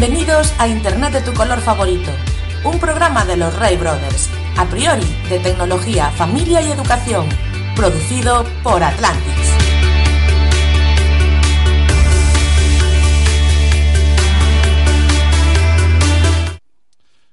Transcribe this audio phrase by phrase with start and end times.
[0.00, 2.10] Bienvenidos a Internet de tu color favorito,
[2.64, 7.28] un programa de los Ray Brothers, a priori de tecnología, familia y educación,
[7.76, 9.30] producido por Atlantis.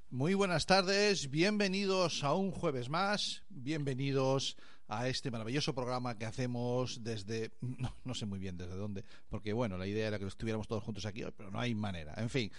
[0.10, 4.77] Muy buenas tardes, bienvenidos a un jueves más, bienvenidos a
[5.08, 9.78] este maravilloso programa que hacemos desde, no, no, sé muy bien desde dónde, porque bueno,
[9.78, 12.14] la idea era que estuviéramos todos juntos aquí hoy, pero no hay manera.
[12.18, 12.52] En fin,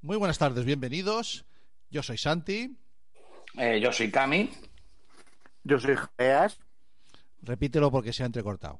[0.00, 1.44] muy buenas tardes, bienvenidos.
[1.90, 2.76] Yo soy Santi.
[3.56, 4.50] Eh, yo soy Cami.
[5.62, 6.58] Yo soy Jareas.
[7.42, 8.78] Repítelo porque se ha entrecortado.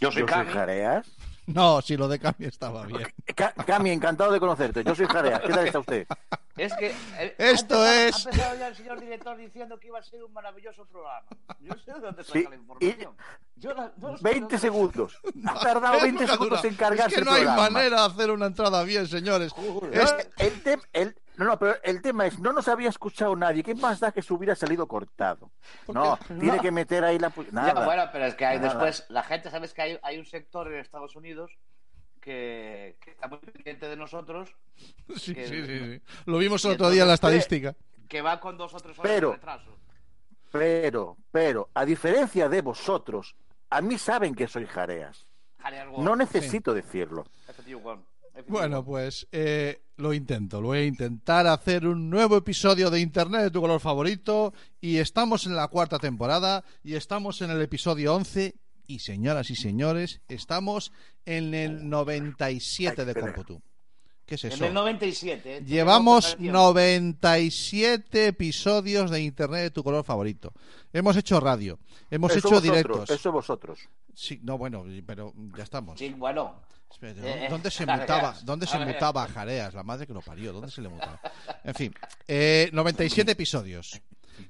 [0.00, 0.44] Yo soy Yo Cami.
[0.44, 1.06] soy Jareas.
[1.54, 3.06] No, si lo de Cami estaba bien.
[3.34, 4.82] Ca- Cami, encantado de conocerte.
[4.82, 5.40] Yo soy Jareas.
[5.42, 6.06] ¿Qué tal está usted?
[6.56, 9.88] Es que eh, Esto ha empezado- es- Ha empezado ya el señor director diciendo que
[9.88, 11.26] iba a ser un maravilloso programa.
[11.60, 13.16] Yo sé de dónde saca Sí, la información.
[13.56, 15.20] Yo la- no sé de 20 dónde- segundos.
[15.46, 17.70] Ha tardado 20 Nunca segundos en cargarse Es que el no hay programa.
[17.70, 19.52] manera de hacer una entrada bien, señores.
[19.52, 19.94] Joder.
[19.96, 23.62] No, Es- el el- no, no, pero el tema es, no nos había escuchado nadie.
[23.62, 25.50] ¿Qué más da que se hubiera salido cortado?
[25.92, 26.62] No, tiene No.
[26.62, 27.28] que meter ahí la...
[27.34, 27.84] Ya, Nada.
[27.84, 30.78] bueno, pero es que hay después, la gente, ¿sabes que hay, hay un sector en
[30.80, 31.50] Estados Unidos
[32.20, 34.54] que, que está muy pendiente de nosotros,
[35.16, 36.02] Sí, que- sí, sí, sí.
[36.26, 37.74] Lo vimos el otro día en la estadística.
[38.08, 39.76] que va con dos o tres horas Pero- de retraso.
[40.52, 43.34] Pero, pero, a diferencia de vosotros,
[43.70, 45.26] a mí saben que soy Jareas.
[45.58, 45.88] Jareas.
[45.98, 47.24] No necesito decirlo.
[47.48, 48.04] Efectivo, Juan.
[48.30, 48.58] Efectivo.
[48.58, 50.60] Bueno, pues eh, lo intento.
[50.60, 54.52] Lo voy a intentar hacer un nuevo episodio de Internet de tu color favorito.
[54.80, 56.64] Y estamos en la cuarta temporada.
[56.82, 58.54] Y estamos en el episodio 11.
[58.86, 60.92] Y señoras y señores, estamos
[61.24, 63.34] en el 97 Ay, de espera.
[64.26, 64.64] ¿Qué es En eso?
[64.66, 65.56] el 97.
[65.58, 65.62] ¿eh?
[65.66, 70.52] Llevamos Tenemos 97 episodios de Internet de tu color favorito.
[70.92, 71.78] Hemos hecho radio,
[72.10, 73.10] hemos Eso hecho vosotros, directos.
[73.10, 73.78] Eso vosotros.
[74.14, 75.98] Sí, no, bueno, pero ya estamos.
[75.98, 76.62] Sí, bueno.
[76.90, 78.36] Espérate, Eh, ¿Dónde se mutaba?
[78.44, 78.94] ¿Dónde se Jareas.
[78.94, 79.74] mutaba a Jareas?
[79.74, 80.52] La madre que lo parió.
[80.52, 81.20] ¿Dónde se le mutaba?
[81.64, 81.92] En fin,
[82.28, 84.00] eh, 97 episodios.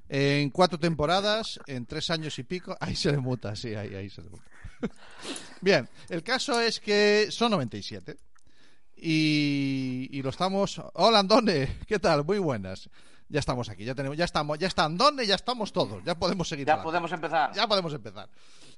[0.09, 2.77] En cuatro temporadas, en tres años y pico.
[2.81, 4.45] Ahí se le muta, sí, ahí, ahí se le muta.
[5.61, 8.17] Bien, el caso es que son 97.
[9.07, 10.81] Y, y lo estamos.
[10.95, 12.25] Hola, Andone, ¿qué tal?
[12.25, 12.89] Muy buenas.
[13.29, 16.49] Ya estamos aquí, ya tenemos, ya estamos, ya está Andone, ya estamos todos, ya podemos
[16.49, 16.67] seguir.
[16.67, 16.87] Ya adelante.
[16.89, 17.53] podemos empezar.
[17.55, 18.31] Ya podemos empezar.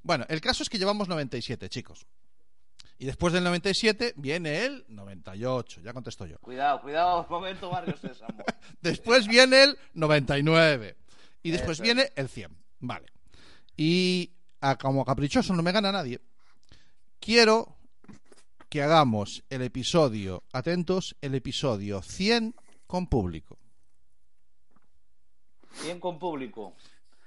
[0.02, 2.06] Bueno, el caso es que llevamos 97, chicos.
[2.98, 6.38] Y después del 97 viene el 98, ya contesto yo.
[6.40, 8.42] Cuidado, cuidado, momento Barrio Sésamo.
[8.80, 10.96] Después viene el 99.
[11.44, 12.50] Y después Eso viene el 100.
[12.80, 13.06] Vale.
[13.76, 16.20] Y a- como caprichoso no me gana nadie,
[17.20, 17.75] quiero
[18.68, 22.54] que hagamos el episodio, atentos, el episodio 100
[22.86, 23.58] con público.
[25.82, 26.74] Bien con público.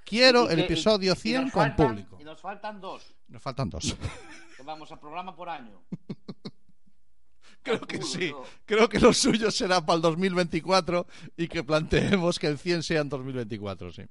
[0.04, 2.18] Quiero el episodio y- y 100 nos con público.
[2.20, 3.14] Y nos faltan dos.
[3.28, 3.96] Nos faltan dos.
[4.56, 5.80] Que vamos a programa por año.
[7.62, 8.30] Creo que sí.
[8.66, 13.00] Creo que lo suyo será para el 2024 y que planteemos que el 100 sea
[13.00, 14.02] en 2024, sí.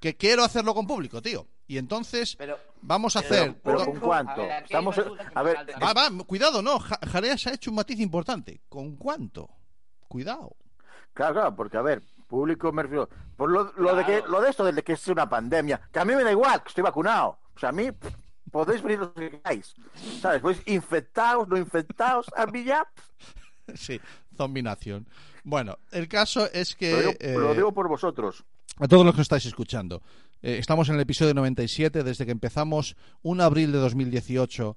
[0.00, 1.46] Que quiero hacerlo con público, tío.
[1.66, 3.60] Y entonces Pero, vamos a pero- hacer...
[3.62, 4.42] pero do- ¿con cuánto?
[4.42, 4.98] A ver, Estamos-
[5.34, 5.56] a ver.
[5.82, 6.78] Va, va, cuidado, no.
[6.78, 8.60] Ja- Jareas ha hecho un matiz importante.
[8.68, 9.50] ¿Con cuánto?
[10.08, 10.56] Cuidado.
[11.12, 13.08] Claro, claro, porque a ver, público me refiero.
[13.36, 16.04] Por lo, lo de que, lo de esto de que es una pandemia, que a
[16.04, 17.38] mí me da igual, que estoy vacunado.
[17.54, 18.14] O sea, a mí pff,
[18.50, 19.74] podéis venir los que queráis.
[20.22, 20.40] ¿Sabes?
[20.40, 22.86] Pues infectados, no infectados, a mí ya.
[22.94, 23.34] pff,
[23.74, 24.00] Sí,
[24.36, 25.06] zombinación.
[25.44, 26.92] Bueno, el caso es que...
[26.92, 28.44] lo, digo, eh, lo digo por vosotros.
[28.80, 30.02] A todos los que estáis escuchando.
[30.42, 34.76] eh, estamos en el episodio 97 desde que empezamos un abril de 2018,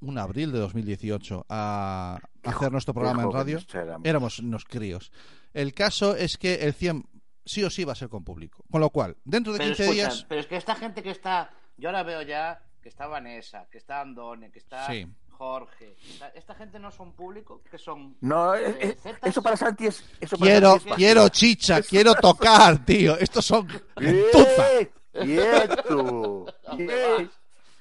[0.00, 3.58] un abril de 2018 a hacer nuestro programa en radio.
[4.04, 4.38] éramos.
[4.38, 5.10] Unos críos.
[5.52, 7.04] El caso es que el 100
[7.44, 8.64] sí o sí va a ser con público.
[8.70, 10.26] Con lo cual, dentro de pero 15 escucha, días...
[10.28, 11.50] pero es que esta gente que está.
[11.76, 15.06] Yo ahora veo ya que está Vanessa, que está Andone, que está Sí.
[15.42, 15.96] Jorge.
[16.08, 18.16] Esta, esta gente no son público, que son.
[18.20, 20.04] No, eh, eh, eh, eso para Santi es.
[20.20, 23.16] Eso para Quiero, Santi es quiero chicha, quiero tocar, tío.
[23.18, 23.66] Estos son.
[23.96, 24.90] ¡Bien!
[25.12, 26.46] ¡Quieto!
[26.76, 27.30] Bien.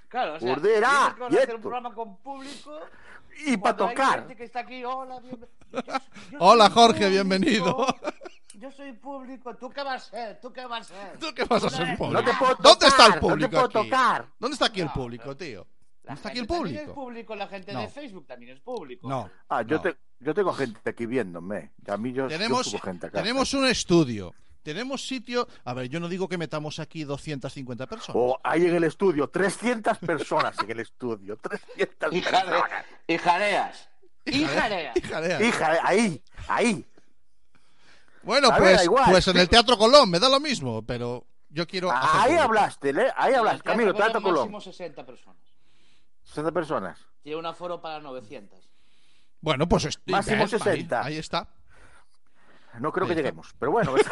[0.09, 1.55] Claro, o sea, que hacer quieto.
[1.55, 2.79] un programa con público.
[3.45, 4.19] Y para hay tocar.
[4.19, 5.81] gente que está aquí, hola, bienve- yo-
[6.31, 7.09] yo Hola, Jorge, público.
[7.11, 7.87] bienvenido.
[8.55, 9.55] Yo soy público.
[9.55, 10.41] ¿Tú qué vas a ser?
[10.41, 11.17] ¿Tú qué vas a ser?
[11.17, 12.21] ¿Tú qué vas a ser público?
[12.21, 13.89] No te puedo ¿Dónde está el tocar, no te público puedo aquí?
[13.89, 14.25] tocar.
[14.37, 15.65] ¿Dónde está aquí el público, tío?
[16.03, 16.89] La ¿No está aquí el también público?
[16.91, 17.81] es público, la gente No.
[17.81, 19.07] de Facebook también es público.
[19.07, 19.29] No.
[19.49, 19.81] Ah, yo, no.
[19.83, 21.71] te- yo tengo gente aquí viéndome.
[21.87, 23.21] A mí yo, yo Tenemos, subo gente acá.
[23.21, 24.33] tenemos un estudio.
[24.63, 25.47] Tenemos sitio.
[25.65, 28.15] A ver, yo no digo que metamos aquí 250 personas.
[28.15, 31.37] O hay en el estudio 300 personas en el estudio.
[31.37, 32.63] 300 Y, personas.
[33.07, 33.89] y jareas.
[34.25, 34.95] Y jareas.
[34.97, 35.51] Y
[35.83, 36.85] ahí, ahí.
[38.23, 39.05] Bueno, A ver, pues, igual.
[39.09, 41.91] pues en el Teatro Colón me da lo mismo, pero yo quiero.
[41.91, 43.11] hacer Ahí hablaste, ¿eh?
[43.15, 43.63] Ahí hablaste.
[43.63, 44.51] Camilo, Teatro Colón, Colón.
[44.51, 45.41] máximo 60 personas.
[46.31, 46.97] 60 personas.
[47.21, 48.69] Tiene un aforo para 900.
[49.41, 51.03] Bueno, pues est- Máximo ven, ahí- 60.
[51.05, 51.47] Ahí, está.
[52.79, 53.21] No creo que está.
[53.23, 53.93] lleguemos, pero bueno.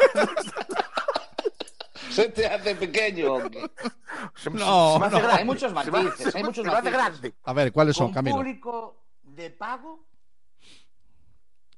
[2.10, 3.34] Se te hace pequeño.
[3.34, 3.70] hombre.
[4.34, 5.22] se- No, se me hace no.
[5.22, 5.38] grande.
[5.38, 7.34] Hay muchos Se me- matices, se hay muchos se me hace grande.
[7.44, 8.36] A ver, ¿cuáles son, Camilo?
[8.36, 10.06] público de pago.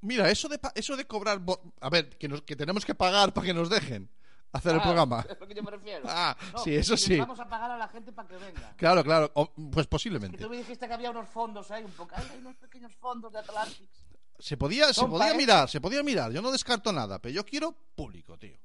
[0.01, 1.41] Mira, eso de, eso de cobrar.
[1.81, 4.11] A ver, que, nos- que tenemos que pagar para que nos dejen
[4.53, 5.27] hacer el Ah, programa.
[5.29, 6.05] Es lo que yo me refiero.
[6.09, 7.19] Ah, No, sí, eso que sí.
[7.19, 8.75] Vamos a pagar a la gente para que venga.
[8.77, 9.31] Claro, claro.
[9.35, 10.39] o- pues Que posiblemente.
[10.39, 12.15] tú me dijiste que había unos fondos ahí, un poco.
[12.17, 14.07] Ay, hay unos pequeños fondos de Atlantics.
[14.39, 16.33] Se podía, se podía mirar, se podía mirar.
[16.33, 18.57] Yo no descarto nada, pero yo quiero público, tío.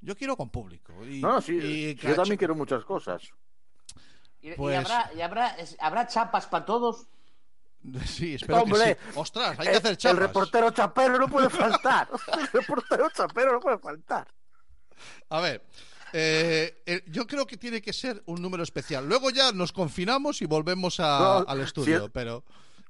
[0.00, 1.04] Yo quiero con público.
[1.04, 1.52] Y, No, sí.
[1.62, 3.22] y yo también quiero muchas cosas.
[4.40, 7.06] Y, y Pues- habrá, y habrá, es- habrá chapas para todos.
[8.06, 9.18] Sí, espero Hombre, que sí.
[9.18, 10.18] Ostras, hay que El, hacer el chapas.
[10.20, 12.08] reportero chapero no puede faltar.
[12.38, 14.28] El reportero chapero no puede faltar.
[15.30, 15.62] A ver,
[16.12, 19.06] eh, eh, yo creo que tiene que ser un número especial.
[19.08, 22.44] Luego ya nos confinamos y volvemos a- No, al estudio, si- pero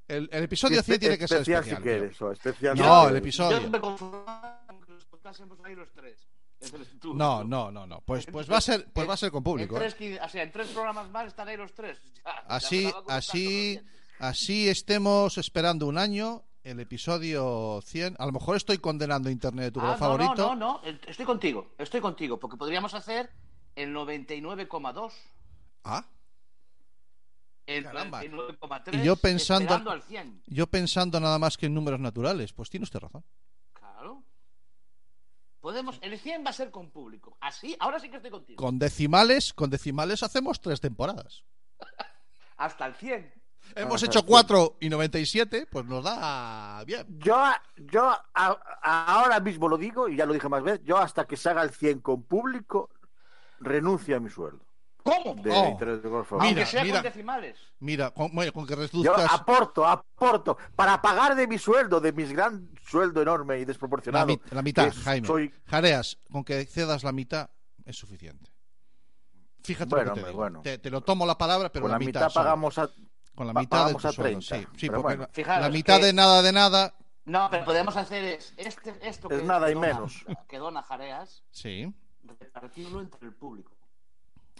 [0.07, 1.77] el, el episodio 100 tiene que ser especial especial.
[1.77, 2.27] si quieres, tío.
[2.27, 3.61] o especial No, el episodio.
[3.61, 4.25] Yo me confundo
[4.67, 6.17] con los estásemos ahí los tres.
[6.59, 7.13] en el estudio.
[7.15, 8.01] No, no, no, no.
[8.01, 9.77] Pues, pues va a ser, pues va a ser con público.
[9.77, 9.93] En ¿eh?
[9.97, 11.97] tres, o sea, en tres programas más estaréis los tres.
[12.25, 13.79] Ya, Así, así,
[14.19, 18.15] así estemos esperando un año el episodio 100.
[18.19, 20.35] A lo mejor estoy condenando Internet de tu Ah, no, favorito.
[20.35, 23.29] No, no, no, estoy contigo, estoy contigo, porque podríamos hacer
[23.75, 25.13] el 99,2,
[25.83, 26.05] Ah,
[27.65, 28.21] el Caramba.
[28.23, 30.41] 99,3, Y yo pensando- al 100.
[30.47, 32.53] yo pensando nada más que en números naturales.
[32.53, 33.23] Pues tiene usted razón.
[33.73, 34.23] Claro.
[35.59, 37.37] Podemos, el 100 va a ser con público.
[37.41, 38.61] Así, ahora sí que estoy contigo.
[38.61, 41.43] Con decimales, con decimales hacemos tres temporadas.
[42.57, 43.33] Hasta el 100.
[43.75, 44.25] Hemos Ajá, hecho sí.
[44.27, 47.05] 4 y 97, pues nos da bien.
[47.19, 47.35] Yo,
[47.77, 51.25] yo a- a- ahora mismo lo digo, y ya lo dije más veces, yo hasta
[51.25, 52.89] que se haga el 100 con público,
[53.59, 54.65] renuncio a mi sueldo.
[55.03, 55.35] ¿Cómo?
[55.41, 55.67] De Oh.
[55.69, 56.31] Internet de Golf.
[56.31, 56.95] Mira, Aunque sea mira.
[56.97, 57.57] con decimales.
[57.79, 59.33] Mira, con, bueno, con que Yo reduzcas.
[59.33, 64.27] aporto, aporto, para pagar de mi sueldo, de mi gran sueldo enorme y La, desproporcionado.
[64.27, 65.27] mi- la mitad, Jaime.
[65.27, 67.49] Soy, Jareas, con que cedas la mitad
[67.83, 68.49] es suficiente.
[69.61, 70.41] Fíjate Bueno, lo que te hombre, digo.
[70.41, 70.61] bueno.
[70.61, 72.43] Te, te lo tomo la palabra, pero con la mitad, solo.
[72.45, 72.89] pagamos a...
[73.35, 74.77] Con la mitad de pagamos tu a sueldo, 30, sí.
[74.79, 75.21] Sí, pero porque bueno.
[75.23, 76.93] la- Fijaros la mitad que- de nada de nada.
[77.25, 80.25] No, pero podemos hacer es este, esto Es que, nada que y dona- menos.
[80.47, 81.91] que dona Jareas, Sí.
[82.39, 83.71] repartirlo entre el público.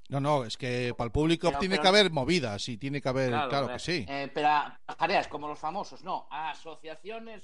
[0.09, 3.01] No, no, es que para el público Pero- tiene pero- que haber movidas y tiene
[3.01, 3.29] que haber.
[3.31, 4.05] Claro, que sí.
[4.07, 6.27] eh, pero a Jareas, como los famosos, no.
[6.29, 7.43] A asociaciones.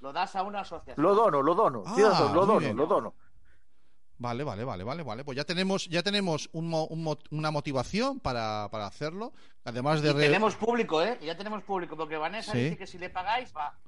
[0.00, 1.02] Lo das a una asociación.
[1.02, 1.94] Lo dono, lo dono, Ah,
[2.34, 3.14] lo dono, lo dono.
[4.24, 5.22] Vale, vale, vale, vale, vale.
[5.22, 9.34] Pues ya tenemos, ya tenemos un mo- un una motivación para, para hacerlo.
[9.64, 10.12] Además de.
[10.12, 11.18] Y tenemos público, ¿eh?
[11.22, 12.58] Ya tenemos público, porque Vanessa Sí.
[12.58, 13.78] dice que si le pagáis, va.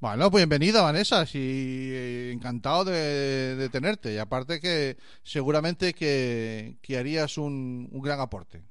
[0.00, 1.26] Bueno, pues bienvenida, Vanessa.
[1.26, 1.92] Sí,
[2.32, 4.14] encantado de, de tenerte.
[4.14, 8.62] Y aparte que seguramente que, que harías un, un gran aporte,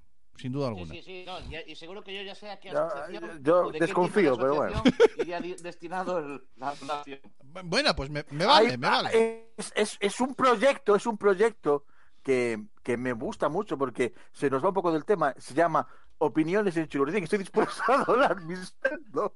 [0.41, 0.93] sin duda Sí, alguna.
[0.95, 1.24] sí, sí.
[1.25, 3.43] No, y, y seguro que yo ya sé a qué Ya, asociación.
[3.43, 4.83] yo o de desconfío, de pero bueno.
[5.17, 7.19] Iría di- destinado el- la donación.
[7.65, 9.51] Bueno, pues me, me vale, Hay- me vale.
[9.57, 11.86] Es, es- es un proyecto, es un proyecto
[12.24, 15.33] que, que me gusta mucho porque se nos va un poco del tema.
[15.38, 17.24] Se llama Opiniones en Chiluricín.
[17.24, 19.36] Estoy dispuesto a donar mi sueldo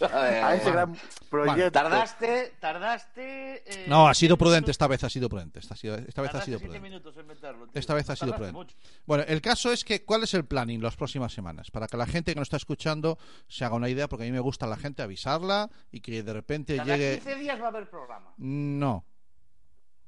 [0.00, 0.96] a ese gran
[1.28, 1.70] proyecto.
[1.72, 3.62] Tardaste, tardaste.
[3.66, 5.58] eh, No, ha sido prudente minutos- esta vez, ha sido prudente.
[5.58, 6.80] Esta, sido- esta vez ha sido prudente.
[6.88, 7.78] minutos en meterlo, tío.
[7.78, 8.56] Esta vez ha sido prudente.
[8.56, 8.76] mucho.
[9.06, 11.70] Bueno, el caso es que, ¿cuál es el planning las próximas semanas?
[11.70, 14.32] Para que la gente que nos está escuchando se haga una idea, porque a mí
[14.32, 17.14] me gusta la gente avisarla y que de repente Cada llegue.
[17.20, 18.32] 15 días va a haber programa.
[18.38, 19.04] No,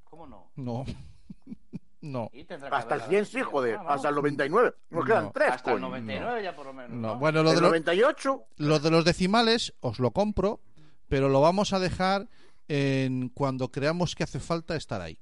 [0.04, 0.50] ¿Cómo no?
[0.56, 0.84] no,
[2.02, 2.30] no.
[2.70, 3.76] Hasta el haber 100 cada sí, 15 joder.
[3.78, 3.92] vamos.
[3.92, 4.74] Hasta el 99.
[4.90, 5.30] Nos quedan No.
[5.32, 5.88] tres, Hasta el coño.
[5.88, 6.90] 99 ya por lo menos.
[6.90, 7.18] No, ¿no?
[7.18, 10.60] bueno, lo de, El lo- 98, lo de los decimales os lo compro,
[11.08, 12.28] pero lo vamos a dejar
[12.68, 15.18] en cuando creamos que hace falta estar ahí.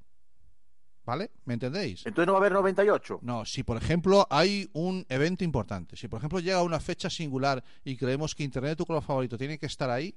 [1.05, 1.31] ¿Vale?
[1.45, 2.05] ¿Me entendéis?
[2.07, 3.19] entonces no va a haber 98.
[3.23, 7.65] No, si por ejemplo hay un evento importante, si por ejemplo llega una fecha singular
[7.83, 10.15] y creemos que Internet tu color favorito tiene que estar ahí,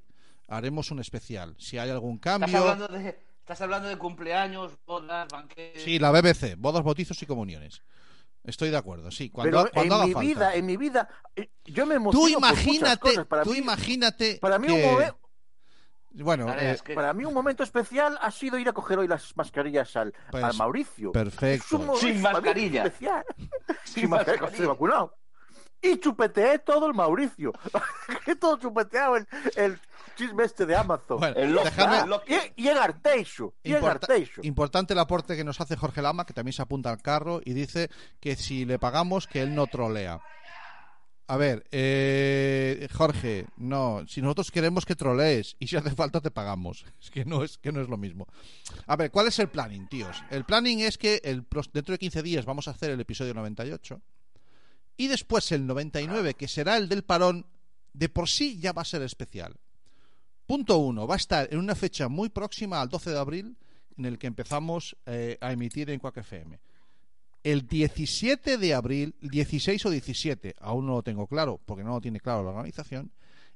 [0.47, 1.55] haremos un especial.
[1.57, 2.57] Si hay algún ¿Estás cambio.
[2.59, 5.83] hablando, de, estás hablando de cumpleaños, bodas, banquetes.
[5.83, 7.81] Sí, la BBC, bodas, bautizos y comuniones.
[8.45, 9.29] Estoy de acuerdo, sí.
[9.29, 10.27] Cuando, Pero cuando en haga mi falta.
[10.27, 13.27] vida, en mi vida, eh, yo me Tú emociono por muchas imagínate, cosas.
[13.27, 15.15] Para tú mí, imagínate para mí que- un momen-
[16.15, 19.07] Bueno, eh, es que- Para mí un momento especial ha sido ir a coger hoy
[19.07, 21.11] las mascarillas al, Pues, al Mauricio.
[21.11, 21.65] perfecto.
[21.65, 22.83] Es un momento Sin mascarilla.
[22.85, 23.25] especial.
[23.83, 24.47] Sin Sin mascarilla, mascarilla.
[24.51, 25.15] estoy vacunado.
[25.83, 27.51] Y chupeteé todo el Mauricio.
[28.25, 29.79] He todo chupeteado el, el
[30.15, 31.19] chisme este de Amazon.
[31.19, 32.23] bueno, el loco, dejadme- loco.
[32.27, 33.53] Y, y el Arteixo.
[33.63, 34.41] Y el Importa- Arteixo.
[34.43, 37.53] importante el aporte que nos hace Jorge Lama, que también se apunta al carro y
[37.53, 40.21] dice que si le pagamos, que él no trolea.
[41.27, 46.31] A ver, eh, Jorge, no, si nosotros queremos que trolees y si hace falta te
[46.31, 46.85] pagamos.
[47.01, 48.27] Es que no es que no es lo mismo.
[48.87, 50.21] A ver, ¿cuál es el planning, tíos?
[50.29, 54.01] El planning es que el, dentro de 15 días vamos a hacer el episodio 98
[54.97, 57.45] y después el 99, que será el del parón,
[57.93, 59.55] de por sí ya va a ser especial.
[60.45, 63.57] Punto uno, va a estar en una fecha muy próxima al 12 de abril,
[63.97, 66.59] en el que empezamos eh, a emitir en Quack FM.
[67.43, 72.01] El 17 de abril, 16 o 17, aún no lo tengo claro, porque no lo
[72.01, 73.11] tiene claro la organización.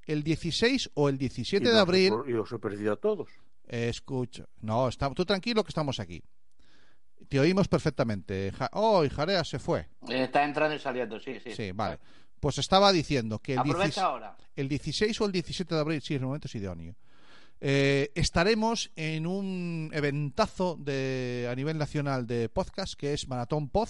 [0.05, 3.29] El 16 o el 17 Y de abril, Y los he perdido a todos.
[3.67, 6.21] eh, escucha, no, está, tú tranquilo que estamos aquí.
[7.29, 8.51] Te oímos perfectamente.
[8.57, 9.87] Ja- oh, y Jarea se fue.
[10.07, 11.53] Está entrando y saliendo, sí, sí.
[11.53, 11.99] Sí, vale.
[12.39, 14.37] Pues estaba diciendo que el, Aprovecha 16 ahora.
[14.55, 16.95] el 16 o el 17 de abril, sí, el momento es idóneo.
[17.59, 23.89] Eh, estaremos en un eventazo de, a nivel nacional de podcast que es Maratón Pod,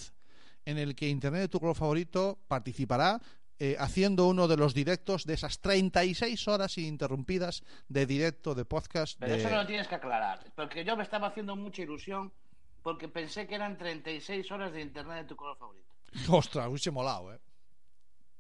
[0.65, 3.20] en el que Internet de tu color favorito participará
[3.60, 9.17] eh, haciendo uno de los directos de esas 36 horas ininterrumpidas de directo de podcast.
[9.20, 10.39] Pero de- eso no lo tienes que aclarar.
[10.56, 12.32] Porque yo me estaba haciendo mucha ilusión
[12.84, 15.93] porque pensé que eran 36 horas de internet de tu color favorito.
[16.29, 17.39] Ostras, hubiese molado, ¿eh?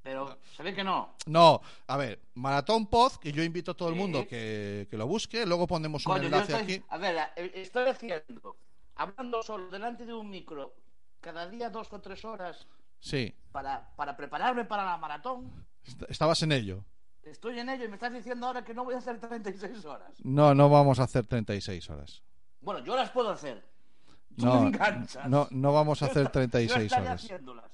[0.01, 1.15] Pero se ve que no.
[1.25, 5.05] No, a ver, Maratón Pod, que yo invito a todo el mundo que, que lo
[5.05, 6.85] busque, luego ponemos un Coño, enlace estoy, aquí.
[6.87, 8.55] a ver, eh, estoy haciendo,
[8.95, 10.73] hablando solo delante de un micro,
[11.19, 12.67] cada día dos o tres horas
[12.99, 15.51] Sí, para, para prepararme para la maratón.
[15.85, 16.85] est- estabas en ello.
[17.23, 20.13] Estoy en ello y me estás diciendo ahora que no voy a hacer 36 horas.
[20.23, 22.23] No, no vamos a hacer 36 horas.
[22.61, 23.61] Bueno, yo las puedo hacer.
[24.37, 25.27] Tú No, me enganchas.
[25.29, 27.23] no, no vamos a hacer Yo 36 estaré horas.
[27.23, 27.71] haciéndolas.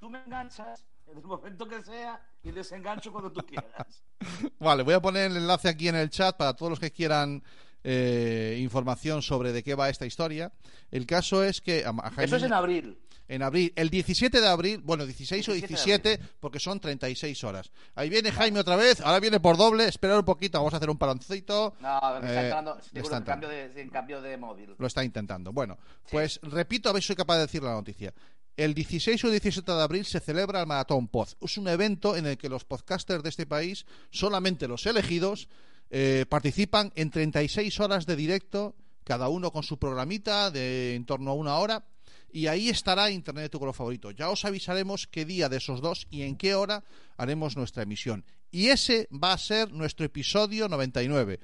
[0.00, 4.02] Tú me enganchas en el momento que sea y desengancho cuando tú quieras.
[4.58, 7.42] Vale, voy a poner el enlace aquí en el chat para todos los que quieran
[7.84, 10.52] eh, información sobre de qué va esta historia.
[10.90, 12.98] El caso es que a- a Jaime- Eso es en abril.
[13.28, 17.42] En abril, el 17 de abril, bueno, 16 o 17 de 17, porque son 36
[17.44, 17.70] horas.
[17.94, 20.90] Ahí viene Jaime otra vez, ahora viene por doble, esperar un poquito, vamos a hacer
[20.90, 21.74] un paloncito.
[21.80, 23.24] No, está Eh, entrando, seguro entrando.
[23.26, 24.74] cambio de, en cambio de móvil.
[24.78, 25.52] Lo está intentando.
[25.52, 25.78] Bueno,
[26.10, 28.12] pues repito a ver si soy capaz de decir la noticia.
[28.56, 31.28] El 16 o 17 de abril se celebra el Maratón Pod.
[31.42, 35.48] Es un evento en el que los podcasters de este país, solamente los elegidos,
[35.90, 41.32] eh, participan en 36 horas de directo, cada uno con su programita de en torno
[41.32, 41.84] a una hora.
[42.30, 44.10] Y ahí estará Internet de tu color favorito.
[44.10, 46.84] Ya os avisaremos qué día de esos dos y en qué hora
[47.16, 48.24] haremos nuestra emisión.
[48.50, 51.40] Y ese va a ser nuestro episodio 99.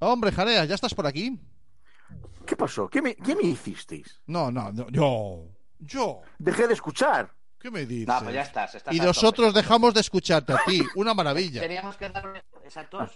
[0.00, 1.38] Hombre, Jarea, ¿ya estás por aquí?
[2.46, 2.88] ¿Qué pasó?
[2.88, 4.20] ¿Qué me, qué me hicisteis?
[4.26, 5.46] No, no, no, yo.
[5.78, 6.22] Yo.
[6.38, 7.32] Dejé de escuchar.
[7.58, 8.08] ¿Qué me dices?
[8.08, 8.74] No, pues ya estás.
[8.74, 9.60] estás y nosotros tope.
[9.60, 10.82] dejamos de escucharte a ti.
[10.96, 11.60] Una maravilla.
[11.68, 13.10] Teníamos que darle esa tos.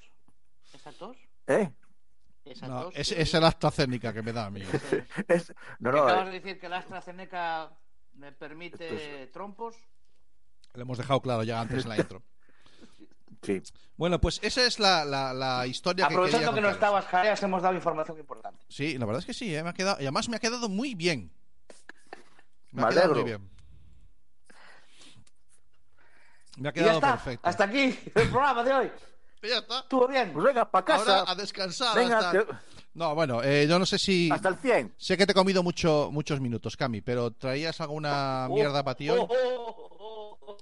[0.72, 1.16] Esa tos.
[1.46, 1.70] ¿Eh?
[2.68, 4.62] No, es, que- es el AstraZeneca que me da a mí.
[5.28, 7.70] Es- no, no, acabas eh, de decir que la AstraZeneca
[8.14, 9.76] me permite trompos.
[10.74, 12.22] Lo hemos dejado claro ya antes en la intro.
[13.42, 13.62] sí.
[13.96, 16.74] Bueno, pues esa es la, la- la historia que Aprovechando que no contaros.
[16.76, 18.64] estabas, Jareas, hemos dado información importante.
[18.68, 19.62] Sí, la verdad es que sí, ¿eh?
[19.62, 21.32] me ha quedado, y además me ha quedado muy bien.
[22.72, 23.50] Me ha Me quedado muy bien.
[26.58, 27.12] Me ha Y ya quedado está.
[27.12, 27.48] perfecto.
[27.48, 28.92] Hasta aquí el programa de hoy.
[29.44, 29.80] Y ya está.
[29.80, 30.32] Estuvo bien.
[30.32, 31.18] Pues venga, para casa.
[31.20, 31.94] Ahora a descansar.
[31.96, 32.44] Venga, hasta...
[32.44, 32.52] te-
[32.94, 34.30] No, bueno, eh, yo no sé si...
[34.32, 34.94] hasta el 100.
[34.96, 39.10] Sé que te he comido mucho, muchos minutos, Cami, pero ¿traías alguna mierda para ti
[39.10, 39.20] hoy?
[39.20, 40.56] Oh, oh, oh, oh.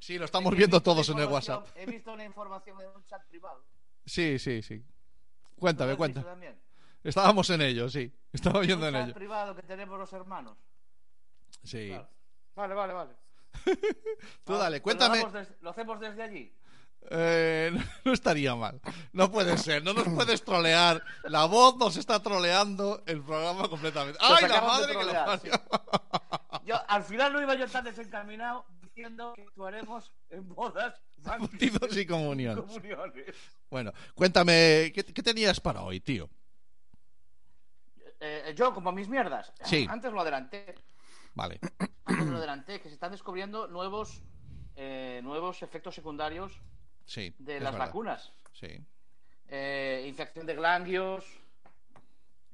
[0.00, 1.66] Sí, lo estamos viendo todos en el WhatsApp.
[1.76, 3.64] He visto una información en un chat privado.
[4.06, 4.76] Sí, sí, sí.
[4.78, 6.26] ¿Lo Cuéntame, cuéntame.
[6.26, 6.60] también?
[7.04, 8.12] Estábamos en ello, sí.
[8.32, 9.14] Estaba viendo un en chat ello.
[9.14, 10.56] privado que tenemos los hermanos.
[11.64, 11.88] Sí.
[11.88, 12.08] Claro.
[12.54, 13.10] Vale, vale, vale.
[14.44, 15.18] Tú dale, pues cuéntame.
[15.20, 16.52] Lo, hagamos des- lo hacemos desde allí.
[17.10, 17.70] Eh,
[18.04, 18.80] no, estaría mal.
[19.12, 19.84] No puede ser.
[19.84, 21.02] No nos puedes trolear.
[21.24, 24.18] La voz nos está troleando el programa completamente.
[24.22, 25.52] ¡Ay, la madre que lo parió!
[26.64, 32.06] Yo, al final no iba yo tan desencaminado diciendo que actuaremos en bodas, Bautizos y
[32.06, 32.64] comuniones.
[32.64, 33.36] comuniones.
[33.70, 36.28] Bueno, cuéntame, ¿qué, qué tenías para hoy, tío?
[38.20, 39.52] Eh, yo, como mis mierdas.
[39.64, 39.86] Sí.
[39.90, 40.74] Antes lo adelanté.
[41.34, 41.58] Vale.
[42.04, 44.22] Antes lo adelanté, que se están descubriendo nuevos,
[44.76, 46.60] eh, nuevos efectos secundarios
[47.04, 47.34] Sí.
[47.38, 47.86] de las verdad.
[47.86, 48.32] vacunas.
[48.52, 48.68] Sí.
[49.48, 51.24] Eh, infección de ganglios,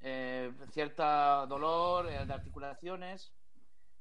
[0.00, 3.32] eh, cierta dolor eh, de articulaciones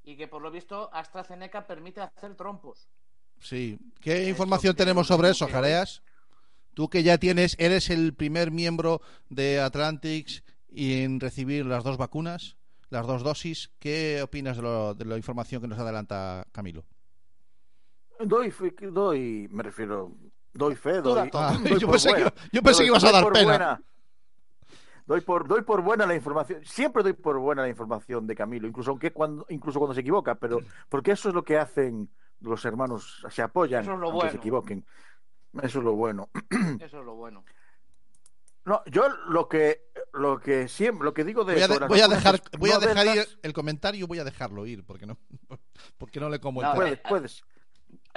[0.04, 2.88] y que por lo visto AstraZeneca permite hacer trompos.
[3.39, 3.77] Sí.
[4.01, 6.01] ¿Qué Eso información tenemos sobre eso, Jareas?
[6.74, 11.98] Tú que ya tienes, eres el primer miembro de Atlantics y en recibir las dos
[11.98, 12.56] vacunas,
[12.89, 16.86] las dos dosis, ¿qué opinas de, lo- de la información que nos adelanta Camilo?
[18.20, 18.51] Doy,
[18.92, 20.12] doy, me refiero,
[20.54, 21.30] doy fe, doy.
[21.34, 22.34] Ah, doy yo pensé que- buena.
[22.51, 23.46] yo pensé que ibas a dar por pena.
[23.46, 23.82] buena.
[25.06, 26.66] Doy por, doy por buena la información.
[26.66, 30.36] Siempre doy por buena la información de Camilo, incluso aunque cuando, incluso cuando se equivoca,
[30.36, 32.10] pero porque eso es lo que hacen
[32.42, 34.32] los hermanos, se apoyan Eso es lo aunque bueno.
[34.32, 34.86] se equivoquen.
[35.63, 36.30] Eso es lo bueno.
[36.82, 37.46] Eso es lo bueno.
[38.66, 42.01] No, yo lo que lo que siempre lo que digo de Voy a, de- voy
[42.10, 45.18] dejar, voy a dejar ir el comentario, voy a dejarlo ir, porque no,
[45.98, 46.84] porque no le como el No, tema.
[46.84, 47.44] puedes, puedes.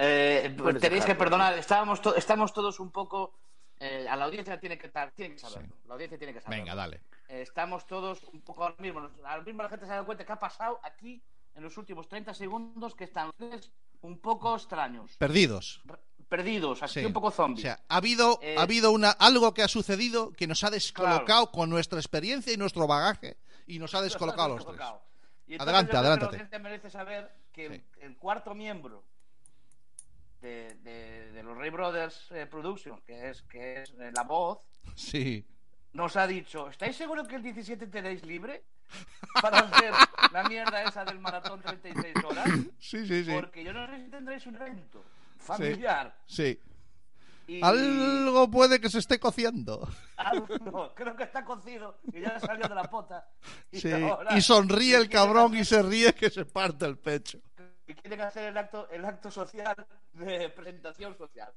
[0.03, 3.35] Eh, tenéis que perdonar, estábamos, to- estamos todos un poco.
[3.83, 5.75] eh, a la audiencia tiene que, estar, tiene que saberlo.
[5.87, 6.65] La audiencia tiene que saberlo.
[6.65, 7.01] Venga, dale.
[7.29, 9.09] Eh, estamos todos un poco ahora mismo.
[9.25, 11.23] Ahora mismo la gente se ha dado cuenta que ha pasado aquí
[11.55, 13.31] en los últimos 30 segundos que están
[14.03, 15.81] un poco extraños, Perdidos.
[16.29, 17.07] perdidos, así Sí.
[17.07, 17.63] un poco O zombies.
[17.63, 21.51] sea, ha habido, Eh, ha habido una, algo que ha sucedido que nos ha descolocado
[21.51, 24.77] con nuestra experiencia y nuestro bagaje y nos ha descolocado los tres.
[24.77, 25.03] Descolocado.
[25.47, 26.33] Y entonces Adelante, adelántate.
[26.37, 27.85] La gente merece saber que Sí.
[28.03, 29.05] el, cuarto miembro
[30.41, 34.59] de, de- de los Ray Brothers eh, Productions, que es, que es eh, la voz,
[34.95, 35.45] Sí.
[35.93, 38.65] nos ha dicho, ¿estáis seguros que el 17 tenéis libre
[39.43, 39.93] para hacer
[40.33, 42.49] la mierda esa del maratón 36 horas?
[42.79, 43.33] Sí, sí, sí.
[43.33, 45.05] Porque yo no sé si tendréis un evento
[45.39, 46.17] familiar.
[46.27, 46.59] Sí.
[47.47, 47.61] Y...
[47.65, 49.89] Algo puede que se esté cociendo.
[50.17, 53.29] algo, creo que está cocido y ya salió de la pota.
[53.73, 53.91] Y, Sí.
[53.93, 57.41] ahora Y sonríe el cabrón y se ríe que se parte el pecho.
[57.91, 59.75] Y quieren hacer el acto, el acto social
[60.13, 61.53] de presentación social.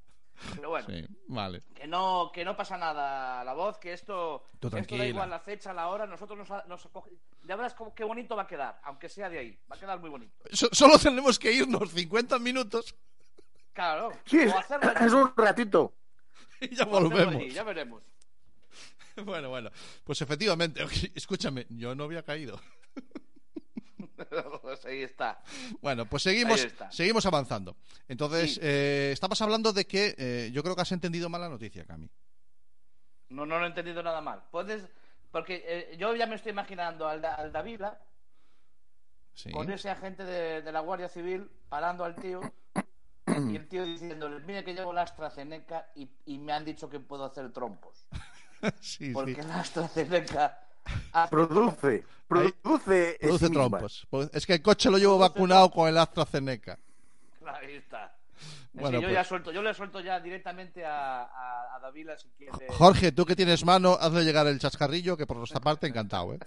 [0.56, 1.62] Pero bueno, Sí, vale.
[1.76, 5.72] que no, que no pasa nada la voz, que esto, esto da igual la fecha,
[5.74, 7.12] la hora, nosotros nos, nos acoge-
[7.44, 10.00] ya verás cómo, qué bonito va a quedar, aunque sea de ahí, va a quedar
[10.00, 10.34] muy bonito.
[10.52, 12.96] So- solo tenemos que irnos 50 minutos
[13.74, 15.94] Claro, Sí, es, un ratito.
[16.62, 17.36] y ya volvemos.
[17.36, 18.04] allí, ya veremos.
[19.26, 19.70] Bueno, bueno.
[20.04, 20.84] Pues efectivamente,
[21.16, 22.60] escúchame, yo no había caído.
[24.62, 25.42] Pues ahí está.
[25.82, 27.76] Bueno, pues seguimos, seguimos avanzando.
[28.08, 28.60] Entonces, Sí.
[28.64, 32.10] eh, estabas hablando de que eh, yo creo que has entendido mal la noticia, Cami.
[33.30, 34.44] No, no lo he entendido nada mal.
[34.52, 34.84] Puedes,
[35.32, 38.00] porque eh, yo ya me estoy imaginando al, Da- al Davila
[39.36, 39.50] Sí.
[39.52, 42.40] con ese agente de, de la Guardia Civil parando al tío
[43.50, 47.00] y el tío diciéndole, mira que llevo la AstraZeneca y, y me han dicho que
[47.00, 48.06] puedo hacer trompos.
[48.80, 49.48] sí, Porque sí.
[49.48, 50.63] la AstraZeneca
[51.14, 54.08] hace Produce, produce, Produce sí trompos.
[54.10, 56.78] Pues Es que el coche lo llevo vacunado con el AstraZeneca.
[57.46, 58.16] Ahí está.
[58.74, 62.18] Bueno, Sí, yo, pues- ya suelto, yo le suelto ya directamente a, a, a Davila
[62.18, 62.68] si quiere.
[62.70, 66.40] Jorge, tú que tienes mano, hazle llegar el chascarrillo, que por nuestra parte encantado, ¿eh?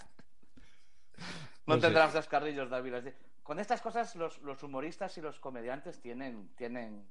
[1.66, 1.80] No No sé.
[1.82, 3.02] tendrás descarrillos, Davila.
[3.42, 7.06] Con estas cosas los, los humoristas y los comediantes tienen, tienen...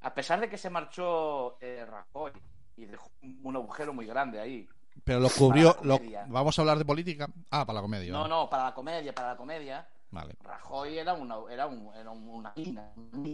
[0.00, 2.32] A pesar de que se marchó eh, Rajoy
[2.76, 4.68] y dejó un agujero muy grande ahí.
[5.04, 5.76] Pero lo cubrió.
[5.82, 6.00] Lo...
[6.28, 7.28] Vamos a hablar de política.
[7.50, 8.12] Ah, para la comedia.
[8.12, 9.88] No, no, para la comedia, para la comedia.
[10.10, 10.36] Vale.
[10.42, 12.90] Rajoy era una, era un- era una mina.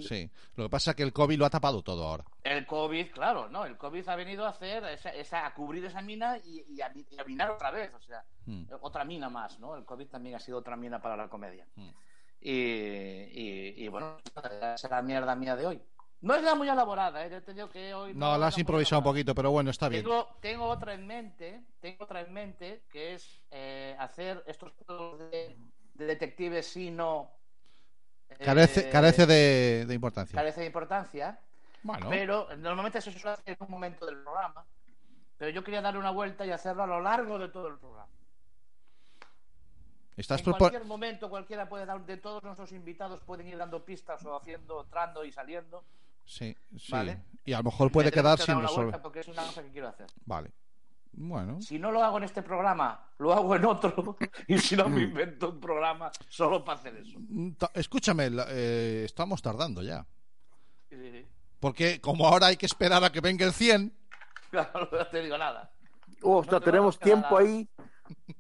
[0.09, 0.29] Sí.
[0.57, 2.25] Lo que pasa es que el COVID lo ha tapado todo ahora.
[2.43, 6.03] El COVID, claro, no, el COVID ha venido a hacer esa, esa- a cubrir esa
[6.03, 8.65] mina y, y a, y a minar otra vez, o sea, Mm.
[8.83, 9.75] otra mina más, ¿no?
[9.77, 11.65] El COVID también ha sido otra mina para la comedia.
[11.77, 11.89] Mm.
[12.41, 15.83] Y, y, y, bueno, esa es la mierda mía de hoy.
[16.21, 17.31] No es la muy elaborada, ¿eh?
[17.31, 20.07] Yo te digo que hoy No, la has improvisado un poquito, pero bueno, está bien.
[20.41, 25.55] Tengo, otra en mente, tengo otra en mente, que es eh, hacer estos juegos de,
[25.95, 27.31] de detective si no...
[28.31, 30.35] eh, Carece, carece de, de importancia.
[30.35, 31.39] carece de importancia.
[31.83, 34.65] Bueno, Pero normalmente eso se suele hacer en un momento del programa.
[35.37, 38.09] Pero yo quería darle una vuelta y hacerlo a lo largo de todo el programa.
[40.17, 44.25] estás en cualquier momento cualquiera puede dar, de todos nuestros invitados pueden ir dando pistas
[44.25, 45.85] o haciendo, entrando y saliendo.
[46.25, 46.93] Sí, sí.
[46.93, 47.23] Vale.
[47.45, 49.01] Y a lo mejor puede Me quedar que sin resolver.
[49.03, 50.07] Porque es una cosa que quiero hacer.
[50.25, 50.53] Vale.
[51.13, 51.61] Bueno.
[51.61, 54.17] Si no lo hago en este programa, lo hago en otro.
[54.49, 57.19] Y si no, me invento un programa solo para hacer eso.
[57.19, 60.05] Mm, Escúchame, eh, estamos tardando ya.
[60.89, 61.27] Sí, sí, sí.
[61.61, 63.93] Porque como ahora hay que esperar a que venga el 100,
[64.51, 65.73] Claro, no te digo nada.
[66.23, 67.69] Ostras, No te tenemos tiempo ahí.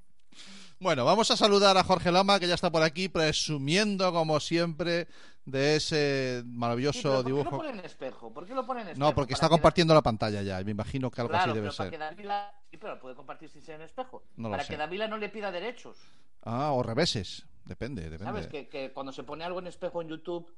[0.80, 5.08] Bueno, vamos a saludar a Jorge Lama, que ya está por aquí, presumiendo, como siempre,
[5.46, 7.50] de ese Sí, maravilloso pero ¿Por qué dibujo.
[7.50, 8.32] lo pone en espejo?
[8.32, 9.06] ¿Por qué lo pone en espejo?
[9.08, 10.62] No, porque está que- compartiendo la pantalla ya.
[10.64, 11.98] Me imagino que algo Claro, así debe pero para ser.
[11.98, 12.52] que Davila...
[12.70, 14.22] Sí, pero puede compartir sin ser en espejo.
[14.36, 15.98] No para que Davila no le pida derechos.
[16.42, 17.46] Ah, o reveses.
[17.64, 18.24] Depende, depende.
[18.24, 18.46] ¿Sabes?
[18.48, 20.52] Que, que cuando se pone algo en espejo en YouTube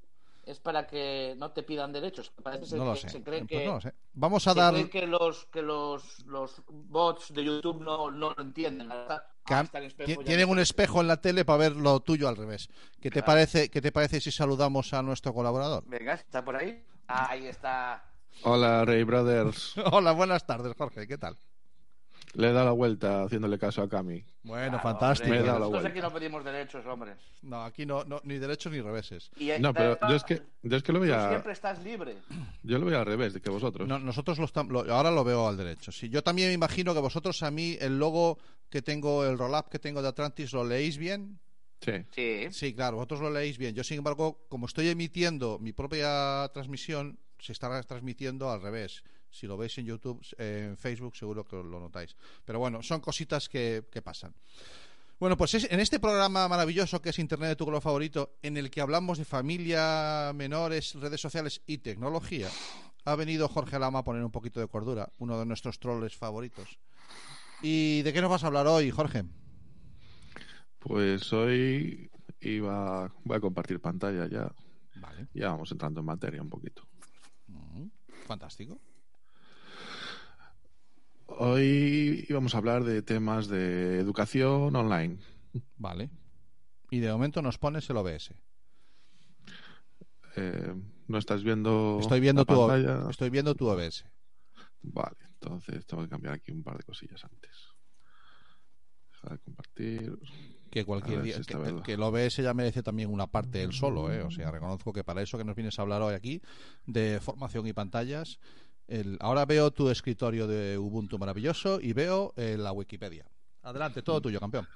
[0.45, 2.31] es para que no te pidan derechos.
[2.43, 3.09] Parece ser No lo que sé.
[3.11, 3.95] se creen Pues que, no lo sé.
[4.15, 4.89] Vamos a se dar.
[4.91, 8.89] que los que los, los bots de YouTube no, no lo entienden.
[8.91, 9.69] Ah, Cam-
[10.07, 12.69] ya Tienen un espejo en la tele para ver lo tuyo al revés.
[13.01, 13.27] ¿Qué te Claro.
[13.27, 15.85] parece, qué te parece si saludamos a nuestro colaborador?
[15.87, 16.85] Venga, está por ahí.
[17.07, 18.05] Ahí está.
[18.43, 19.75] Hola, Ray Brothers.
[19.93, 21.07] Hola, buenas tardes, Jorge.
[21.07, 21.37] ¿Qué tal?
[22.37, 24.23] Le he dado la vuelta haciéndole caso a Cami.
[24.43, 25.29] Bueno, Claro, fantástico.
[25.35, 25.89] Hombre, Nosotros vuelta.
[25.89, 27.15] aquí no pedimos derechos, hombre.
[27.43, 29.31] No, aquí no, no, ni derechos ni reveses.
[29.37, 32.17] Y, No, pero yo es que, yo es que lo tú veía, siempre estás libre.
[32.63, 33.89] yo lo veía al revés de que vosotros.
[33.89, 35.91] No, nosotros lo- ahora lo veo al derecho.
[35.93, 39.69] Sí, yo también me imagino que vosotros a mí el logo que tengo, el roll-up
[39.71, 41.39] que tengo de Atlantis, ¿lo leéis bien?
[41.81, 41.93] Sí.
[42.11, 42.47] Sí.
[42.51, 43.75] Sí, claro, vosotros lo leéis bien.
[43.75, 49.03] Yo, sin embargo, como estoy emitiendo mi propia transmisión, se está transmitiendo al revés.
[49.37, 52.17] Si lo veis en YouTube, eh, en Facebook, seguro que lo notáis.
[52.45, 54.35] Pero bueno, son cositas que, que pasan.
[55.19, 58.57] Bueno, pues es- en este programa maravilloso que es Internet de tu color favorito, en
[58.57, 62.49] el que hablamos de familia, menores, redes sociales y tecnología,
[63.05, 66.79] ha venido Jorge Lama a poner un poquito de cordura, uno de nuestros troles favoritos.
[67.63, 69.25] ¿Y de qué nos vas a hablar hoy, Jorge?
[70.79, 74.53] Pues hoy iba, voy a compartir pantalla ya.
[74.97, 76.83] Vale, Ya vamos entrando en materia un poquito.
[77.49, 77.87] Mm,
[78.27, 78.79] fantástico.
[81.27, 85.19] Hoy íbamos a hablar de temas de educación online.
[85.77, 86.11] Vale.
[86.91, 88.33] Y de momento nos pones el OBS.
[90.37, 90.75] Eh,
[91.09, 93.11] ¿No estás viendo Estoy viendo, la tu, pantalla?
[93.11, 94.05] estoy viendo tu OBS.
[94.83, 97.75] Vale, entonces tengo que cambiar aquí un par de cosillas antes.
[99.13, 100.19] Deja de compartir.
[100.71, 101.37] Que cualquier día.
[101.43, 104.23] si que el OBS ya merece también una parte él solo, ¿eh?
[104.23, 106.43] O sea, reconozco que para eso que nos vienes a hablar hoy aquí,
[106.87, 108.39] de formación y pantallas.
[108.89, 113.27] El, ahora veo tu escritorio de Ubuntu maravilloso y veo eh, la Wikipedia.
[113.63, 114.69] Adelante, todo tuyo, campeón.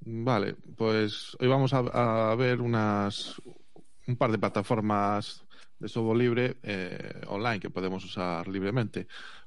[0.00, 3.40] Vale, pues hoy vamos a, a ver unas
[4.06, 5.44] un par de plataformas
[5.78, 9.06] de software libre eh, online que podemos usar libremente.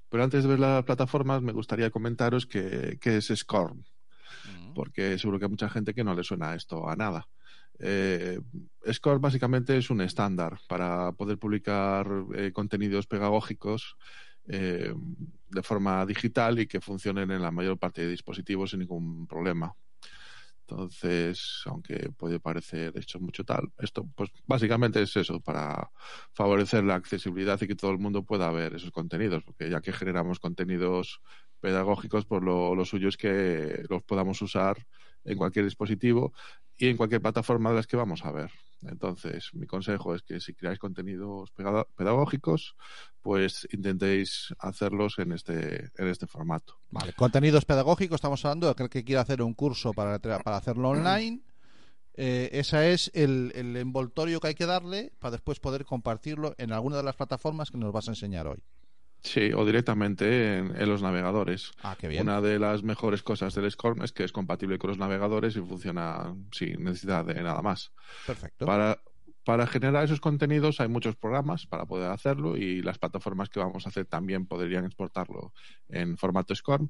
[0.10, 3.84] Pero antes de ver las plataformas, me gustaría comentaros que, que es SCORM,
[4.76, 7.28] porque seguro que hay mucha gente que no le suena esto a nada.
[7.80, 8.40] Eh,
[8.86, 13.98] SCORM básicamente es un estándar para poder publicar eh, contenidos pedagógicos
[14.48, 14.94] eh,
[15.50, 19.74] de forma digital y que funcionen en la mayor parte de dispositivos sin ningún problema.
[20.68, 25.92] Entonces, aunque puede parecer hecho mucho tal, esto pues básicamente es eso, para
[26.34, 29.92] favorecer la accesibilidad y que todo el mundo pueda ver esos contenidos, porque ya que
[29.92, 31.22] generamos contenidos
[31.60, 34.78] pedagógicos, pues lo suyo es que los podamos usar
[35.24, 36.34] en cualquier dispositivo
[36.78, 38.52] y en cualquier plataforma de las que vamos a ver.
[38.82, 41.52] Entonces, mi consejo es que si creáis contenidos
[41.96, 42.76] pedagógicos,
[43.22, 46.78] pues intentéis hacerlos en este, en este formato.
[46.90, 50.90] Vale, contenidos pedagógicos, estamos hablando de aquel que quiera hacer un curso para, para hacerlo
[50.90, 51.42] online.
[52.16, 56.72] Eh, ese es el, el envoltorio que hay que darle para después poder compartirlo en
[56.72, 58.62] alguna de las plataformas que nos vas a enseñar hoy.
[59.24, 61.72] Sí, o directamente en, en los navegadores.
[61.82, 62.24] Ah, qué bien.
[62.24, 65.62] Una de las mejores cosas del SCORM es que es compatible con los navegadores y
[65.62, 67.94] funciona sin necesidad de nada más.
[68.28, 68.66] Perfecto.
[68.66, 69.00] Para,
[69.46, 73.86] para generar esos contenidos hay muchos programas para poder hacerlo y las plataformas que vamos
[73.86, 75.54] a hacer también podrían exportarlo
[75.88, 76.90] en formato SCORM.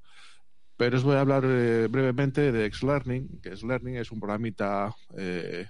[0.76, 5.68] Pero os voy a hablar eh, brevemente de Xlearning, que Xlearning es un programita eh,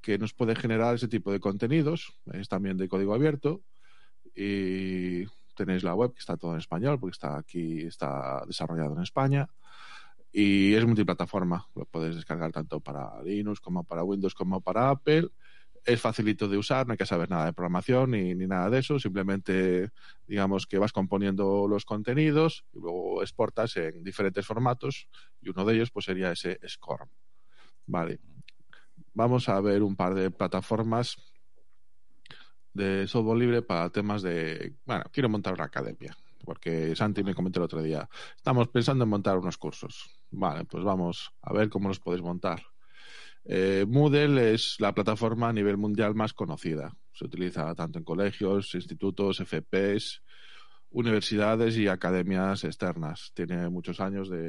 [0.00, 2.18] que nos puede generar ese tipo de contenidos.
[2.32, 3.62] Es también de código abierto
[4.34, 5.26] y
[5.64, 9.46] tenéis la web que está todo en español porque está aquí, está desarrollado en España
[10.32, 11.68] y es multiplataforma.
[11.74, 15.28] Lo puedes descargar tanto para Linux como para Windows como para Apple.
[15.84, 18.78] Es facilito de usar, no hay que saber nada de programación ni, ni nada de
[18.78, 18.98] eso.
[18.98, 19.90] Simplemente,
[20.26, 25.08] digamos que vas componiendo los contenidos y luego exportas en diferentes formatos
[25.42, 27.08] y uno de ellos pues sería ese SCORM.
[27.86, 28.18] Vale.
[29.12, 31.16] Vamos a ver un par de plataformas
[32.72, 37.60] de software libre para temas de, bueno, quiero montar una academia, porque Santi me comentó
[37.60, 40.10] el otro día, estamos pensando en montar unos cursos.
[40.30, 42.62] Vale, pues vamos a ver cómo los podéis montar.
[43.44, 46.96] Eh, Moodle es la plataforma a nivel mundial más conocida.
[47.12, 50.22] Se utiliza tanto en colegios, institutos, FPs,
[50.90, 53.32] universidades y academias externas.
[53.34, 54.40] Tiene muchos años de,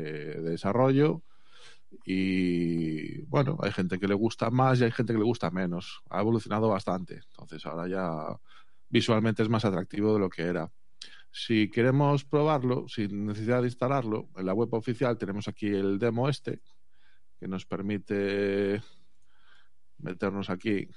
[0.42, 1.24] de desarrollo
[2.06, 6.02] y bueno, hay gente que le gusta más y hay gente que le gusta menos.
[6.10, 7.16] Ha evolucionado bastante.
[7.16, 8.40] Entonces ahora ya
[8.90, 10.72] visualmente es más atractivo de lo que era.
[11.32, 16.28] Si queremos probarlo, sin necesidad de instalarlo, en la web oficial tenemos aquí el demo
[16.28, 16.62] este,
[17.40, 18.82] que nos permite
[20.00, 20.90] meternos aquí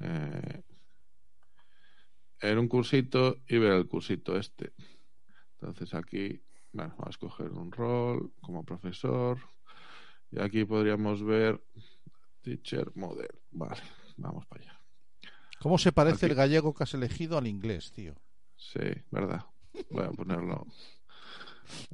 [0.00, 0.62] eh,
[2.40, 4.72] en un cursito y ver el cursito este.
[5.52, 9.38] Entonces aquí, bueno, a escoger un rol como profesor.
[10.32, 11.60] Y aquí podríamos ver
[12.42, 13.28] Teacher Model.
[13.50, 13.80] Vale,
[14.16, 14.80] vamos para allá.
[15.60, 16.32] ¿Cómo se parece Aquí.
[16.32, 18.14] el gallego que has elegido al inglés, tío?
[18.56, 19.44] Sí, verdad.
[19.90, 20.66] Voy a ponerlo.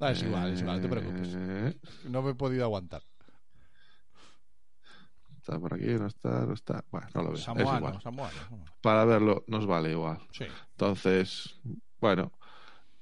[0.00, 1.28] Ah, es igual, es igual, no te preocupes.
[1.36, 3.02] Eh, No me he podido aguantar.
[5.36, 6.82] Está por aquí, no está, no está.
[6.90, 7.36] Bueno, no lo veo.
[7.36, 8.00] es Samoano, igual.
[8.02, 8.64] samoano, samoano.
[8.80, 10.18] Para verlo nos vale igual.
[10.32, 10.46] Sí.
[10.70, 11.60] Entonces,
[12.00, 12.32] Bueno,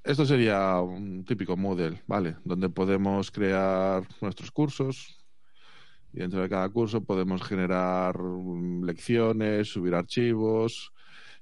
[0.03, 2.37] esto sería un típico Moodle, ¿vale?
[2.45, 5.24] Donde podemos crear nuestros cursos
[6.15, 10.93] y dentro de cada curso podemos generar lecciones, subir archivos.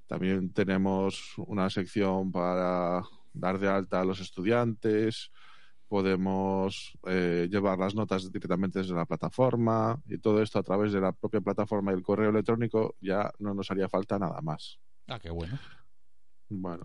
[0.06, 3.02] También tenemos una sección para
[3.34, 5.30] dar de alta a los estudiantes.
[5.88, 11.02] Podemos eh, llevar las notas directamente desde la plataforma y todo esto a través de
[11.02, 12.96] la propia plataforma y el correo electrónico.
[12.98, 14.78] Ya no nos haría falta nada más.
[15.06, 15.58] Ah, qué bueno.
[16.48, 16.84] Bueno,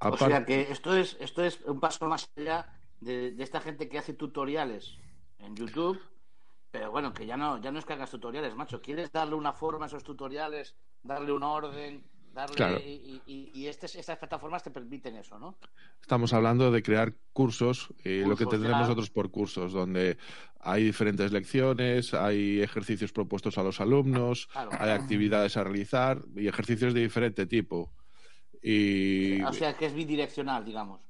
[0.00, 2.66] O sea que esto es, esto es un paso más allá
[3.00, 4.98] de, de esta gente que hace tutoriales
[5.38, 6.00] en YouTube,
[6.72, 8.80] pero bueno, que ya no, ya no es que hagas tutoriales, macho.
[8.80, 12.78] Quieres darle una forma a esos tutoriales, darle un orden, darle Claro.
[12.80, 15.58] y, y- y este- estas plataformas te permiten eso, ¿no?
[16.00, 20.16] Estamos hablando de crear cursos y lo que Cursos, tendremos nosotros por cursos, donde
[20.60, 24.70] hay diferentes lecciones, hay ejercicios propuestos a los alumnos, Claro.
[24.78, 27.92] hay actividades a realizar y ejercicios de diferente tipo.
[28.62, 31.02] Y O sea que es bidireccional, digamos.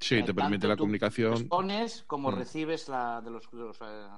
[0.00, 1.34] sí, Eh, te permite la comunicación.
[1.34, 2.36] Expones como Mm.
[2.36, 4.08] recibes la de los, de los, eh,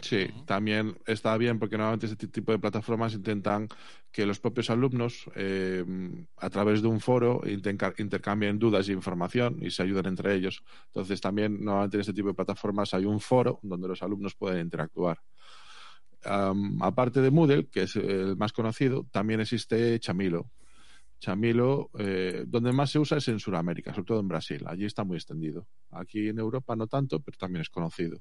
[0.00, 3.68] Sí, también está bien porque normalmente este tipo de plataformas intentan
[4.10, 5.84] que los propios alumnos, eh,
[6.36, 10.62] a través de un foro, intercambien dudas e información y se ayuden entre ellos.
[10.86, 14.60] Entonces, también normalmente en este tipo de plataformas hay un foro donde los alumnos pueden
[14.60, 15.18] interactuar.
[16.24, 20.50] Am, aparte de Moodle, que es el más conocido, también existe Chamilo.
[21.20, 24.62] Chamilo, eh, donde más se usa es en Sudamérica, sobre todo en Brasil.
[24.66, 25.66] Allí está muy extendido.
[25.90, 28.20] Aquí en Europa no tanto, pero también es conocido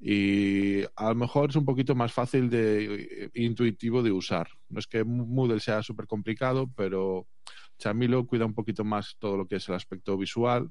[0.00, 4.48] y a lo mejor es un poquito más fácil de eh, intuitivo de usar.
[4.68, 7.26] No es que Moodle sea súper complicado, pero
[7.78, 10.70] Chamilo cuida un poquito más todo lo que es el aspecto visual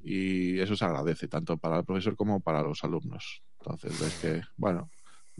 [0.00, 3.42] y eso se agradece tanto para el profesor como para los alumnos.
[3.60, 4.90] Entonces, ves que, bueno,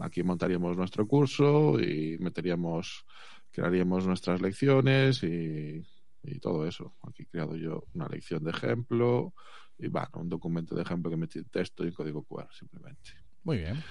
[0.01, 3.05] aquí montaríamos nuestro curso y meteríamos,
[3.51, 5.83] crearíamos nuestras lecciones y,
[6.35, 6.95] y todo eso.
[7.03, 9.35] Aquí he creado yo una lección de ejemplo
[9.79, 13.11] y, bueno, un documento de ejemplo que metí texto y código QR simplemente.
[13.45, 13.83] Muy bien.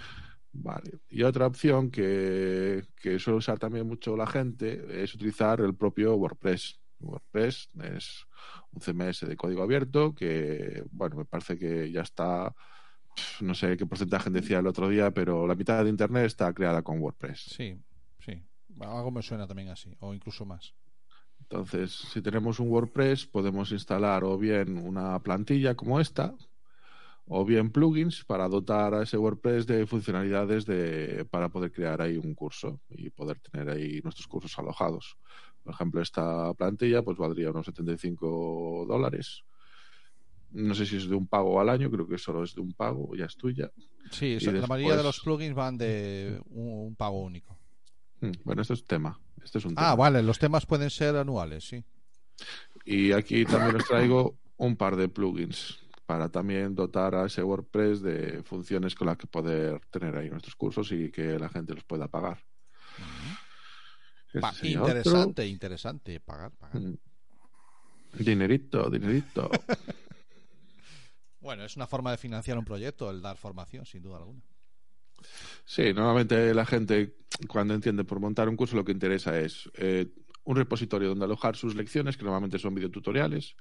[0.51, 0.99] Vale.
[1.09, 6.15] Y otra opción que, que suele usar también mucho la gente es utilizar el propio
[6.15, 6.79] WordPress.
[6.99, 8.25] WordPress es
[8.71, 12.55] un CMS de código abierto que, bueno, me parece que ya está,
[13.41, 16.81] no sé qué porcentaje decía el otro día, pero la mitad de Internet está creada
[16.81, 17.39] con WordPress.
[17.55, 17.79] Sí,
[18.19, 18.43] sí.
[18.79, 20.73] Algo me suena también así, o incluso más.
[21.49, 26.35] Entonces, si tenemos un WordPress, podemos instalar o bien una plantilla como esta,
[27.25, 32.17] o bien plugins para dotar a ese WordPress de funcionalidades de, para poder crear ahí
[32.17, 35.17] un curso y poder tener ahí nuestros cursos alojados.
[35.63, 39.43] Por ejemplo, esta plantilla pues valdría unos 75 dólares.
[40.51, 42.73] No sé si es de un pago al año, creo que solo es de un
[42.73, 43.71] pago, ya es tuya.
[44.11, 47.56] Sí, la mayoría de los plugins van de un, un pago único.
[48.21, 49.19] Mm, Bueno, esto es tema.
[49.43, 49.95] Este es un Ah, tema.
[49.95, 51.83] vale, los temas pueden ser anuales, sí.
[52.85, 58.01] Y aquí también os traigo un par de plugins para también dotar a ese WordPress
[58.01, 61.83] de funciones con las que poder tener ahí nuestros cursos y que la gente los
[61.83, 62.43] pueda pagar.
[64.63, 66.19] Interesante, interesante.
[66.19, 66.81] Pagar, pagar.
[66.81, 66.97] Mm.
[68.19, 69.49] Dinerito, dinerito.
[71.39, 74.41] Bueno, es una forma de financiar un proyecto, el dar formación, sin duda alguna.
[75.65, 80.07] Sí, normalmente la gente cuando entiende por montar un curso lo que interesa es eh,
[80.45, 83.55] un repositorio donde alojar sus lecciones, que normalmente son videotutoriales,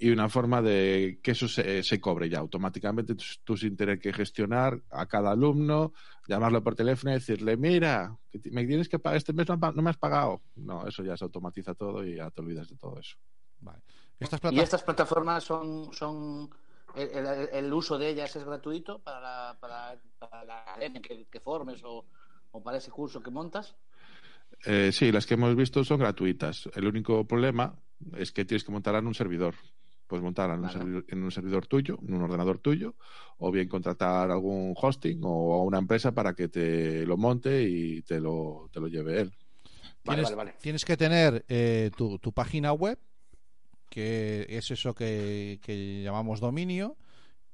[0.00, 4.12] y una forma de que eso se, se cobre ya automáticamente, tú, sin tener que
[4.12, 5.92] gestionar a cada alumno,
[6.28, 9.82] llamarlo por teléfono y decirle, mira, que me tienes que pagar, este mes no, no
[9.82, 10.42] me has pagado.
[10.54, 13.16] No, eso ya se automatiza todo y ya te olvidas de todo eso.
[13.58, 13.82] Vale.
[14.20, 16.48] Estas Y estas plataformas son, son
[16.96, 21.26] el, el- el uso de ellas es gratuito para la, para, para la academia que,
[21.26, 22.06] que formes o,
[22.52, 23.76] o para ese curso que montas.
[24.64, 26.68] Eh, sí, las que hemos visto son gratuitas.
[26.74, 27.78] El único problema
[28.16, 29.54] es que tienes que montarla en un servidor.
[30.06, 30.78] Puedes montarla en, un, Vale.
[30.78, 32.94] servidor, en un servidor tuyo, en un ordenador tuyo,
[33.36, 38.02] o bien contratar algún hosting o a una empresa para que te lo monte y
[38.02, 39.32] te lo, te lo lleve él.
[40.04, 40.54] Vale, tienes, vale, vale.
[40.62, 42.98] tienes que tener eh, tu, tu página web,
[43.88, 46.96] que es eso que, que llamamos dominio,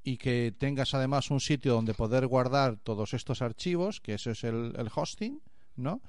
[0.05, 4.43] y que tengas además un sitio donde poder guardar todos estos archivos, que eso es
[4.43, 5.41] el, el hosting,
[5.75, 6.03] ¿no?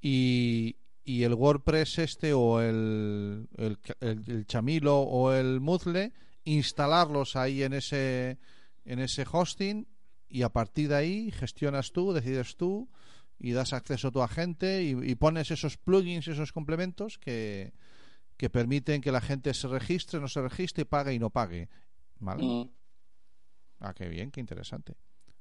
[0.00, 6.14] Y, y el WordPress este o el, el, Chamilo o el Moodle,
[6.44, 8.38] instalarlos ahí en ese,
[8.86, 9.86] en ese hosting
[10.30, 12.88] y a partir de ahí gestionas tú, decides tú
[13.38, 17.74] y das acceso a tu agente y, y pones esos plugins, esos complementos que,
[18.42, 21.68] que permiten que la gente se registre, no se registre, pague y no pague.
[22.18, 22.42] ¿Vale?
[22.42, 22.70] Mm.
[23.78, 24.96] Ah, qué bien, qué interesante.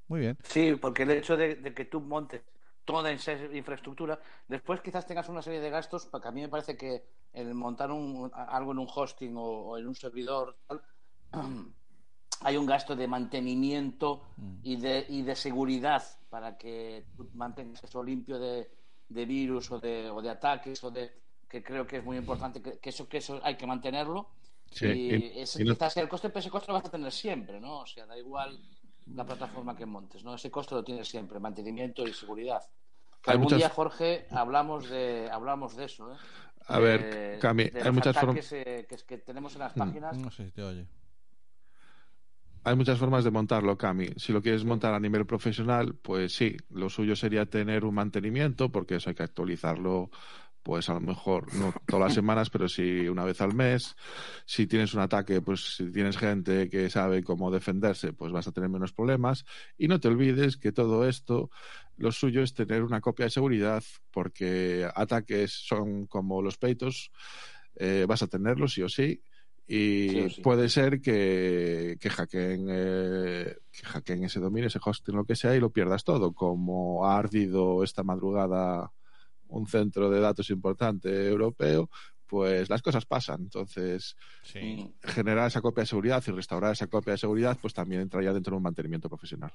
[0.08, 0.38] Muy bien.
[0.44, 2.44] Sí, porque el hecho de, de que tú montes
[2.86, 4.20] toda esa infraestructura.
[4.48, 7.90] Después quizás tengas una serie de gastos, porque a mí me parece que el montar
[7.90, 10.84] un, algo en un hosting o, o en un servidor tal,
[12.42, 14.28] hay un gasto de mantenimiento
[14.62, 18.70] y de, y de seguridad para que tú mantengas eso limpio de,
[19.10, 21.21] de virus o de, o de ataques o de
[21.52, 24.30] que creo que es muy importante que, que eso que eso hay que mantenerlo
[24.72, 27.60] Sí, y, y- no- quizás el coste pero ese coste lo vas a tener siempre
[27.60, 28.58] no o sea da igual
[29.14, 32.62] la plataforma que montes no ese coste lo tienes siempre mantenimiento y seguridad
[33.22, 36.18] que algún muchas- día Jorge hablamos de hablamos de eso ¿eh?
[36.68, 38.52] A De- ver, Cami, de hay los muchas formas.
[38.54, 39.80] eh, que, que tenemos en las Mm.
[39.80, 40.88] páginas No sé si te oye.
[42.64, 44.10] Hay muchas formas de montarlo, Cami.
[44.18, 48.72] Si lo quieres montar a nivel profesional, pues sí, lo suyo sería tener un mantenimiento,
[48.72, 50.12] porque eso hay que actualizarlo,
[50.64, 53.96] pues a lo mejor no todas las semanas, pero sí una vez al mes.
[54.46, 58.52] Si tienes un ataque, pues si tienes gente que sabe cómo defenderse, pues vas a
[58.52, 59.46] tener menos problemas.
[59.78, 61.50] Y no te olvides que todo esto,
[61.98, 67.12] lo suyo es tener una copia de seguridad, porque ataques son como los peitos,
[67.76, 69.22] eh, vas a tenerlos sí o sí.
[69.68, 70.42] Y Sí o sí.
[70.42, 75.56] puede ser que, que, hackeen, eh, que hackeen ese dominio, ese hosting, lo que sea,
[75.56, 78.92] y lo pierdas todo, como ha ardido esta madrugada
[79.52, 81.90] un centro de datos importante europeo,
[82.26, 83.42] pues las cosas pasan.
[83.42, 84.94] Entonces, Sí.
[85.04, 88.52] generar esa copia de seguridad y restaurar esa copia de seguridad, pues también entraría dentro
[88.52, 89.52] de un mantenimiento profesional.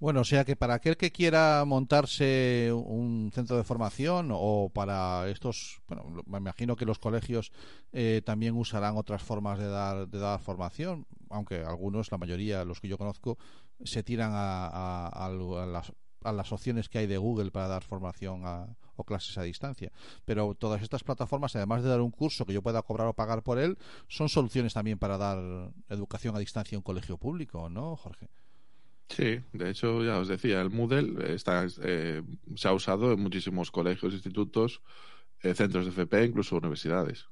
[0.00, 5.28] Bueno, o sea que para aquel que quiera montarse un centro de formación o para
[5.28, 7.50] estos, bueno, me imagino que los colegios
[7.90, 12.80] eh, también usarán otras formas de dar, de dar formación, aunque algunos, la mayoría, los
[12.80, 13.38] que yo conozco,
[13.82, 15.30] se tiran a
[15.66, 15.92] las,
[16.28, 19.92] a las opciones que hay de Google para dar formación a- o clases a distancia.
[20.24, 23.42] Pero todas estas plataformas, además de dar un curso que yo pueda cobrar o pagar
[23.42, 25.38] por él, son soluciones también para dar
[25.88, 28.28] educación a distancia en un colegio público, ¿no, Jorge?
[29.08, 32.22] Sí, de hecho, ya os decía, el Moodle está, eh,
[32.56, 34.82] se ha usado en muchísimos colegios, institutos,
[35.40, 37.26] eh, centros de FP, incluso universidades.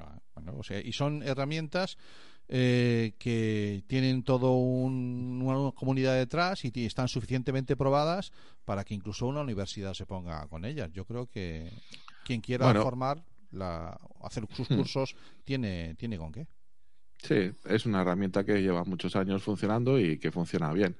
[0.00, 1.98] Ah, bueno, o sea, y son herramientas
[2.48, 8.32] eh, que tienen todo un- una comunidad detrás y están suficientemente probadas
[8.64, 10.90] para que incluso una universidad se ponga con ellas.
[10.92, 11.70] Yo creo que
[12.24, 12.82] quien quiera Bueno.
[12.82, 14.76] formar, la, hacer sus Hmm.
[14.76, 16.46] cursos, tiene, tiene con qué.
[17.18, 20.96] Sí, es una herramienta que lleva muchos años funcionando y que funciona bien.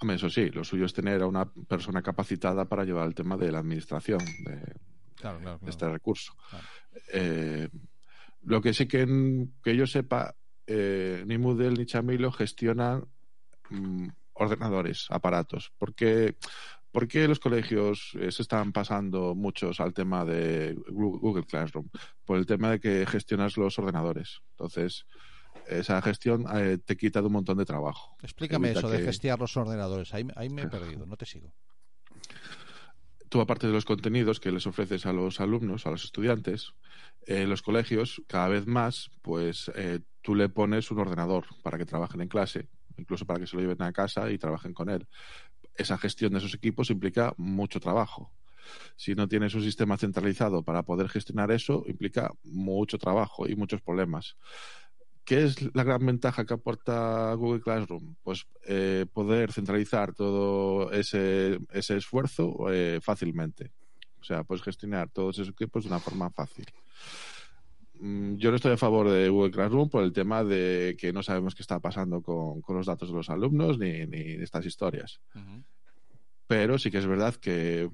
[0.00, 3.36] Hombre, eso sí, lo suyo es tener a una persona capacitada para llevar el tema
[3.36, 4.60] de la administración de,
[5.14, 5.70] Claro, claro, claro.
[5.70, 6.34] este recurso.
[7.12, 7.68] Eh,
[8.42, 9.06] lo que sí que,
[9.62, 10.34] que yo sepa,
[10.66, 13.06] eh, ni Moodle ni Chamilo gestionan
[13.70, 15.72] mm, ordenadores, aparatos.
[15.78, 16.36] Porque,
[16.90, 21.88] ¿Por qué los colegios eh, se están pasando muchos al tema de Google Classroom?
[22.24, 24.42] Por el tema de que gestionas los ordenadores.
[24.50, 25.06] Entonces,
[25.66, 28.16] esa gestión eh, te quita de un montón de trabajo.
[28.22, 30.12] Explícame Evita eso de gestear los ordenadores.
[30.12, 31.54] Ahí, ahí me he perdido, no te sigo.
[33.32, 36.74] Tú aparte de los contenidos que les ofreces a los alumnos, a los estudiantes,
[37.26, 41.86] en los colegios cada vez más, pues eh, tú le pones un ordenador para que
[41.86, 42.68] trabajen en clase,
[42.98, 45.08] incluso para que se lo lleven a casa y trabajen con él.
[45.74, 48.34] Esa gestión de esos equipos implica mucho trabajo.
[48.96, 53.80] Si no tienes un sistema centralizado para poder gestionar eso, implica mucho trabajo y muchos
[53.80, 54.36] problemas.
[55.24, 58.16] ¿Qué es la gran ventaja que aporta Google Classroom?
[58.22, 63.70] Pues eh, poder centralizar todo ese, ese esfuerzo eh, fácilmente.
[64.20, 66.66] O sea, puedes gestionar todos esos equipos de una forma fácil.
[68.00, 71.22] Mm, Yo no estoy a favor de Google Classroom por el tema de que no
[71.22, 75.20] sabemos qué está pasando con, con los datos de los alumnos ni, ni estas historias.
[76.48, 77.88] Pero sí que es verdad que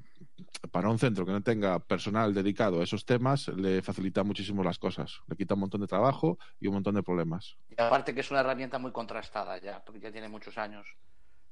[0.71, 4.79] para un centro que no tenga personal dedicado a esos temas, le facilita muchísimo las
[4.79, 5.21] cosas.
[5.27, 7.57] Le quita un montón de trabajo y un montón de problemas.
[7.71, 10.87] Y aparte que es una herramienta muy contrastada ya, porque ya tiene muchos años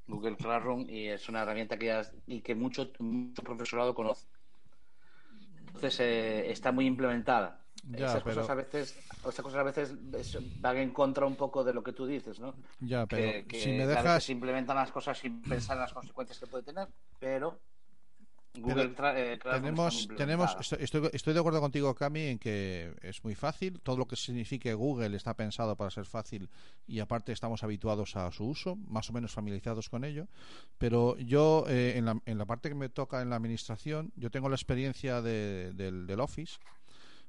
[0.07, 4.27] Google Classroom y es una herramienta que ya y que mucho, mucho profesorado conoce.
[5.67, 7.63] Entonces eh, está muy implementada.
[7.89, 11.37] Ya, esas pero- cosas a veces, esas cosas a veces es- van en contra un
[11.37, 12.55] poco de lo que tú dices, ¿no?
[12.81, 14.25] Ya, pero que, que si me a veces dejas...
[14.25, 16.89] se implementan las cosas sin pensar en las consecuencias que puede tener,
[17.21, 17.61] pero
[18.61, 19.39] Google eh,
[20.17, 23.81] tenemos, estoy, estoy, estoy de acuerdo contigo, Cami, en que es muy fácil.
[23.81, 26.49] Todo lo que signifique Google está pensado para ser fácil
[26.87, 30.27] y aparte estamos habituados a su uso, más o menos familiarizados con ello.
[30.79, 34.31] Pero yo, eh, en, la, en la parte que me toca en la administración, yo
[34.31, 36.57] tengo la experiencia de- del, del Office.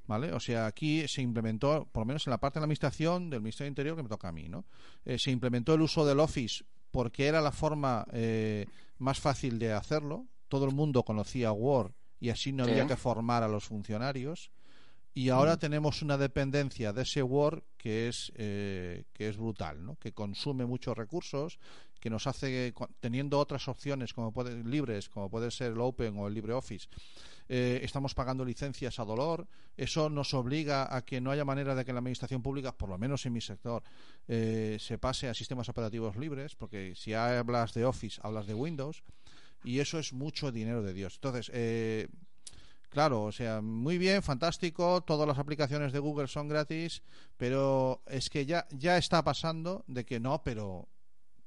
[0.10, 0.32] ¿Vale?
[0.32, 3.42] O sea, aquí se implementó, por lo menos en la parte de la administración del
[3.42, 4.64] Ministerio del Interior que me toca a mí, ¿no?
[5.04, 8.68] Eh, se implementó el uso del Office porque era la forma eh,
[9.00, 10.26] más fácil de hacerlo.
[10.48, 12.72] Todo el mundo conocía Word y así no Sí.
[12.72, 14.52] había que formar a los funcionarios.
[15.14, 19.96] y ahora tenemos una dependencia de ese Word que es eh, que es brutal, ¿no?
[19.96, 21.58] Que consume muchos recursos,
[22.00, 26.20] que nos hace cu- teniendo otras opciones como puede, libres, como puede ser el Open
[26.20, 26.88] o el LibreOffice.
[27.50, 29.48] eh, estamos pagando licencias a dolor.
[29.76, 32.98] Eso nos obliga a que no haya manera de que la administración pública, por lo
[33.00, 33.82] menos en mi sector,
[34.28, 39.02] eh, se pase a sistemas operativos libres, porque si hablas de Office, hablas de Windows,
[39.68, 41.16] y eso es mucho dinero de Dios.
[41.16, 42.08] Entonces, eh,
[42.90, 47.04] Claro, o sea, muy bien, fantástico, todas las aplicaciones de Google son gratis,
[47.36, 50.88] pero es que ya, ya está pasando de que no, pero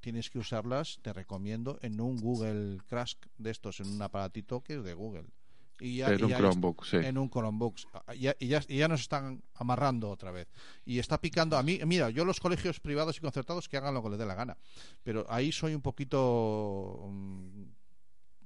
[0.00, 4.74] tienes que usarlas, te recomiendo, en un Google Crash de estos, en un aparatito que
[4.74, 5.24] es de Google.
[5.80, 6.96] Y ya, En y un ya Chromebook, sí.
[6.98, 7.74] en un Chromebook.
[8.14, 10.46] Y ya, y, ya, y ya nos están amarrando otra vez.
[10.84, 11.56] Y está picando.
[11.56, 14.26] A mí, mira, yo los colegios privados y concertados que hagan lo que les dé
[14.26, 14.58] la gana.
[15.02, 17.08] Pero ahí soy un poquito.
[17.10, 17.79] mm,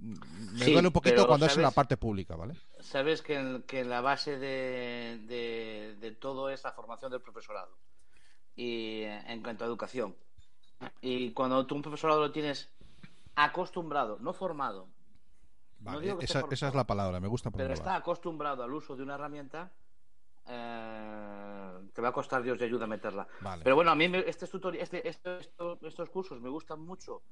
[0.04, 1.74] Me Sí, duele un poquito cuando es en la ¿sabes?
[1.76, 2.54] parte pública, ¿vale?
[2.80, 7.78] Sabes que, en- que la base de, de- de todo es la formación del profesorado
[8.54, 10.14] y en cuanto a educación.
[11.00, 12.70] Y cuando tú un profesorado lo tienes
[13.34, 14.88] acostumbrado, no formado,
[15.78, 18.62] Vale, digo que esté esa, formado, esa es la palabra, me gusta pero está acostumbrado
[18.62, 19.72] al uso de una herramienta,
[20.46, 23.26] eh, te va a costar Dios de ayuda meterla.
[23.40, 23.64] Vale.
[23.64, 27.22] Pero bueno, a mí me- este este, esto- esto- estos cursos me gustan mucho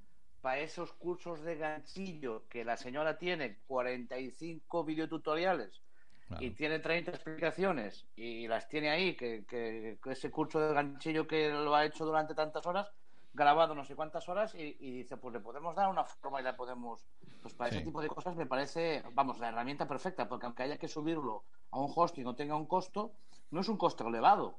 [0.42, 5.80] para esos cursos de ganchillo que la señora tiene 45 videotutoriales
[6.26, 6.44] Claro.
[6.44, 11.26] y tiene 30 explicaciones y las tiene ahí, que, que- que ese curso de ganchillo
[11.26, 12.90] que lo ha hecho durante tantas horas,
[13.34, 16.44] grabado no sé cuántas horas y, y dice, pues le podemos dar una forma y
[16.44, 17.06] la podemos...
[17.42, 17.76] Pues para Sí.
[17.78, 21.44] ese tipo de cosas me parece, vamos, la herramienta perfecta, porque aunque haya que subirlo
[21.70, 23.12] a un hosting o tenga un costo,
[23.50, 24.58] no es un costo elevado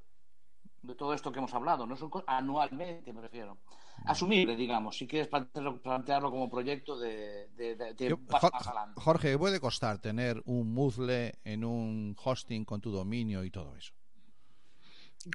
[0.82, 3.58] de todo esto que hemos hablado, no es un costo anualmente, me refiero.
[4.06, 8.68] Asumible, digamos, si quieres plantearlo, plantearlo como proyecto de, de, de- de Yo- paso más
[8.68, 9.00] adelante.
[9.02, 13.76] Jorge, ¿qué puede costar tener un Moodle en un hosting con tu dominio y todo
[13.76, 13.94] eso?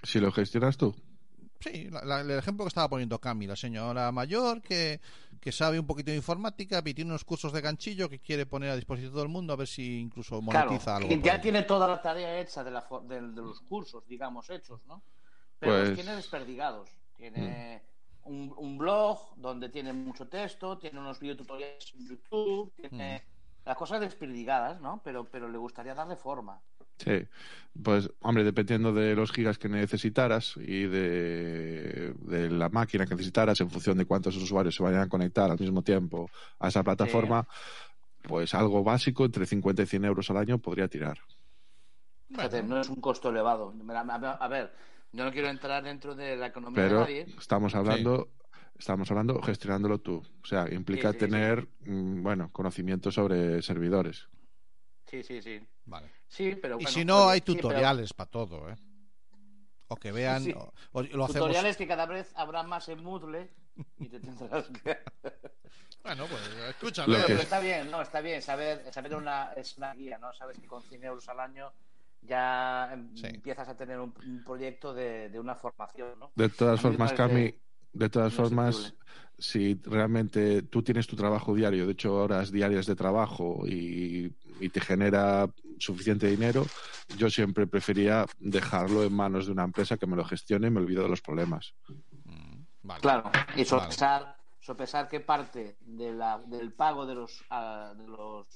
[0.02, 0.94] Si lo gestionas tú.
[1.60, 5.00] Sí, la- la- el ejemplo que estaba poniendo Cami, la señora mayor que,
[5.40, 8.70] que sabe un poquito de informática y tiene unos cursos de ganchillo que quiere poner
[8.70, 11.08] a disposición de todo el mundo a ver si incluso Claro, monetiza algo.
[11.08, 14.48] que por ya tiene toda la tarea hecha de, la, del- de los cursos, digamos,
[14.50, 15.02] hechos, ¿no?
[15.58, 16.90] Pero Pues- los tiene desperdigados.
[17.16, 17.82] Tiene
[18.28, 23.24] un, un blog donde tiene mucho texto, tiene unos videotutoriales en YouTube, tiene
[23.64, 25.00] las cosas desperdigadas, ¿no?
[25.04, 26.60] Pero, pero le gustaría darle forma.
[26.98, 27.26] Sí,
[27.80, 33.60] pues hombre, dependiendo de los gigas que necesitaras y de, de la máquina que necesitaras
[33.60, 37.46] en función de cuántos usuarios se vayan a conectar al mismo tiempo a esa plataforma,
[38.22, 41.18] pues algo básico entre 50 y 100 euros al año podría tirar.
[42.28, 43.72] Fíjate, no es un costo elevado.
[44.40, 44.72] A ver,
[45.12, 47.26] yo no quiero entrar dentro de la economía de Pero nadie.
[47.38, 48.28] estamos hablando,
[48.78, 50.22] estamos hablando gestionándolo tú.
[50.42, 51.30] O sea, implica Sí, sí, sí.
[51.30, 54.28] tener, mm, bueno, conocimiento sobre servidores.
[55.06, 55.60] Sí, sí, sí.
[55.86, 56.10] Vale.
[56.28, 58.76] Sí, pero Y si no, hay sí, pero tutoriales para todo, ¿eh?
[59.90, 60.52] O que vean, Sí.
[60.54, 61.28] o, o lo hacemos...
[61.28, 63.50] Tutoriales que cada vez habrá más en Moodle
[63.98, 64.98] y te tendrás que...
[66.02, 66.40] Bueno, pues
[66.70, 67.08] escúchame.
[67.08, 70.16] Lo Pero, que- pero está bien, no, está bien saber, saber una, es una guía,
[70.16, 70.32] ¿no?
[70.32, 71.72] Sabes que con 100 euros al año
[72.22, 73.26] ya em, Sí.
[73.26, 76.30] empiezas a tener un, un proyecto de, de una formación, ¿no?
[76.34, 77.54] De todas formas, Cami,
[77.92, 78.94] de todas formas,
[79.38, 84.68] si realmente tú tienes tu trabajo diario, de hecho horas diarias de trabajo y, y
[84.68, 85.48] te genera
[85.78, 86.66] suficiente dinero,
[87.16, 90.80] yo siempre prefería dejarlo en manos de una empresa que me lo gestione y me
[90.80, 91.74] olvido de los problemas.
[92.24, 93.00] Mm, Vale.
[93.00, 98.46] Claro, y sopesar, sopesar qué parte de la, del pago de los, ah, de los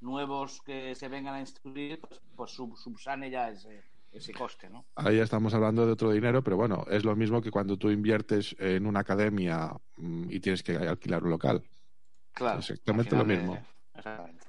[0.00, 3.82] nuevos que se vengan a instruir, pues, pues sub- subsane ya ese,
[4.12, 4.86] ese coste, ¿no?
[4.96, 7.90] Ahí ya estamos hablando de otro dinero, pero bueno, es lo mismo que cuando tú
[7.90, 11.62] inviertes en una academia mm, y tienes que alquilar un local.
[12.32, 12.58] Claro.
[12.60, 13.58] Exactamente lo mismo.
[13.94, 14.40] Exactamente.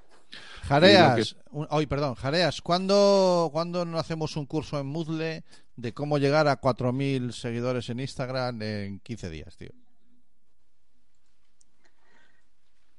[0.64, 5.44] Jareas, un- ay, perdón, Jareas, ¿cuándo, ¿cuándo no hacemos un curso en Moodle
[5.76, 9.72] de cómo llegar a 4.000 seguidores en Instagram en 15 días, tío?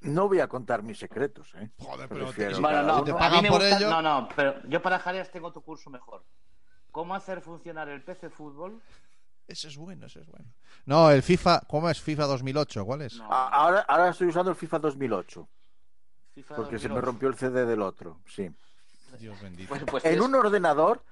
[0.03, 1.71] No voy a contar mis secretos, ¿eh?
[1.79, 3.91] Joder, pero refiero- te- Bueno, no, te uno- a mí pagan me por gusta- ello-
[3.91, 6.25] No, no, pero yo para Jareas tengo otro curso mejor.
[6.91, 8.81] ¿Cómo hacer funcionar el PC Fútbol?
[9.49, 10.47] Ese es bueno, ese es bueno.
[10.87, 12.85] No, el FIFA, ¿cómo es FIFA 2008?
[12.85, 13.17] ¿Cuál es?
[13.19, 15.49] No, Ahora, ahora estoy usando el FIFA 2008,
[16.35, 17.07] FIFA porque se me 2008.
[17.07, 18.51] rompió el CD del otro, sí.
[19.19, 19.69] Dios bendito.
[19.69, 21.03] Pues, pues En es- un ordenador,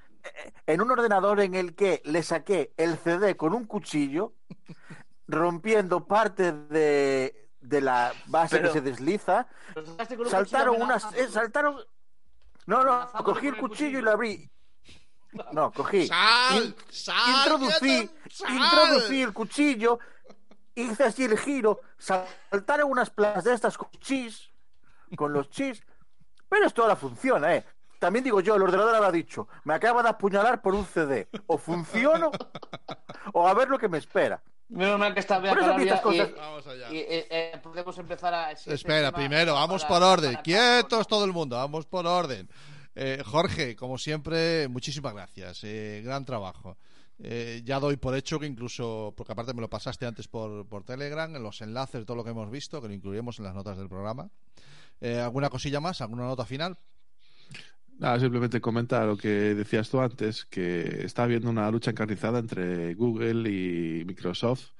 [0.66, 4.32] en un ordenador en el que le saqué el CD con un cuchillo,
[5.28, 9.46] rompiendo parte de, de la base Pero- que se desliza,
[9.76, 11.76] un saltaron unas, eh, saltaron,
[12.66, 14.50] no, no, cogí el cuchillo y lo abrí,
[15.52, 16.64] no, cogí, ¡Sal!
[16.64, 17.16] In- ¡Sal!
[17.36, 18.10] introducí,
[18.48, 19.98] introducí el cuchillo,
[20.74, 24.50] hice así el giro, saltaron unas placas de estas con chis,
[25.16, 25.82] con los chis,
[26.48, 27.64] pero esto ahora funciona, ¿eh?
[27.98, 31.28] también digo yo, el ordenador habrá dicho, me acaba de apuñalar por un CD.
[31.46, 32.30] O funciono,
[33.34, 34.42] o a ver lo que me espera.
[34.70, 36.90] Menos mal que está Bea y- Vamos allá.
[36.92, 38.54] y, eh, eh, podemos empezar a...
[38.56, 40.32] si Espera, primero, va vamos para- por orden.
[40.32, 42.48] para- Quietos todo el mundo, vamos por orden.
[42.94, 45.60] Eh, Jorge, como siempre, muchísimas gracias.
[45.64, 46.76] eh, gran trabajo.
[47.22, 50.84] Eh, ya doy por hecho que incluso, porque aparte me lo pasaste antes por, por
[50.84, 53.76] Telegram, en los enlaces, todo lo que hemos visto, que lo incluiremos en las notas
[53.76, 54.30] del programa.
[55.00, 56.00] Eh, ¿Alguna cosilla más?
[56.00, 56.78] ¿Alguna nota final?
[58.00, 62.94] Nada, simplemente comenta lo que decías tú antes, que está habiendo una lucha encarnizada entre
[62.94, 64.70] Google y Microsoft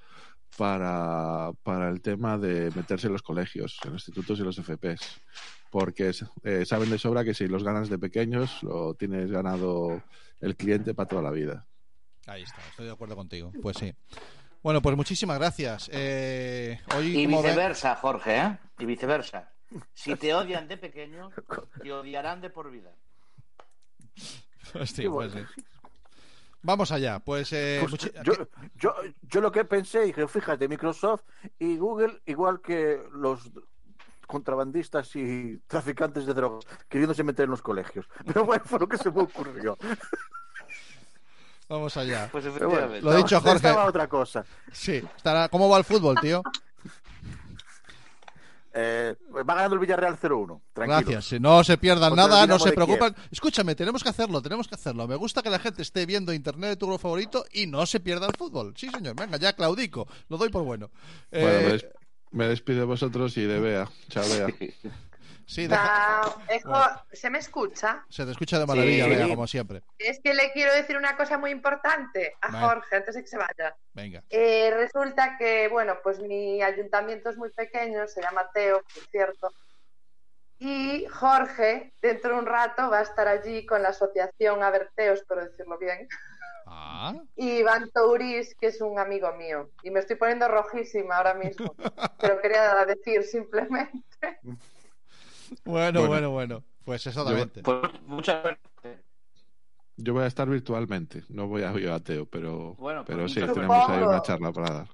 [0.57, 5.21] para, para el tema de meterse en los colegios, en los institutos y los FPs.
[5.71, 6.13] Porque
[6.45, 10.03] eh, saben de sobra que si los ganas de pequeños, lo tienes ganado
[10.41, 11.67] el cliente para toda la vida.
[12.27, 13.53] Ahí está, estoy de acuerdo contigo.
[13.61, 13.93] Pues sí.
[14.63, 15.91] Bueno, pues muchísimas gracias.
[15.93, 18.59] Eh, hoy, Y viceversa, Jorge, ¿eh?
[18.79, 19.53] Y viceversa.
[19.93, 21.29] Si te odian de pequeño,
[21.83, 22.95] te odiarán de por vida.
[24.75, 25.41] Hostia, pues sí.
[26.63, 27.19] Vamos allá.
[27.21, 28.33] Pues, eh, Pues yo,
[28.75, 31.23] yo, yo lo que pensé, dije, fíjate, Microsoft
[31.59, 33.51] y Google, igual que los
[34.27, 38.07] contrabandistas y traficantes de drogas, queriéndose meter en los colegios.
[38.27, 39.77] Pero bueno, fue lo que se me ocurrió.
[41.69, 42.29] Vamos allá.
[42.33, 43.03] Pues bueno, efectivamente.
[43.03, 43.57] Lo dicho, Jorge.
[43.57, 44.45] Estaba otra cosa.
[44.73, 45.03] Sí.
[45.17, 45.49] Estará...
[45.49, 46.43] ¿Cómo va el fútbol, tío?
[48.73, 50.61] Eh, va ganando el Villarreal 0-1.
[50.73, 51.01] Tranquilo.
[51.01, 51.25] Gracias.
[51.25, 53.15] Si no se pierdan Contra nada, no se preocupen.
[53.31, 55.09] Escúchame, tenemos que hacerlo, tenemos que hacerlo.
[55.09, 57.99] Me gusta que la gente esté viendo internet de tu grupo favorito y no se
[58.01, 58.73] pierda el fútbol.
[58.77, 59.17] Sí, señor.
[59.17, 60.07] Venga, ya claudico.
[60.29, 60.91] Lo doy por bueno.
[61.33, 61.87] Eh, Bueno, me, des-
[62.31, 63.91] me despido de vosotros y de Bea.
[64.09, 64.47] Chao, Bea.
[65.51, 66.23] sí, deja-
[66.67, 68.05] Ah, ¿Se me escucha?
[68.09, 69.11] Se te escucha de maravilla, Sí.
[69.11, 69.83] Bea, como siempre.
[69.99, 72.67] Es que le quiero decir una cosa muy importante a Vale.
[72.67, 73.77] Jorge antes de que se vaya.
[73.93, 74.23] Venga.
[74.31, 79.53] Eh, resulta que, bueno, pues mi ayuntamiento es muy pequeño, se llama Teo, por cierto.
[80.59, 85.45] Y Jorge, dentro de un rato, va a estar allí con la asociación Aberteo, espero
[85.45, 86.07] decirlo bien.
[86.67, 89.71] Ah, Y Iván Touris, que es un amigo mío.
[89.83, 91.75] Y me estoy poniendo rojísima ahora mismo.
[92.21, 94.05] Pero quería decir simplemente.
[95.65, 96.07] bueno, Bueno.
[96.09, 96.65] bueno, bueno.
[96.85, 97.63] Pues exactamente.
[97.63, 98.61] Pues mucha suerte.
[99.97, 103.33] Yo voy a estar virtualmente, no voy a ir a Teo, pero, Bueno, pero pues
[103.33, 103.55] sí, supongo.
[103.55, 104.89] tenemos ahí una charla para dar.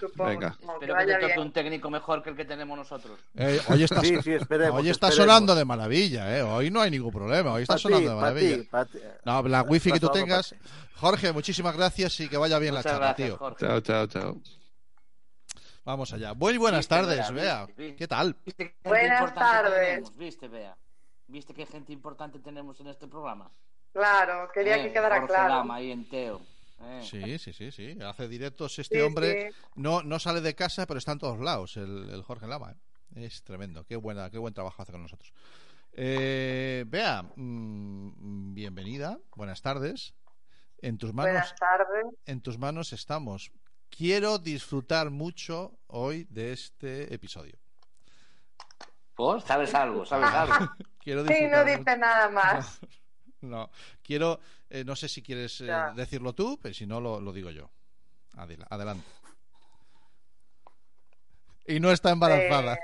[0.00, 0.30] Supongo.
[0.30, 0.58] Venga.
[0.80, 3.20] Espero que toque un técnico mejor que el que tenemos nosotros.
[3.36, 4.80] Eh, hoy está, Sí, sí, esperemos.
[4.80, 6.42] hoy está sonando de maravilla, ¿eh?
[6.42, 7.52] Hoy no hay ningún problema.
[7.52, 8.62] Hoy está Pa' sonando de pa' maravilla.
[8.70, 8.86] pa'.
[9.24, 10.54] No, la wifi que tú tengas.
[10.96, 13.36] Jorge, muchísimas gracias y que vaya bien Muchas la charla, gracias, tío.
[13.38, 13.64] Jorge.
[13.66, 14.40] Chao, chao, chao.
[15.86, 16.34] Vamos allá.
[16.34, 17.66] Muy buenas Viste, tardes, Bea.
[17.96, 18.36] ¿Qué tal?
[18.44, 19.72] ¿Viste qué gente Buenas tardes.
[19.88, 20.16] tenemos?
[20.16, 20.76] ¿Viste, Bea?
[21.28, 23.48] ¿Viste qué gente importante tenemos en este programa?
[23.92, 25.54] Claro, quería Eh, que quedara Jorge claro.
[25.54, 26.42] Lama ahí en Teo.
[26.80, 27.00] Eh.
[27.08, 27.96] Sí, sí, sí, sí.
[28.04, 29.52] Hace directos este Sí, hombre.
[29.52, 29.58] sí.
[29.76, 32.72] No, no sale de casa, pero está en todos lados, el, el Jorge Lama.
[33.14, 33.24] ¿eh?
[33.26, 33.84] Es tremendo.
[33.84, 35.32] Qué, buena, qué buen trabajo hace con nosotros.
[35.92, 39.20] Eh, Bea, mm, bienvenida.
[39.36, 40.14] Buenas tardes.
[40.82, 42.06] En tus manos, Buenas tardes.
[42.26, 43.52] en tus manos estamos.
[43.96, 47.56] Quiero disfrutar mucho hoy de este episodio.
[49.14, 49.40] ¿Por?
[49.40, 50.04] ¿Sabes algo?
[50.04, 50.70] ¿Sabes algo?
[51.00, 52.78] Quiero Sí, no dice mucho- nada más.
[53.40, 53.70] No,
[54.02, 54.40] quiero,
[54.70, 57.70] eh, no sé si quieres eh, decirlo tú, pero si no lo, lo digo yo.
[58.36, 59.06] Adela- adelante.
[61.66, 62.74] Y no está embarazada.
[62.74, 62.78] Eh,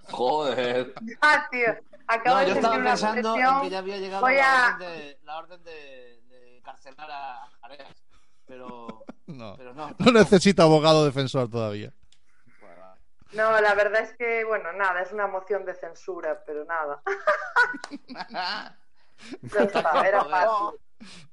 [0.10, 0.94] Joder.
[1.22, 1.66] ah, tío,
[2.06, 4.74] acabo No, de yo estaba una pensando en que ya había llegado Voy la, a-
[4.74, 8.04] orden de, la orden de, de carcelar a Jareas.
[8.48, 9.94] Pero, No, pero no.
[9.98, 11.92] no necesita abogado defensor todavía.
[13.32, 17.02] No, la verdad es que, bueno, nada, es una moción de censura, pero nada.
[19.42, 20.78] Está, era fácil.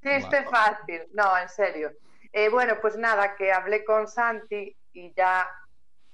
[0.03, 1.03] Chiste fácil.
[1.13, 1.93] No, en serio.
[2.34, 5.47] Eh, bueno, pues nada, que hablé con Santi y ya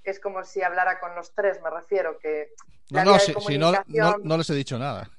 [0.04, 2.50] es como si hablara con los tres, me refiero que
[2.92, 5.10] No, la no, si, si no, no, comunicación- no les he dicho nada.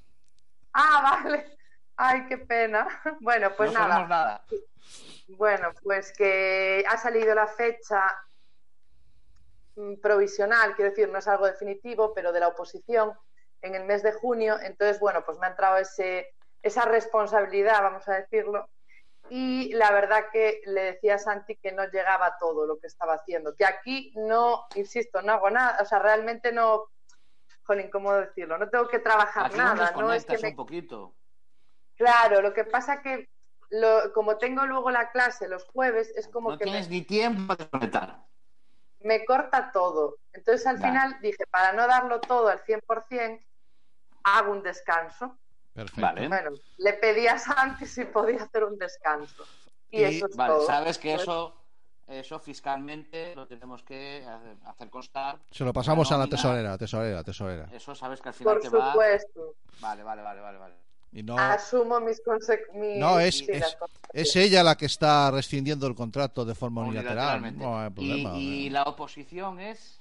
[0.75, 1.57] Ah, vale.
[1.97, 2.87] Ay, qué pena.
[3.21, 4.07] Bueno, pues no nada.
[4.07, 4.45] nada.
[5.37, 8.03] Bueno, pues que ha salido la fecha
[9.77, 13.13] mm, provisional, quiero decir, no es algo definitivo, pero de la oposición
[13.63, 14.59] en el mes de junio.
[14.61, 18.69] Entonces, bueno, pues me ha entrado ese, esa responsabilidad, vamos a decirlo.
[19.31, 23.15] Y la verdad que le decía a Santi que no llegaba todo lo que estaba
[23.15, 23.55] haciendo.
[23.55, 25.79] Que aquí no, insisto, no hago nada.
[25.81, 26.89] O sea, realmente no.
[27.63, 28.59] Jolín, ¿cómo decirlo?
[28.59, 29.93] No tengo que trabajar Aquí nada.
[29.93, 31.15] No es que me un poquito.
[31.97, 33.31] Claro, lo que pasa que
[33.73, 37.03] lo- como tengo luego la clase los jueves, es como No que me, tienes ni
[37.03, 38.19] tiempo para desconectar.
[39.01, 40.17] me corta todo.
[40.33, 40.87] Entonces al Ya.
[40.89, 43.43] final dije, para no darlo todo al 100%,
[44.25, 45.39] hago un descanso.
[45.75, 46.01] Perfecto.
[46.03, 46.29] Vale.
[46.29, 49.45] Bueno, le pedí a Santi si podía hacer un descanso.
[49.91, 50.67] Y, Y- eso es Vale, todo.
[50.67, 51.57] sabes que Pues, eso,
[52.07, 54.25] eso fiscalmente lo tenemos que
[54.67, 55.39] hacer- constar.
[55.51, 57.69] Se lo pasamos a la tesorera, tesorera, tesorera.
[57.73, 58.93] Eso sabes que al final Por te va.
[58.93, 59.55] supuesto.
[59.81, 60.75] Vale, vale, vale, vale, vale.
[61.13, 62.99] Y no, Asumo mis consecuencias.
[62.99, 63.77] no es, es,
[64.15, 67.57] es ella la que está rescindiendo el contrato de forma unilateral.
[67.59, 68.31] No hay problema.
[68.37, 70.01] y, y la oposición es.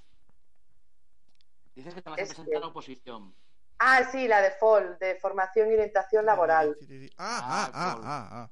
[1.75, 3.33] Dices que te vas a Es presentar que- a la oposición.
[3.79, 6.77] Ah, sí, la de FOL, de formación y orientación laboral.
[7.17, 8.49] Ah, ah, ah, ah, ah.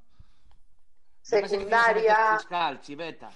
[1.23, 2.37] Yo pensé que te ibas a meter Secundaria.
[2.39, 3.31] Fiscal, chiveta.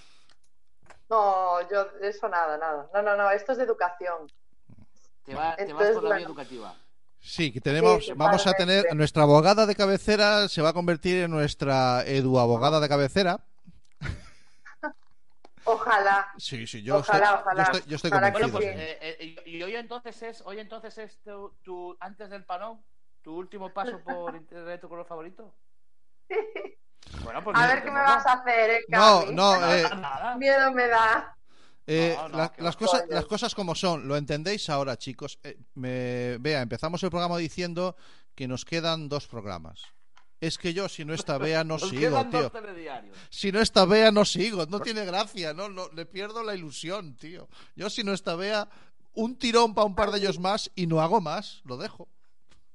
[1.09, 2.89] No, yo, eso nada, nada.
[2.93, 4.27] No, no, no, esto es de educación.
[5.23, 6.41] Te, va- te vas por la vía bueno.
[6.41, 6.75] educativa.
[7.25, 11.23] Sí, que tenemos, Sí, vamos a tener, nuestra abogada de cabecera se va a convertir
[11.23, 13.39] en nuestra edu abogada de cabecera.
[15.65, 16.27] Ojalá.
[16.37, 17.63] Sí, sí, yo Ojalá, estoy, ojalá.
[17.63, 18.51] yo estoy, yo estoy Ojalá que convencido.
[18.51, 18.97] Bueno, pues, sí.
[19.01, 22.83] eh, eh, y hoy entonces es, hoy entonces es tu, tu- antes del panón,
[23.21, 25.55] tu último paso por internet tu color favorito.
[27.23, 29.83] Bueno, pues A mira, ver qué me vas a hacer, eh, No, no, Nada, eh,
[30.01, 30.37] nada.
[30.37, 31.37] Miedo me da.
[31.85, 33.13] Eh, No, no, la- que las, cosas, Coño.
[33.13, 35.39] las cosas como son, lo entendéis ahora, chicos.
[35.43, 37.95] Eh, me, vea, empezamos el programa diciendo
[38.35, 39.81] que nos quedan dos programas.
[40.39, 42.51] Es que yo, si no está Bea, no Nos sigo, quedan tío.
[43.29, 44.65] Si no está Bea, no sigo.
[44.65, 47.47] No tiene gracia, no, no, le pierdo la ilusión, tío.
[47.75, 48.67] Yo, si no está Bea,
[49.13, 52.07] un tirón para un par de ellos más y no hago más, lo dejo.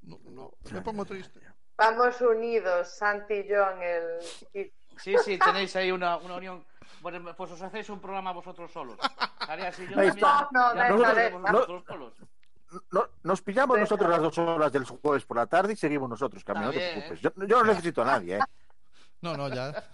[0.03, 1.41] No, no, me pongo triste.
[1.77, 4.71] Vamos unidos, Santi y yo en el.
[5.03, 6.65] Sí, sí, tenéis ahí una, una unión.
[7.01, 8.99] Bueno, pues os hacéis un programa vosotros solos.
[9.39, 10.09] Así yo Ahí también.
[10.09, 10.49] está.
[10.51, 12.13] No, no, vosotros solos.
[12.91, 13.85] No- nos pillamos Deja.
[13.85, 16.91] nosotros las dos horas del jueves por la tarde y seguimos nosotros, Cami, no te
[16.93, 17.21] preocupes.
[17.21, 18.41] Yo, yo no necesito a nadie, ¿eh?
[19.23, 19.73] No, no, ya.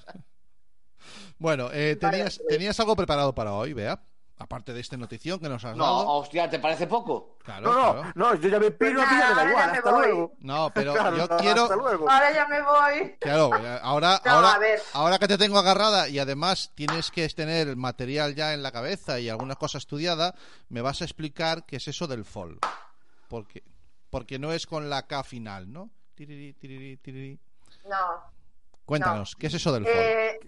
[1.39, 2.49] Bueno, eh, tenías, pues.
[2.49, 4.01] tenías algo preparado para hoy, Bea.
[4.37, 6.09] Aparte de esta notición que nos has No, dado.
[6.09, 7.39] hostia, ¿te parece poco?
[7.45, 8.12] Claro, No, no, claro.
[8.16, 9.72] no, yo ya me piro Pues a mí, ya me nada, da ahora igual, ya
[9.72, 10.07] me hasta voy.
[10.07, 10.32] luego.
[10.41, 11.62] No, pero Claro, yo no, quiero.
[11.62, 12.11] Hasta luego.
[12.11, 13.16] Ahora ya me voy.
[13.20, 14.82] Claro, eh, ahora, No, ahora, a ver.
[14.93, 18.72] ahora que te tengo agarrada y además tienes que tener el material ya en la
[18.72, 20.35] cabeza y alguna cosa estudiada,
[20.68, 22.59] me vas a explicar qué es eso del fall.
[23.28, 23.62] Porque,
[24.11, 25.91] porque no es con la K final, ¿no?
[26.16, 27.39] Tiriri, tiriri, tiriri.
[27.89, 27.97] No.
[28.85, 29.95] Cuéntanos, ¿qué es eso del fall?
[29.97, 30.41] Eh,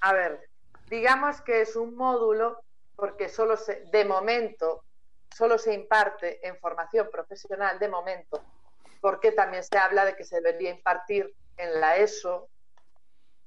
[0.00, 0.48] a ver,
[0.90, 2.60] digamos que es un módulo
[2.98, 4.84] porque solo se, de momento,
[5.32, 8.44] solo se imparte en formación profesional de momento,
[9.00, 12.50] porque también se habla de que se debería impartir en la ESO,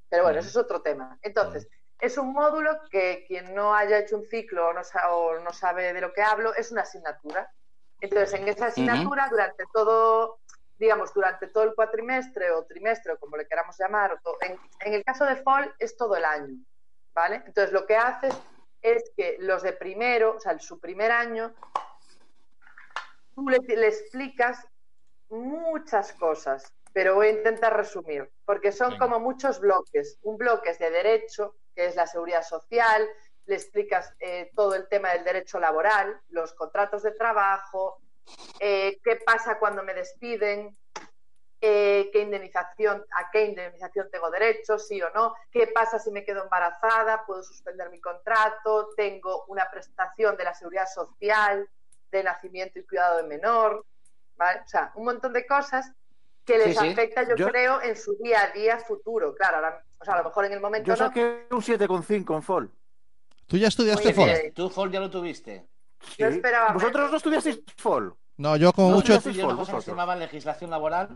[0.09, 1.19] pero bueno, eso es otro tema.
[1.21, 1.67] Entonces,
[1.99, 5.91] es un módulo que quien no haya hecho un ciclo o no, o no sabe
[5.91, 7.51] de lo que hablo, es una asignatura.
[7.99, 10.39] Entonces, en esa asignatura, durante todo,
[10.77, 14.57] digamos, durante todo el cuatrimestre o trimestre, o como le queramos llamar, o to- en,
[14.79, 16.55] en el caso de FOL es todo el año,
[17.13, 17.43] ¿vale?
[17.45, 18.33] Entonces, lo que haces
[18.82, 21.53] es que los de primero, o sea, su primer año,
[23.36, 24.67] tú le, le explicas
[25.29, 29.05] muchas cosas, pero voy a intentar resumir, porque son Venga.
[29.05, 30.17] como muchos bloques.
[30.23, 33.07] Un bloque es de derecho, que es la seguridad social,
[33.45, 37.97] le explicas eh, todo el tema del derecho laboral, los contratos de trabajo,
[38.59, 40.77] eh, qué pasa cuando me despiden,
[41.62, 46.26] eh, qué indemnización, a qué indemnización tengo derecho, sí o no, qué pasa si me
[46.26, 51.70] quedo embarazada, puedo suspender mi contrato, tengo una prestación de la seguridad social,
[52.12, 53.86] de nacimiento y cuidado de menor,
[54.38, 54.62] ¿vale?
[54.66, 55.91] O sea, un montón de cosas
[56.43, 56.89] que les Sí, sí.
[56.89, 59.36] afecta, yo, Yo- creo, en su día a día futuro.
[59.36, 61.07] Claro, ahora- o sea, a lo mejor en el momento Yo no.
[61.07, 62.72] saqué un 7,5 en FOL.
[63.45, 64.53] ¿Tú ya estudiaste Oye, fall?
[64.53, 65.68] Tú, Fol, ya lo tuviste.
[66.18, 68.16] Yo esperaba ¿Vosotros no estudiasteis FOL?
[68.38, 69.14] No, yo como No, mucho...
[69.14, 69.39] yo sí.
[69.41, 69.84] Vosotros.
[69.84, 71.09] se llamaba legislación laboral,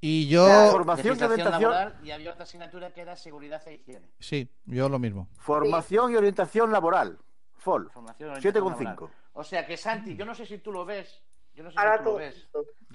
[0.00, 0.46] Y yo...
[0.70, 4.08] Formación y orientación, laboral y había otra asignatura que era seguridad e higiene.
[4.20, 5.28] Sí, yo lo mismo.
[5.38, 7.18] formación y orientación laboral.
[7.56, 7.90] FOL.
[7.90, 8.84] Formación y orientación 7,5.
[8.84, 9.14] laboral.
[9.32, 11.22] O sea que Santi, yo no sé si tú lo ves,
[11.54, 12.10] yo no sé Ahora si tú tú.
[12.12, 12.48] lo ves,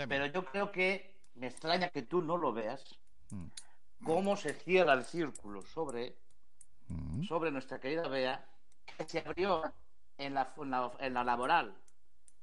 [0.07, 2.83] pero yo creo que me extraña que tú no lo veas.
[3.31, 3.47] Mm.
[4.05, 6.15] Cómo se cierra el círculo sobre,
[6.89, 7.23] Mm.
[7.23, 8.45] sobre nuestra querida Bea,
[8.85, 9.63] que se abrió
[10.17, 11.73] en la, en la, en la laboral,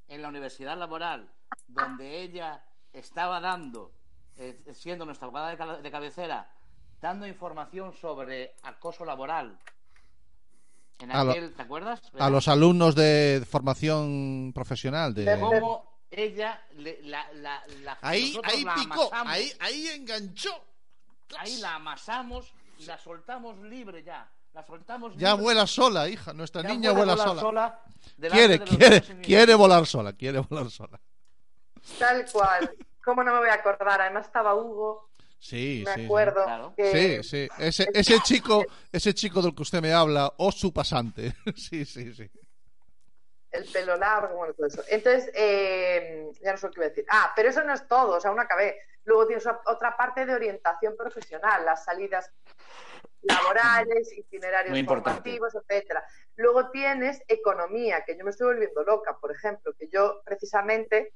[0.09, 1.31] en la universidad laboral,
[1.69, 3.93] donde ella estaba dando,
[4.41, 6.51] eh, siendo nuestra abogada de, ca- de cabecera,
[7.01, 9.59] dando información sobre acoso laboral.
[10.99, 12.01] En lo- aquel, ¿Te acuerdas?
[12.19, 15.25] A los alumnos de formación profesional de...
[15.25, 20.51] De- cómo ella le- la, la, la- Ahí, ahí la picó, amasamos, ahí, ahí enganchó.
[21.39, 24.29] ahí la amasamos y la soltamos libre ya.
[24.53, 25.45] La soltamos Ya libre.
[25.45, 26.33] vuela sola, hija.
[26.33, 27.81] Nuestra Ya niña vuela sola.
[28.17, 31.01] delante Quiere, quiere, quiere volar sola, quiere volar sola.
[31.99, 32.75] Tal cual.
[33.05, 34.01] ¿Cómo no me voy a acordar?
[34.01, 36.01] Además estaba Hugo, Sí, me sí.
[36.01, 36.05] sí.
[36.07, 36.45] acuerdo.
[36.45, 36.75] Claro.
[36.77, 37.49] que- Sí, sí.
[37.59, 41.33] Ese, ese chico, ese chico del que usted me habla, o su pasante.
[41.57, 42.31] Sí, sí, sí.
[43.53, 44.83] el pelo largo, bueno, todo eso.
[44.89, 47.07] Entonces, eh, ya no sé lo que iba a decir.
[47.11, 48.77] Ah, pero eso no es todo, o sea, aún acabé.
[49.05, 52.31] Luego tienes otra parte de orientación profesional, las salidas
[53.23, 56.05] laborales, itinerarios formativos, etcétera.
[56.37, 61.13] Luego tienes economía, que yo me estoy volviendo loca, por ejemplo, que yo precisamente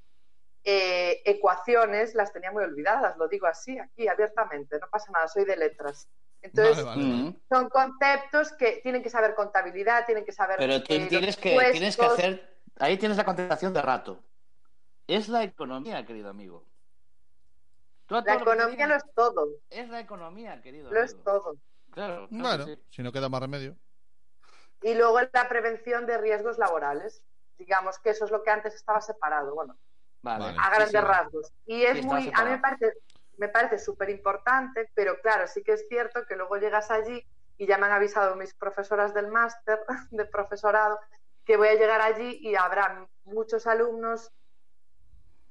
[0.65, 5.45] eh, ecuaciones las tenía muy olvidadas, lo digo así, aquí abiertamente, no pasa nada, soy
[5.45, 6.09] de letras.
[6.41, 7.31] Entonces, Vale, vale, vale.
[7.31, 7.41] Mm.
[7.49, 10.57] son conceptos que tienen que saber contabilidad, tienen que saber...
[10.59, 12.59] Pero tú eh, tienes que, tienes que hacer.
[12.79, 14.23] Ahí tienes la contestación de rato.
[15.07, 16.67] Es la economía, querido amigo.
[18.07, 21.25] Tú La economía digan, lo es todo, es la economía, querido lo es amigo.
[21.25, 21.57] todo.
[21.91, 22.79] Claro, claro que Bueno, sí.
[22.91, 23.77] si no queda más remedio.
[24.83, 27.23] Y luego la prevención de riesgos laborales.
[27.57, 29.79] Digamos que eso es lo que antes estaba separado, bueno,
[30.25, 30.45] Vale.
[30.47, 30.99] A sí, grandes sí.
[30.99, 31.53] rasgos.
[31.67, 32.93] Y es Sí, muy, a mí me parece,
[33.37, 37.25] me parece súper importante, pero claro, sí que es cierto que luego llegas allí
[37.59, 39.79] y ya me han avisado mis profesoras del máster
[40.11, 40.99] de profesorado
[41.45, 44.33] que voy a llegar allí y habrá muchos alumnos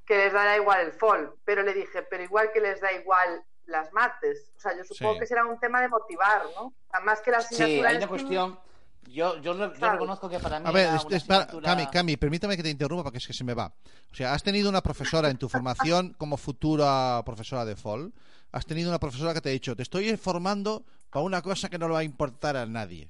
[0.06, 3.44] que les dará igual el FOL, pero le dije, pero igual que les da igual
[3.66, 4.52] las mates.
[4.58, 5.20] O sea, yo supongo Sí.
[5.22, 6.74] que será un tema de motivar, ¿no?
[7.04, 8.60] Más que la Sí, asignatura hay en una sí, cuestión.
[9.08, 9.93] Yo, yo, re- yo Claro.
[9.93, 10.66] reconozco que para mí.
[10.68, 13.18] A ver, era es- una es para- asignatura- Cami, Cami, permítame que te interrumpa porque
[13.20, 13.68] es que se me va.
[14.12, 18.14] O sea, has tenido una profesora en tu formación como futura profesora de FOL.
[18.51, 21.78] Has tenido una profesora que te ha dicho, te estoy formando para una cosa que
[21.78, 23.10] no le va a importar a nadie.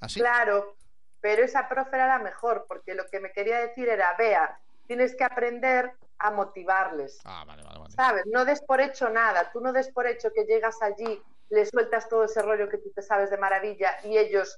[0.00, 0.20] ¿Así?
[0.20, 0.76] Claro,
[1.20, 5.14] pero esa profe era la mejor, porque lo que me quería decir era, vea, tienes
[5.14, 7.94] que aprender a motivarles, Ah, vale, vale, vale.
[7.94, 8.24] ¿sabes?
[8.26, 11.20] No des por hecho nada, tú no des por hecho que llegas allí,
[11.50, 14.56] les sueltas todo ese rollo que tú te sabes de maravilla y ellos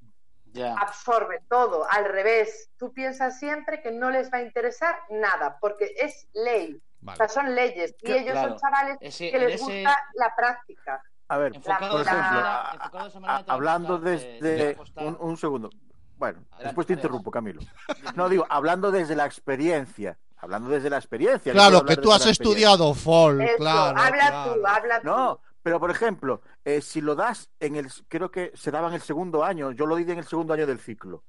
[0.52, 0.74] Ya.
[0.74, 2.70] absorben todo, al revés.
[2.76, 7.28] Tú piensas siempre que no les va a interesar nada, porque es ley, o sea,
[7.28, 8.48] son leyes, y ellos claro.
[8.50, 11.02] son chavales Ese- que les ese- gusta la práctica.
[11.28, 12.26] A ver, Enfocado por ejemplo,
[12.74, 15.70] enfocado de manera a hablando eh, desde costar- un, un segundo.
[16.18, 17.60] Bueno, Adelante, después te interrumpo, Camilo.
[18.16, 21.52] No digo, hablando desde la experiencia, hablando desde la experiencia.
[21.52, 23.98] Claro, que tú has estudiado FOL, Eso, claro.
[23.98, 24.54] habla claro.
[24.54, 25.06] tú, habla tú.
[25.06, 28.94] No, pero por ejemplo, eh, si lo das en el, creo que se daba en
[28.94, 31.22] el segundo año, yo lo di en el segundo año del ciclo,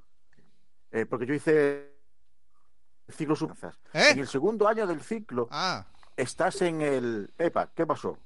[0.92, 1.92] Eh, porque yo hice
[3.08, 3.80] el ciclo subzas.
[3.94, 4.12] ¿Eh?
[4.12, 8.18] En el segundo año del ciclo Ah, estás en el, epa, ¿qué pasó?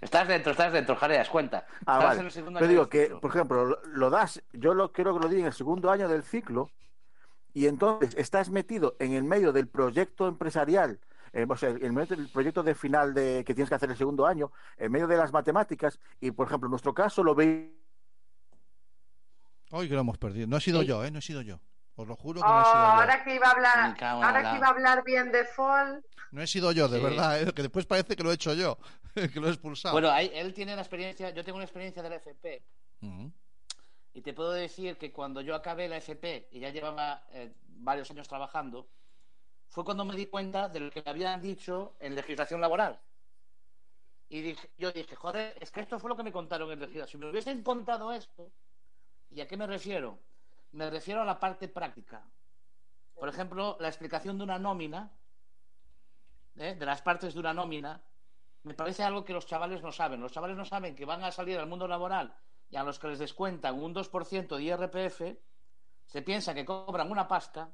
[0.00, 1.66] Estás dentro, estás dentro, Jareas, cuenta.
[1.86, 2.20] Ah, Estás vale.
[2.20, 3.20] en el segundo Pero año digo del que, ciclo.
[3.20, 6.06] por ejemplo, lo, lo das, yo lo creo que lo di en el segundo año
[6.08, 6.70] del ciclo,
[7.54, 10.98] y entonces estás metido en el medio del proyecto empresarial,
[11.34, 13.90] eh, o sea, en el medio del proyecto de final de, que tienes que hacer
[13.90, 17.34] el segundo año, en medio de las matemáticas, y por ejemplo, en nuestro caso lo
[17.34, 17.70] veis.
[19.70, 20.46] hoy que lo hemos perdido.
[20.46, 20.86] No he sido Sí.
[20.86, 21.10] yo, ¿eh?
[21.10, 21.58] No he sido yo.
[21.96, 22.80] Os lo juro que Oh, no he sido yo.
[22.80, 26.42] ahora que iba a hablar, ahora la- que iba a hablar bien de Fall, No
[26.42, 27.04] he sido yo, de Sí.
[27.04, 27.52] verdad, ¿eh?
[27.52, 28.78] que después parece que lo he hecho yo,
[29.34, 29.92] que lo he expulsado.
[29.92, 32.62] Bueno, ahí- él tiene la experiencia, yo tengo una experiencia del FP,
[33.02, 33.32] Ujú.
[34.14, 38.10] y te puedo decir que cuando yo acabé la FP y ya llevaba eh, varios
[38.10, 38.88] años trabajando,
[39.68, 43.00] fue cuando me di cuenta de lo que me habían dicho en legislación laboral.
[44.28, 47.20] Y dije, yo dije, joder, es que esto fue lo que me contaron en legislación.
[47.20, 48.50] Si me hubiesen contado esto,
[49.30, 50.18] ¿y a qué me refiero?
[50.72, 52.24] Me refiero a la parte práctica.
[53.14, 55.12] Por ejemplo, la explicación de una nómina,
[56.56, 56.74] ¿eh?
[56.74, 58.02] de las partes de una nómina,
[58.64, 60.20] me parece algo que los chavales no saben.
[60.20, 62.34] Los chavales no saben que van a salir al mundo laboral
[62.70, 65.38] y a los que les descuentan un 2% de IRPF,
[66.06, 67.72] se piensa que cobran una pasta,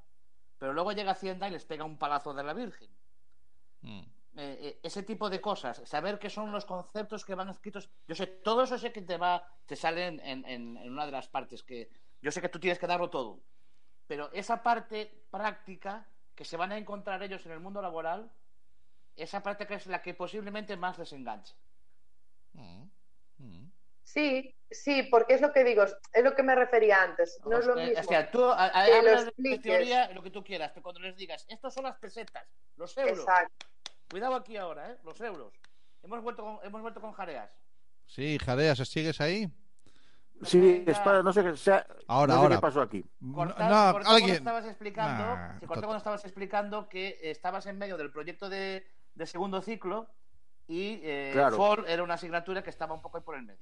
[0.61, 2.88] pero luego llega Hacienda y les pega un palazo de la Virgen.
[3.80, 3.98] Mm.
[4.36, 7.90] Eh, eh, ese tipo de cosas, saber qué son los conceptos que van escritos.
[8.06, 11.06] Yo sé, todo eso sé que te va, te sale en, en- en- en una
[11.06, 11.90] de las partes, que
[12.22, 13.40] yo sé que tú tienes que darlo todo.
[14.06, 16.06] Pero esa parte práctica
[16.36, 18.30] que se van a encontrar ellos en el mundo laboral,
[19.16, 21.54] esa práctica es la que posiblemente más les enganche.
[22.52, 22.84] Mm.
[23.38, 23.70] Mm.
[24.12, 27.66] Sí, sí, porque es lo que digo, es lo que me refería antes, no es
[27.66, 28.00] lo mismo.
[28.00, 29.62] O sea, tú a- a- que lo hablas de expliques.
[29.62, 32.46] teoría lo que tú quieras, pero cuando les digas, estos son las pesetas,
[32.76, 33.18] los euros.
[33.20, 33.66] Exacto.
[34.11, 34.96] Cuidado aquí ahora, ¿eh?
[35.04, 35.52] Los euros.
[36.02, 37.50] Hemos vuelto con, hemos vuelto con jareas.
[38.06, 39.48] Sí, Jareas, ¿sigues ahí?
[40.42, 40.92] Sí, Venga.
[40.92, 42.56] espera, no sé qué, sea- Ahora, no sé ahora.
[42.56, 43.04] qué pasó aquí.
[43.34, 44.02] Corta- no, alguien.
[44.08, 49.26] cuando estabas explicando, Nah, cuando estabas explicando que estabas en medio del proyecto de, de
[49.26, 50.08] segundo ciclo
[50.66, 51.56] y eh, Claro.
[51.56, 53.61] FOR era una asignatura que estaba un poco ahí por el medio.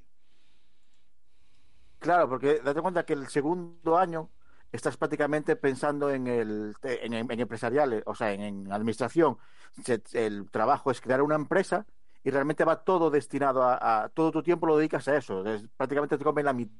[1.99, 4.31] Claro, porque date cuenta que el segundo año
[4.73, 9.39] estás prácticamente pensando en el en, en empresariales, o sea, en, en administración.
[9.85, 11.87] Se- el trabajo es crear una empresa
[12.25, 15.45] y realmente va todo destinado a, a- todo tu tiempo lo dedicas a eso.
[15.47, 16.75] Es- prácticamente te comen la mitad.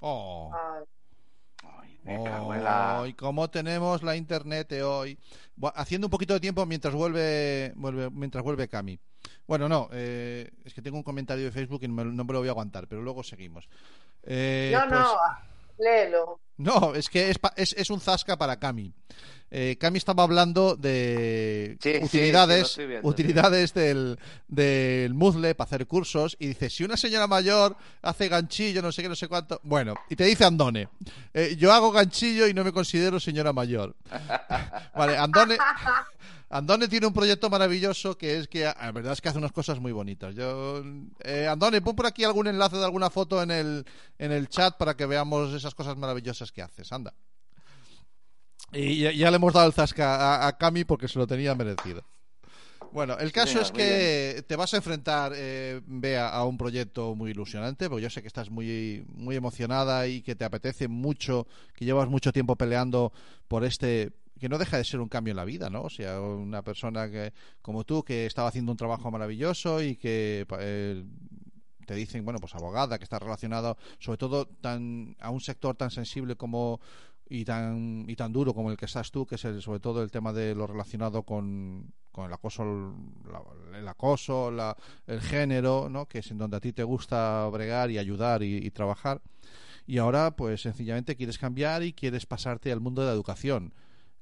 [0.00, 0.50] Oh.
[0.54, 0.84] Ay,
[1.62, 5.18] Ay, me cago en la- Hoy, como tenemos la internet hoy.
[5.74, 8.98] Haciendo un poquito de tiempo mientras vuelve, vuelve mientras vuelve Cami.
[9.48, 12.32] Bueno, no, eh, es que tengo un comentario de Facebook y no me, no me
[12.32, 13.66] lo voy a aguantar, pero luego seguimos.
[14.22, 15.16] Eh, no, pues, no,
[15.78, 16.40] léelo.
[16.58, 18.92] No, es que es, pa- es, es un zasca para Cami.
[19.50, 24.18] Eh, Cami estaba hablando de Sí, sí, sí, lo utilidades, viendo, utilidades del,
[24.48, 29.00] del Moodle para hacer cursos y dice, si una señora mayor hace ganchillo, no sé
[29.02, 29.60] qué, no sé cuánto...
[29.62, 30.88] Bueno, y te dice Andone,
[31.32, 33.96] eh, yo hago ganchillo y no me considero señora mayor.
[34.94, 35.56] vale, Andone...
[36.50, 39.80] Andone tiene un proyecto maravilloso que es que, la verdad es que hace unas cosas
[39.80, 40.34] muy bonitas.
[40.34, 40.82] Yo,
[41.20, 43.84] eh, Andone, pon por aquí algún enlace de alguna foto en el,
[44.18, 46.90] en el chat para que veamos esas cosas maravillosas que haces.
[46.90, 47.12] Anda.
[48.72, 51.54] Y ya, ya le hemos dado el zasca a, a Cami porque se lo tenía
[51.54, 52.04] merecido.
[52.92, 57.32] Bueno, el caso es que te vas a enfrentar, eh, Bea, a un proyecto muy
[57.32, 61.84] ilusionante, porque yo sé que estás muy, muy emocionada y que te apetece mucho, que
[61.84, 63.12] llevas mucho tiempo peleando
[63.46, 65.82] por este, que no deja de ser un cambio en la vida, ¿no?
[65.82, 67.32] O sea, una persona que,
[67.62, 71.04] como tú, que estaba haciendo un trabajo maravilloso y que eh,
[71.86, 75.90] te dicen, bueno, pues abogada, que está relacionado sobre todo tan, a un sector tan
[75.90, 76.80] sensible como
[77.30, 80.02] y tan y tan duro como el que estás tú, que es el- sobre todo
[80.02, 82.62] el tema de lo relacionado con, con el acoso,
[83.74, 84.76] el acoso, la-
[85.06, 86.06] el género, ¿no?
[86.06, 89.20] Que es en donde a ti te gusta bregar y ayudar y trabajar.
[89.86, 93.72] Y ahora, pues sencillamente quieres cambiar y quieres pasarte al mundo de la educación.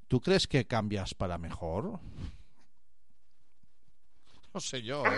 [0.09, 1.99] ¿Tú crees que cambias para mejor?
[4.55, 5.11] No sé yo, ¿eh?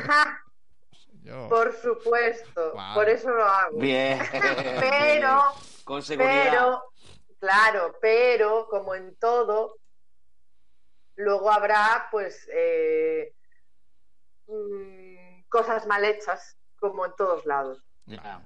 [1.23, 1.49] Yo.
[1.49, 2.95] Por supuesto, Vale.
[2.95, 3.79] por eso lo hago.
[3.79, 4.19] Bien.
[4.81, 5.43] Pero,
[5.85, 6.45] Con seguridad.
[6.51, 6.83] pero,
[7.39, 9.77] claro, pero como en todo,
[11.17, 13.35] luego habrá pues eh,
[14.47, 17.83] mm, cosas mal hechas, como en todos lados.
[18.07, 18.45] Ya.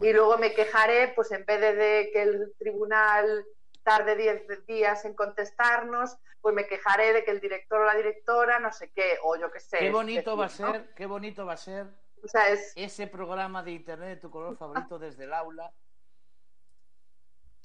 [0.00, 3.44] Y luego me quejaré, pues en vez de, de que el tribunal
[3.88, 8.58] tarde 10 días en contestarnos, pues me quejaré de que el director o la directora,
[8.60, 9.78] no sé qué, o yo qué sé.
[9.78, 10.72] Qué bonito va a decir, ¿no?
[10.72, 11.86] ser, qué bonito va a ser
[12.22, 15.72] O sea, es, ese programa de internet de tu color favorito desde el aula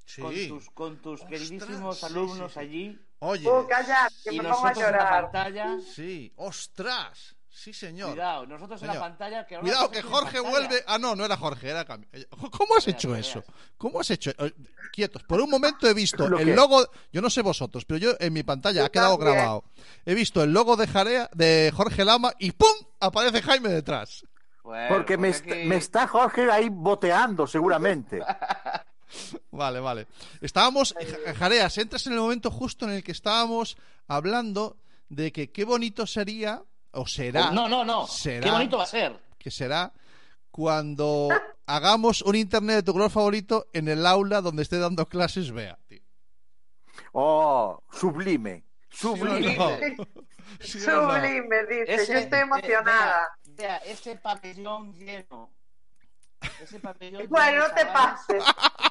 [0.05, 0.21] Sí.
[0.21, 2.59] con tus, con tus Ostras, queridísimos alumnos sí, sí.
[2.59, 3.49] allí Oye.
[3.49, 5.23] oh, calla, que y me pongo a nosotros en la llorar.
[5.31, 5.79] pantalla.
[5.79, 7.37] Sí, ostras.
[7.55, 8.09] Sí, señor.
[8.11, 9.45] Cuidado, nosotros en la pantalla.
[9.45, 10.83] Que ahora Cuidado que Jorge vuelve.
[10.87, 12.07] Ah, no, no era Jorge, era Cami.
[12.51, 13.43] ¿Cómo has hecho eso?
[13.77, 14.31] ¿Cómo has hecho?
[14.31, 14.53] eh,
[14.91, 15.21] Quietos.
[15.23, 16.83] Por un momento he visto ¿Lo el logo.
[17.11, 19.35] Yo no sé vosotros, pero yo en mi pantalla Yo ha quedado también.
[19.37, 19.63] grabado.
[20.03, 22.73] He visto el logo de Jarea, de Jorge Lama y ¡pum!
[22.99, 24.25] aparece Jaime detrás.
[24.63, 28.19] Bueno, Porque me, pues me está Jorge ahí boteando, seguramente.
[29.51, 30.07] Vale, vale.
[30.41, 30.95] Estábamos,
[31.25, 33.77] Ja- Jareas, entras en el momento justo en el que estábamos
[34.07, 34.77] hablando
[35.09, 36.63] de que qué bonito sería,
[36.93, 38.07] o será, No, no, no.
[38.07, 39.19] será, Qué bonito va a ser.
[39.37, 39.91] que será
[40.51, 41.29] cuando
[41.65, 45.77] hagamos un internet de tu color favorito en el aula donde esté dando clases, vea.
[45.87, 45.99] tío.
[47.13, 48.63] Oh, sublime.
[48.89, 49.55] Sublime.
[49.57, 49.69] No.
[50.59, 51.11] ¿Sí no?
[51.11, 51.93] Sublime, dice.
[51.95, 53.27] Ese- Yo estoy emocionada.
[53.43, 55.51] Vea, vea, ese pabellón lleno.
[56.61, 58.43] Ese pabellón Bueno, no te pases.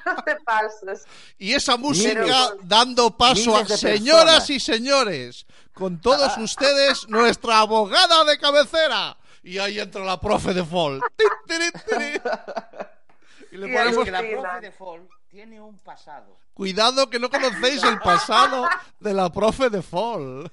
[0.04, 1.04] No te pases.
[1.38, 4.50] Y esa música dando paso a señoras personas.
[4.50, 9.16] y señores, con todos ustedes, nuestra abogada de cabecera.
[9.42, 11.00] Y ahí entra la profe de Fall.
[13.50, 16.38] Y le Y ponemos la profe de Fall tiene un pasado.
[16.52, 18.68] cuidado que no conocéis el pasado
[19.00, 20.50] de la profe de Fall.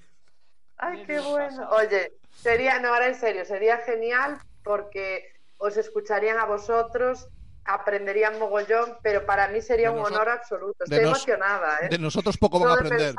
[0.78, 1.70] Ay, qué bueno.
[1.72, 7.28] Oye, sería, no, ahora en serio, sería genial porque os escucharían a vosotros,
[7.66, 10.84] aprenderían mogollón, pero para mí sería De un honor absoluto.
[10.86, 11.90] Estoy nos- emocionada, ¿eh?
[11.90, 13.14] De nosotros poco van a aprender.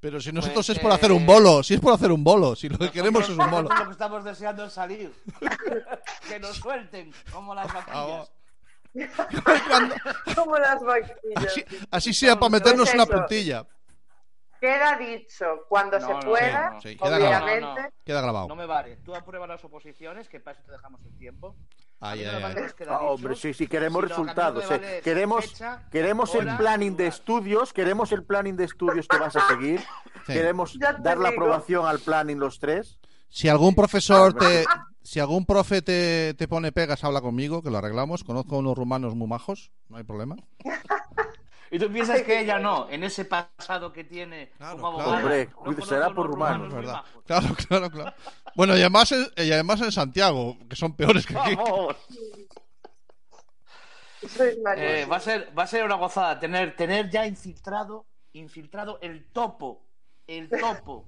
[0.00, 2.54] Pero, si nosotros Pues, es por hacer un bolo, si es por hacer un bolo,
[2.56, 3.68] si lo que queremos es un bolo.
[3.68, 5.12] Lo que estamos deseando es salir.
[6.28, 8.30] que nos suelten, como las vaquillas.
[9.68, 9.94] Cuando-
[10.34, 11.46] Como las vaquillas.
[11.46, 13.66] así, así sea para meternos Pues una puntilla.
[14.60, 17.44] Queda dicho, cuando No, se no, pueda, sí, sí, queda grabado.
[17.44, 17.80] obviamente.
[17.82, 17.94] No, no.
[18.04, 18.48] Queda grabado.
[18.48, 18.96] No me vale.
[19.04, 21.56] Tú aprueba las oposiciones, que para eso te dejamos el tiempo.
[22.00, 22.66] A Ay, no ay, ay.
[22.88, 24.64] Ah, hombre, sí, sí, queremos a no resultados.
[24.64, 24.68] eh.
[24.68, 27.14] vale Queremos, fecha, queremos el hora, planning de lugar.
[27.18, 29.80] estudios, queremos el planning de estudios que vas a seguir.
[30.26, 30.32] Sí.
[30.34, 32.98] Queremos dar la aprobación al planning los tres.
[33.28, 34.64] Si algún profesor te.
[35.02, 38.24] Si algún profe te, te pone pegas, habla conmigo, que lo arreglamos.
[38.24, 40.34] Conozco unos rumanos muy majos, no hay problema.
[41.76, 45.02] Y tú piensas que ella no, en ese pasado que tiene Claro, como claro.
[45.10, 45.22] abogada.
[45.24, 47.02] Hombre, no cuide- conozco será por rumanos, ¿verdad?
[47.26, 48.14] Claro, claro, claro.
[48.54, 51.54] Bueno, y además, en, y además en Santiago, que son peores que aquí.
[51.54, 51.96] ¡Vamos!
[54.26, 58.98] Sois Eh, va a ser va a ser una gozada tener tener ya infiltrado infiltrado
[59.02, 59.82] el topo
[60.26, 61.04] el topo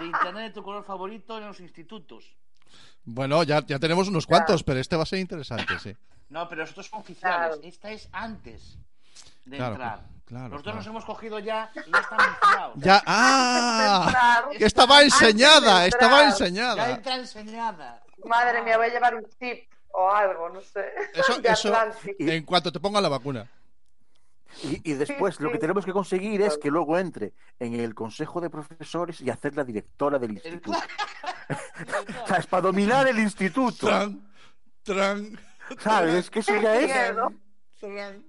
[0.00, 2.34] de internet de tu color favorito en los institutos
[3.04, 5.94] Bueno, ya, ya tenemos unos cuantos, pero este va a ser interesante, sí.
[6.30, 7.60] no pero nosotros son oficiales Claro.
[7.62, 8.78] esta es antes
[9.48, 10.76] de Claro, entrar claro, nosotros claro.
[10.78, 14.02] nos hemos cogido ya y ya están inflados Ya, ¡ah!
[14.06, 14.58] Entrar.
[14.58, 16.22] Que estaba enseñada, estaba entrar.
[16.22, 16.90] ya enseñada.
[16.90, 20.84] entra enseñada Madre mía, voy a llevar un tip o algo, no sé.
[21.14, 21.72] Eso, de eso,
[22.18, 23.48] en cuanto te pongan la vacuna.
[24.62, 28.40] Y, y después lo que tenemos que conseguir es que luego entre en el consejo
[28.40, 30.78] de profesores y hacer la directora del El- instituto.
[32.26, 32.46] ¿Sabes?
[32.46, 33.86] Para dominar el instituto.
[33.86, 34.28] Tran,
[34.82, 35.38] tran,
[35.78, 36.14] ¿Sabes?
[36.14, 36.86] Es que eso ya es.
[36.86, 37.32] Miedo.
[37.80, 38.24] tran.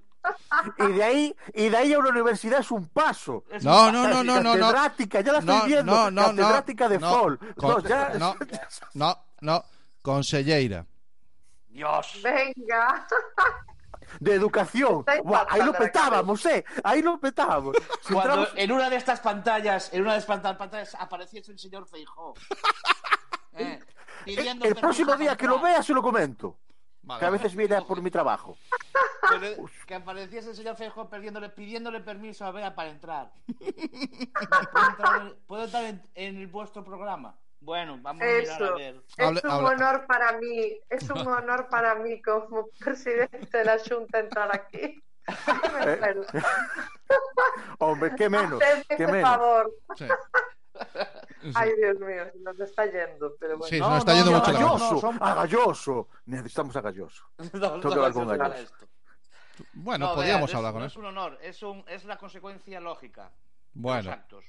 [0.80, 3.44] Y de ahí, y de ahí a una universidad es un paso.
[3.62, 4.68] No, no, no, no, no, no.
[4.72, 5.92] Catedrática, ya la estoy No, viendo.
[5.94, 6.42] no, no, no.
[6.44, 7.40] Catedrática de no, Fall.
[7.56, 8.36] con- No, ya- no,
[8.94, 9.64] no, no.
[10.02, 10.86] Conselleira.
[11.68, 12.20] Dios.
[12.24, 13.08] Venga.
[14.20, 15.06] De educación.
[15.24, 16.66] Buah, ahí lo petábamos, ¿eh?
[16.84, 17.76] Ahí lo petábamos.
[18.02, 21.60] Si Cuando entramos- en una de estas pantallas, en una de estas pantallas apareciese el
[21.60, 22.34] señor Feijó.
[23.54, 23.80] Eh,
[24.24, 26.58] pidiendo El permiso próximo día que lo vea se lo comento.
[27.20, 28.56] Que a veces viene por mi trabajo.
[29.30, 33.32] Pero que apareciese el señor Feijó pidiéndole, pidiéndole permiso a Bea para entrar.
[34.72, 37.36] ¿Puedo entrar, en- ¿puedo entrar en, en el vuestro programa?
[37.62, 38.76] Bueno, vamos a mirar a Eso.
[38.76, 39.02] ver.
[39.18, 43.66] Hable- es un habla- honor para mí, es un honor para mí como presidente de
[43.66, 45.02] la Junta entrar aquí.
[45.74, 46.22] Muero.
[47.80, 48.62] Hombre, qué menos.
[48.62, 49.30] Hacedme Qué menos.
[49.30, 49.72] favor.
[49.98, 50.06] Sí.
[51.56, 53.70] Ay, Dios mío, se nos está yendo, pero bueno.
[53.70, 56.08] Sí, nos está no, yendo no, mucho la no, Galloso, son- a Galloso.
[56.26, 57.24] Necesitamos a Galloso.
[57.38, 58.74] No, Tengo que hablar con Galloso.
[59.74, 60.94] Bueno, No, podríamos Bea, hablar es, con no eso.
[60.94, 63.32] Es un honor, es, un, es la consecuencia lógica.
[63.74, 64.46] Bueno, actos.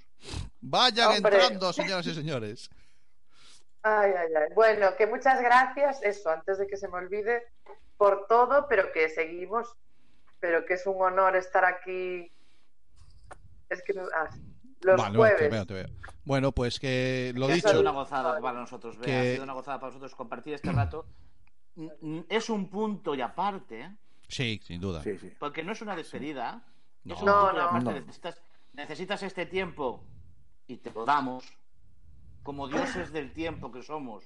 [0.60, 1.36] vayan Hombre.
[1.36, 2.70] entrando, señoras y señores.
[3.82, 4.52] Ay, ay, ay.
[4.54, 7.44] Bueno, que muchas gracias, eso, antes de que se me olvide,
[7.96, 9.74] por todo, pero que seguimos,
[10.38, 12.30] pero que es un honor estar aquí.
[13.68, 14.28] Es que no- ah,
[14.82, 15.38] los Vale, jueves.
[15.38, 15.86] te veo, te veo.
[16.24, 17.68] Bueno, pues que lo Que ha dicho.
[17.68, 18.96] sido una gozada para nosotros.
[18.98, 21.06] Que- Ha sido una gozada para nosotros compartir este rato.
[21.76, 23.96] Mm, mm, Es un punto y aparte, ¿eh?
[24.30, 25.02] Sí, sin duda.
[25.02, 25.34] Sí, sí.
[25.38, 26.62] porque no es una despedida.
[27.04, 27.14] No.
[27.14, 27.80] Es un No, no.
[27.80, 27.92] No.
[27.92, 28.40] Necesitas,
[28.72, 30.04] necesitas este tiempo
[30.66, 31.44] y te lo damos.
[32.42, 34.24] Como dioses del tiempo que somos.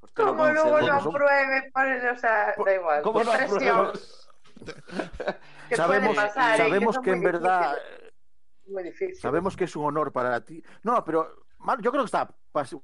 [0.00, 1.70] Pues Como luego no apruebe,
[2.10, 3.02] o sea, da igual.
[3.02, 3.32] ¿Cómo no
[5.74, 7.76] Sabemos, sabemos que en verdad.
[8.66, 9.16] Muy difícil.
[9.16, 10.62] Sabemos que es un honor para ti.
[10.82, 11.44] No, pero
[11.80, 12.34] yo creo que está.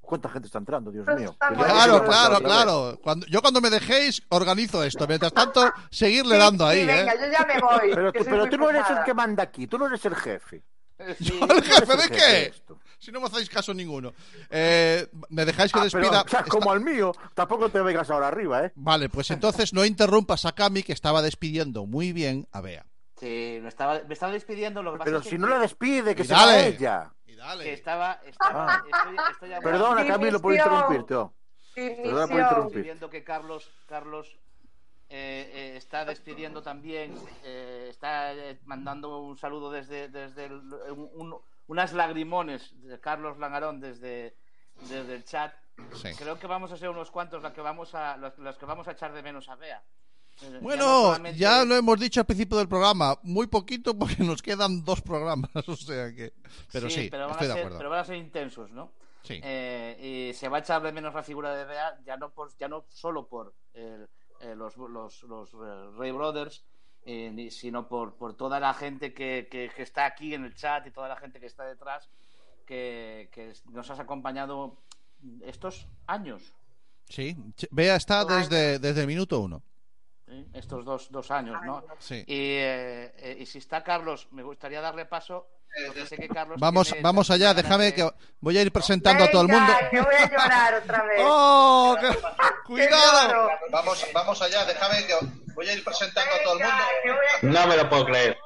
[0.01, 1.37] ¿Cuánta gente está entrando, Dios Pero mío?
[1.39, 2.99] Claro, claro, claro.
[3.03, 5.07] Cuando, yo cuando me dejéis, organizo esto.
[5.07, 7.19] Mientras tanto, seguirle Sí, dando ahí, sí, venga, ¿eh?
[7.21, 7.91] yo ya me voy.
[7.95, 10.63] Pero, tú, pero no eres el que manda aquí, tú no eres el jefe.
[11.19, 11.33] Sí.
[11.33, 12.53] ¿El Tú no eres jefe el de qué?
[12.99, 14.13] Si no me hacéis caso ninguno.
[14.51, 16.21] Eh, ¿Me dejáis que Ah, pero, despida?
[16.23, 18.73] o sea, como al mío, tampoco te vengas ahora arriba, ¿eh?
[18.75, 22.85] Vale, pues entonces no interrumpas a Cami, que estaba despidiendo muy bien a Bea.
[23.19, 24.83] Sí, me estaba, me estaba despidiendo.
[24.83, 26.53] Lo que pasa Pero es que- si no la despide, que Y se dale.
[26.53, 27.13] va ella.
[27.31, 27.73] Y que dale.
[27.73, 28.85] estaba, estaba Ah.
[28.85, 31.15] estoy, estoy hablando- Perdona, Camilo, por interrumpirte.
[31.15, 31.33] oh.
[31.75, 32.41] Perdona por misión.
[32.41, 32.67] interrumpir.
[32.67, 34.39] Estoy viendo que Carlos, Carlos
[35.09, 37.15] eh, eh, está despidiendo también,
[37.45, 43.39] eh, está eh, mandando un saludo desde, desde el- un- un- unas lagrimones de Carlos
[43.39, 44.37] Langarón desde,
[44.89, 45.53] desde el chat.
[45.95, 46.11] Sí.
[46.17, 48.87] Creo que vamos a ser unos cuantos los que vamos a, los, los que vamos
[48.89, 49.83] a echar de menos a Bea.
[50.41, 53.19] Ya Bueno, ya lo hemos dicho al principio del programa.
[53.23, 55.51] Muy poquito porque nos quedan dos programas.
[55.69, 56.33] O sea que.
[56.73, 57.79] Pero sí, pero van estoy de acuerdo.
[57.79, 58.91] Pero van a ser intensos, ¿no?
[59.23, 59.39] Sí.
[59.43, 62.57] Eh, y se va a echar de menos la figura de Bea, ya no, por,
[62.57, 64.07] ya no solo por eh,
[64.57, 66.65] los, los, los eh, Ray Brothers,
[67.05, 70.87] eh, sino por, por toda la gente que, que- que está aquí en el chat
[70.87, 72.09] y toda la gente que está detrás,
[72.67, 74.79] que, que nos has acompañado
[75.43, 76.43] estos años,
[77.09, 77.37] Sí.
[77.73, 79.63] Bea está desde, desde el minuto uno.
[80.31, 80.45] ¿Eh?
[80.55, 81.85] estos dos, dos años, ¿no?
[81.99, 82.25] Sí.
[82.27, 85.49] Y, eh, eh, y si está Carlos, me gustaría darle paso,
[85.87, 88.09] porque sé que Carlos Vamos, tiene vamos allá, déjame que
[88.41, 89.73] voy a ir presentando a todo el mundo.
[89.91, 91.21] que voy a llorar otra vez.
[91.25, 91.97] ¡Oh!
[92.01, 92.19] qué-
[92.67, 93.49] ¡Cuidado!
[93.71, 95.15] Vamos, vamos allá, déjame que
[95.55, 96.83] voy a ir presentando a todo el mundo.
[97.43, 98.39] No me lo puedo creer.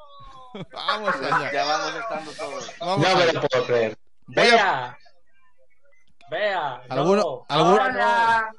[0.72, 1.52] Vamos allá.
[1.52, 2.72] Ya vamos estando todos.
[2.78, 3.98] Vamos No me lo puedo creer.
[4.28, 4.98] Vea.
[6.30, 6.82] Vea.
[6.88, 8.58] ¿Alguno- no, algún- Ahora no.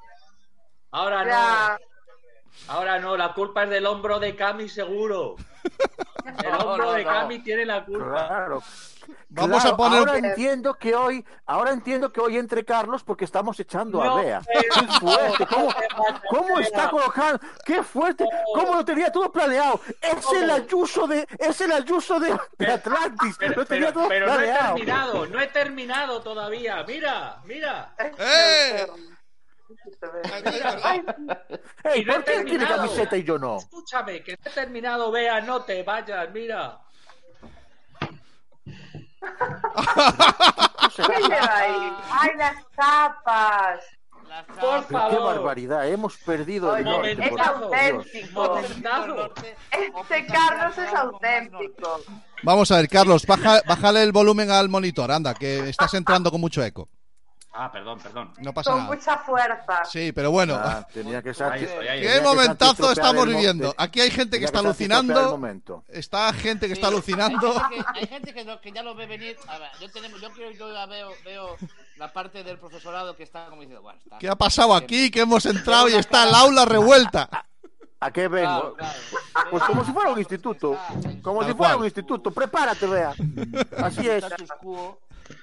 [0.92, 1.78] Ahora ya.
[1.80, 1.95] no.
[2.68, 3.16] Ahora no.
[3.18, 5.36] La culpa es del hombro de Cami seguro.
[6.44, 7.10] El hombro no, de no.
[7.10, 8.28] Cami tiene la culpa.
[8.28, 8.64] Claro.
[9.30, 13.26] Vamos Claro, a poner Ahora entiendo que hoy, ahora entiendo que hoy entre Carlos porque
[13.26, 14.42] estamos echando No, a Bea.
[14.52, 15.46] ¡Qué fuerte!
[15.46, 15.70] ¿Cómo,
[16.30, 17.40] cómo está colocando?
[17.64, 18.26] ¡Qué fuerte!
[18.56, 19.80] ¿Cómo lo tenía todo planeado?
[20.02, 23.36] Es el Ayuso de, es el Ayuso de, de Atlantis.
[23.38, 26.84] Pero, lo tenía pero- todo pero no he terminado, no he terminado todavía.
[26.88, 27.94] Mira, mira.
[28.00, 28.88] ¡Eh!
[32.08, 33.58] ¿Por qué él tiene camiseta y yo no?
[33.58, 36.80] Escúchame, que no he terminado, vea, no te vayas, mira.
[40.96, 41.94] ¿Qué lleva ahí?
[42.12, 43.80] ¡Ay, las tapas!
[44.28, 45.36] Las Por chapas, Qué favor.
[45.36, 47.12] barbaridad, hemos perdido el norte.
[47.12, 48.60] es por auténtico.
[49.72, 52.00] Este Carlos es auténtico.
[52.44, 56.42] Vamos a ver, Carlos, baja, bájale el volumen al monitor, anda, que estás entrando con
[56.42, 56.90] mucho eco.
[57.58, 58.34] Ah, perdón, perdón.
[58.40, 58.94] No pasa Con nada.
[58.94, 59.86] mucha fuerza.
[59.86, 60.56] Sí, pero bueno.
[60.56, 61.52] Ah, tenía que ser.
[61.52, 63.74] Ahí estoy, ahí ¿Qué momentazo estamos viviendo?
[63.78, 65.30] Aquí hay gente que está alucinando.
[65.32, 65.84] momento.
[65.88, 67.58] Está gente que está alucinando.
[67.58, 69.38] Hay gente que, hay gente que, no- que ya lo ve venir.
[69.48, 71.56] A ver, yo, tenemos, yo, creo- yo ya veo, veo
[71.98, 74.18] la parte del profesorado que está como diciendo, bueno, está.
[74.18, 75.10] ¿Qué ha pasado aquí?
[75.10, 77.30] Que hemos entrado y está el aula revuelta.
[78.02, 78.74] ¿A qué vengo?
[78.76, 79.00] Claro,
[79.34, 79.50] claro.
[79.52, 80.78] Pues como si fuera un instituto.
[81.24, 81.76] Como Tal si fuera cual.
[81.80, 82.30] un instituto.
[82.32, 83.14] Prepárate, vea.
[83.78, 84.24] Así es.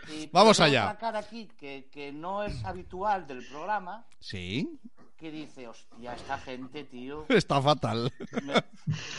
[0.09, 0.85] Y Vamos allá.
[0.85, 4.79] Una cara aquí que, que no es habitual del programa, Sí,
[5.17, 7.27] que dice, hostia, esta gente, tío.
[7.29, 8.13] está fatal.
[8.43, 8.65] me-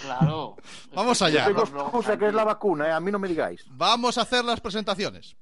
[0.04, 0.56] Claro.
[0.94, 1.46] Vamos allá.
[1.46, 2.92] Tengo los logos excusa que es la vacuna, ¿eh?
[2.92, 3.66] A mí no me digáis.
[3.70, 5.36] Vamos a hacer las presentaciones.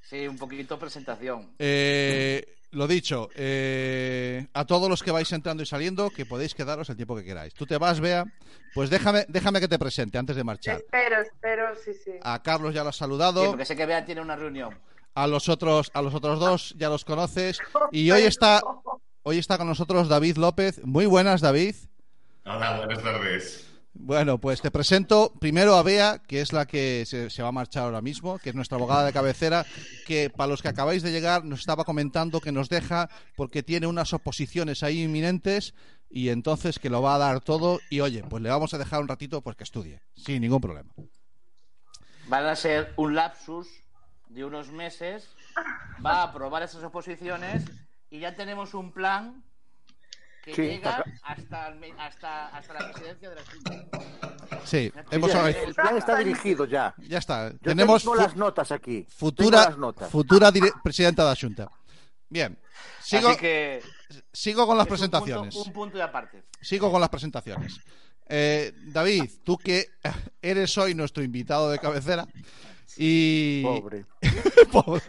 [0.00, 1.54] Sí, un poquito presentación.
[1.58, 6.88] Eh, lo dicho, eh, a todos los que vais entrando y saliendo, que podéis quedaros
[6.90, 7.54] el tiempo que queráis.
[7.54, 8.24] Tú te vas, Bea,
[8.74, 10.76] pues déjame, déjame que te presente antes de marchar.
[10.78, 12.12] Espero, espero, sí, sí.
[12.22, 14.76] A Carlos ya lo has Sí, saludado, porque sé que Bea tiene una reunión.
[15.14, 17.58] a los otros, a los otros dos ya los conoces
[17.92, 18.60] y hoy está,
[19.22, 20.80] hoy está con nosotros David López.
[20.84, 21.76] Muy buenas, David.
[22.44, 23.73] Hola, buenas tardes.
[23.96, 27.84] Bueno, pues te presento primero a Bea, que es la que se, va a marchar
[27.84, 29.64] ahora mismo, que es nuestra abogada de cabecera,
[30.06, 33.86] que para los que acabáis de llegar nos estaba comentando que nos deja porque tiene
[33.86, 35.74] unas oposiciones ahí inminentes
[36.10, 39.00] y entonces que lo va a dar todo y oye, pues le vamos a dejar
[39.00, 40.92] un ratito pues que estudie, sin ningún problema.
[42.26, 43.68] Van a ser un lapsus
[44.28, 45.28] de unos meses.
[46.04, 47.64] Va a aprobar esas oposiciones
[48.10, 49.44] y ya tenemos un plan
[50.44, 53.86] que Sí, llega acá- hasta, hasta, hasta la presidencia de la Junta.
[54.64, 56.94] Sí, hemos organizado- el plan está dirigido ya.
[57.08, 57.50] ya está.
[57.52, 59.06] Yo Tenemos tengo las notas aquí.
[59.08, 60.10] Futura las notas.
[60.10, 61.68] futura presidenta de la Junta.
[62.28, 62.58] Bien.
[63.02, 63.82] Sigo, Así que
[64.32, 65.54] sigo con las es un presentaciones.
[65.54, 66.44] punto- Un punto, y aparte.
[66.60, 67.78] Sigo con las presentaciones.
[68.26, 69.86] Eh, David, tú que
[70.40, 72.26] eres hoy nuestro invitado de cabecera
[72.96, 74.06] y Pobre.
[74.72, 75.02] Pobre.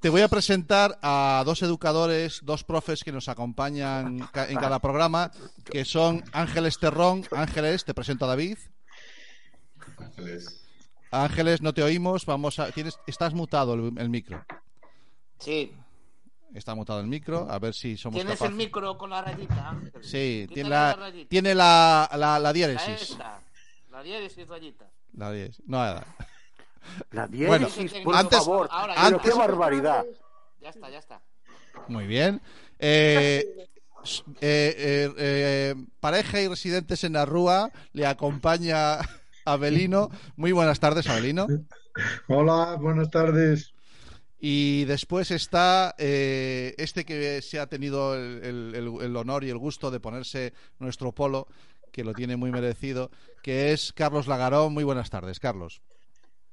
[0.00, 5.30] te voy a presentar a dos educadores, dos profes que nos acompañan en cada programa,
[5.64, 7.24] que son Ángeles Terrón.
[7.32, 8.58] Ángeles, te presento a David.
[9.98, 10.62] Ángeles.
[11.10, 12.26] Ángeles, no te oímos.
[12.26, 14.44] Vamos a, tienes, estás mutado el, el micro.
[15.38, 15.72] Sí.
[16.54, 17.46] Está mutado el micro.
[17.50, 18.50] A ver si somos ¿Tienes capaces.
[18.50, 19.68] el micro con la rayita?
[19.70, 19.92] Ángel?
[20.02, 23.10] Sí, tiene la la, tiene la, la, la La diéresis.
[23.10, 23.40] esta.
[23.90, 24.86] La diéresis rayita.
[25.14, 25.62] La diéresis.
[25.66, 26.06] No, nada.
[27.10, 28.68] La Bueno, diéresis, por antes- favor.
[28.70, 30.04] ahora, antes- qué barbaridad.
[30.60, 31.20] Ya está, ya está.
[31.88, 32.40] Muy bien.
[32.78, 33.44] Eh,
[34.40, 38.98] eh, eh, eh, pareja y residentes en la Rúa le acompaña
[39.44, 40.10] Abelino.
[40.36, 41.46] Muy buenas tardes, Abelino.
[42.28, 43.72] Hola, buenas tardes.
[44.38, 49.50] Y después está eh, este que se ha tenido el, el- el- el honor y
[49.50, 51.46] el gusto de ponerse nuestro polo,
[51.90, 53.10] que lo tiene muy merecido,
[53.42, 54.74] que es Carlos Lagarón.
[54.74, 55.80] Muy buenas tardes, Carlos.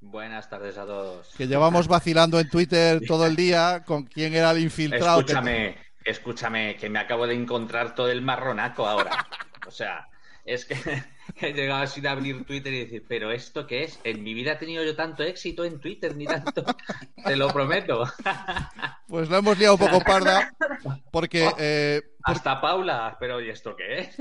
[0.05, 1.33] Buenas tardes a todos.
[1.37, 5.19] Que llevamos vacilando en Twitter todo el día con quién era el infiltrado.
[5.19, 9.25] que- Escúchame, escúchame, que me acabo de encontrar todo el marronaco ahora.
[9.65, 10.07] O sea,
[10.45, 10.75] es que
[11.41, 13.97] he llegado así de abrir Twitter y decir, ¿pero esto qué es?
[14.03, 16.63] En mi vida he tenido yo tanto éxito en Twitter, ni tanto.
[17.25, 18.03] Te lo prometo.
[19.07, 20.51] Pues lo hemos liado un poco parda,
[21.11, 21.49] porque...
[21.57, 24.17] eh, Hasta Paula, pero ¿y esto qué es?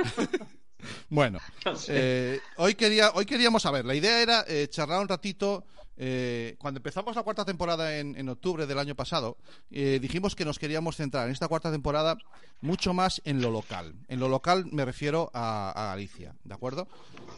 [1.09, 1.93] Bueno, No sé.
[1.95, 5.65] eh, hoy, quería, hoy queríamos saber, la idea era eh, charlar un ratito.
[5.99, 9.37] eh, cuando empezamos la cuarta temporada en, en octubre del año pasado,
[9.71, 12.17] eh, dijimos que nos queríamos centrar en esta cuarta temporada
[12.63, 13.95] mucho más en lo local.
[14.09, 16.89] En lo local me refiero a, a Galicia, ¿de acuerdo?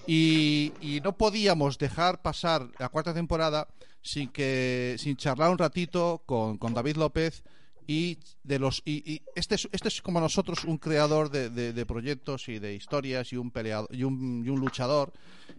[0.06, 3.66] Y, y no podíamos dejar pasar la cuarta temporada
[4.02, 7.42] sin que sin charlar un ratito con, con David López
[7.86, 11.86] y de los y, y este es este es como nosotros un creador de, de-
[11.86, 15.12] proyectos y de historias y un peleador y un, y un luchador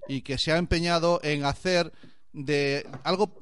[0.07, 1.91] y que se ha empeñado en hacer
[2.33, 3.39] de algo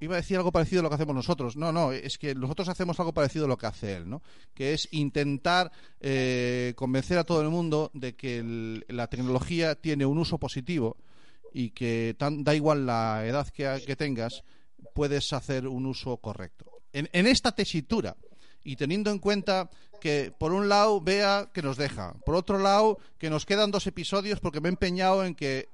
[0.00, 2.68] iba a decir algo parecido a lo que hacemos nosotros no no es que nosotros
[2.68, 4.20] hacemos algo parecido a lo que hace él no
[4.52, 5.70] que es intentar
[6.00, 10.96] eh, convencer a todo el mundo de que la tecnología tiene un uso positivo
[11.54, 14.42] y que tan, da igual la edad que, que tengas,
[14.92, 16.66] puedes hacer un uso correcto.
[16.94, 18.16] En, esta tesitura,
[18.62, 19.68] y teniendo en cuenta
[20.00, 23.86] que por un lado vea que nos deja, por otro lado que nos quedan dos
[23.88, 25.68] episodios porque me he empeñado en que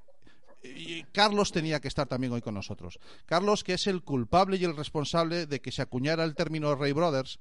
[1.11, 2.99] Carlos tenía que estar también hoy con nosotros.
[3.25, 6.91] Carlos, que es el culpable y el responsable de que se acuñara el término Ray
[6.91, 7.39] Brothers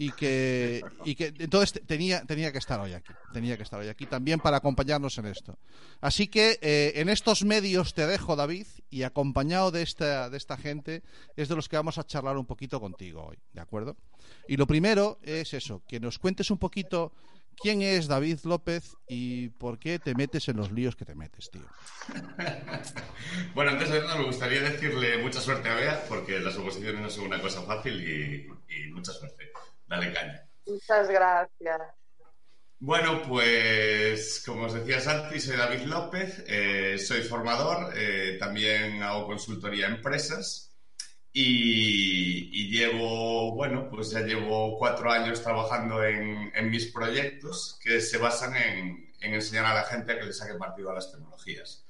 [0.00, 3.12] y que, y que entonces te- tenía, tenía que estar hoy aquí.
[3.32, 5.58] Tenía que estar hoy aquí también para acompañarnos en esto.
[6.00, 10.56] Así que eh, en estos medios te dejo, David, y acompañado de esta, de esta
[10.56, 11.02] gente,
[11.36, 13.96] es de los que vamos a charlar un poquito contigo hoy, ¿de acuerdo?
[14.46, 17.12] Y lo primero es eso, que nos cuentes un poquito
[17.60, 21.50] ¿quién es David López y por qué te metes en los líos que te metes,
[21.50, 21.66] tío?
[23.54, 27.10] Bueno, antes de nada me gustaría decirle mucha suerte a Bea, porque las oposiciones no
[27.10, 29.47] son una cosa fácil y, y mucha suerte.
[29.88, 30.48] Dale caña.
[30.66, 31.80] Muchas gracias.
[32.80, 39.26] Bueno, pues como os decía Santi, soy David López, eh, soy formador, eh, también hago
[39.26, 40.76] consultoría a empresas
[41.32, 48.00] y, y llevo, bueno, pues ya llevo cuatro años trabajando en, en mis proyectos que
[48.00, 51.10] se basan en, en enseñar a la gente a que le saque partido a las
[51.10, 51.84] tecnologías.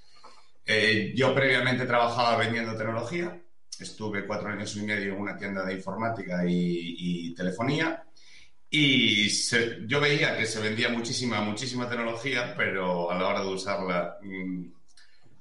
[0.64, 3.42] Eh, yo previamente trabajaba vendiendo tecnología,
[3.84, 8.04] estuve cuatro años y medio en una tienda de informática y, y telefonía
[8.70, 13.48] y se- yo veía que se vendía muchísima, muchísima tecnología, pero a la hora de
[13.48, 14.66] usarla mm,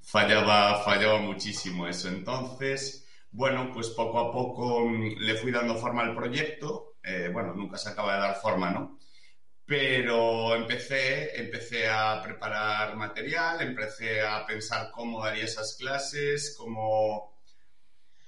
[0.01, 2.07] fallaba, fallaba muchísimo eso.
[2.09, 6.95] Entonces, bueno, pues poco a poco mm, le fui dando forma al proyecto.
[7.03, 8.99] Eh, bueno, nunca se acaba de dar forma, ¿no?
[9.65, 17.36] Pero empecé, empecé a preparar material, empecé a pensar cómo daría esas clases, cómo,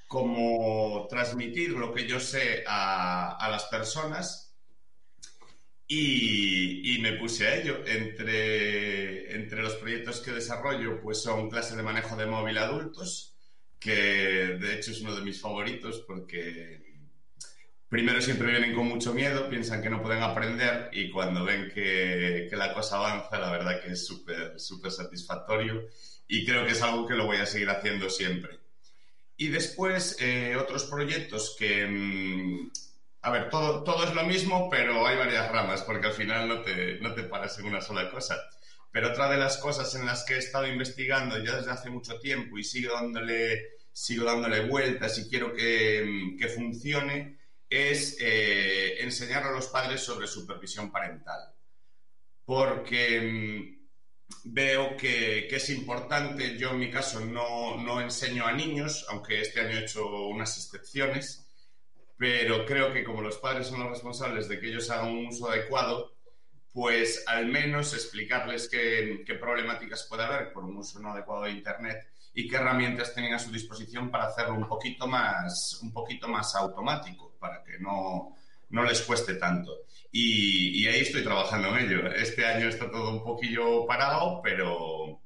[0.10, 4.56] cómo transmitir lo que yo sé a, a las personas.
[5.88, 7.84] Y, y me puse a ello.
[7.86, 13.36] Entre, entre los proyectos que desarrollo, pues son clases de manejo de móvil adultos,
[13.80, 13.94] que
[14.60, 16.81] de hecho es uno de mis favoritos porque
[17.88, 22.48] primero siempre vienen con mucho miedo, piensan que no pueden aprender y cuando ven que,
[22.49, 25.88] que la cosa avanza, la verdad que es súper, súper satisfactorio
[26.27, 28.59] y creo que es algo que lo voy a seguir haciendo siempre.
[29.41, 32.72] Y después eh, otros proyectos que, mm,
[33.22, 36.61] a ver, todo, todo es lo mismo, pero hay varias ramas, porque al final no
[36.61, 38.38] te, no te paras en una sola cosa.
[38.91, 42.20] Pero otra de las cosas en las que he estado investigando ya desde hace mucho
[42.20, 47.40] tiempo y sigo dándole, sigo dándole vueltas y quiero que, mm, que funcione
[47.70, 51.40] es eh, enseñar a los padres sobre supervisión parental.
[52.44, 53.79] Porque mm,
[54.44, 59.42] veo que, que es importante, yo en mi caso no, no enseño a niños, aunque
[59.42, 61.48] este año he hecho unas excepciones,
[62.18, 65.50] pero creo que como los padres son los responsables de que ellos hagan un uso
[65.50, 66.14] adecuado,
[66.74, 71.52] pues al menos explicarles qué, qué problemáticas puede haber por un uso no adecuado de
[71.52, 76.28] Internet y qué herramientas tienen a su disposición para hacerlo un poquito más, un poquito
[76.28, 78.36] más automático, para que no,
[78.70, 79.86] no les cueste tanto.
[80.11, 82.07] Y, y ahí estoy trabajando en ello.
[82.11, 85.22] Este año está todo un poquillo parado, pero,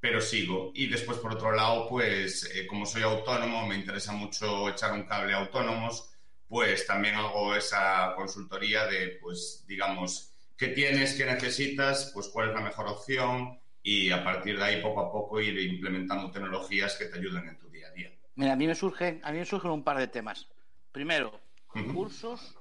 [0.00, 0.70] pero sigo.
[0.74, 5.04] Y después, por otro lado, pues eh, como soy autónomo, me interesa mucho echar un
[5.04, 6.10] cable a autónomos,
[6.46, 12.54] pues también hago esa consultoría de, pues, digamos, qué tienes, qué necesitas, pues cuál es
[12.54, 17.06] la mejor opción y a partir de ahí poco a poco ir implementando tecnologías que
[17.06, 18.12] te ayuden en tu día a día.
[18.34, 20.48] Mira, a mí me surgen, a mí me surgen un par de temas.
[20.92, 21.40] Primero,
[21.94, 22.57] cursos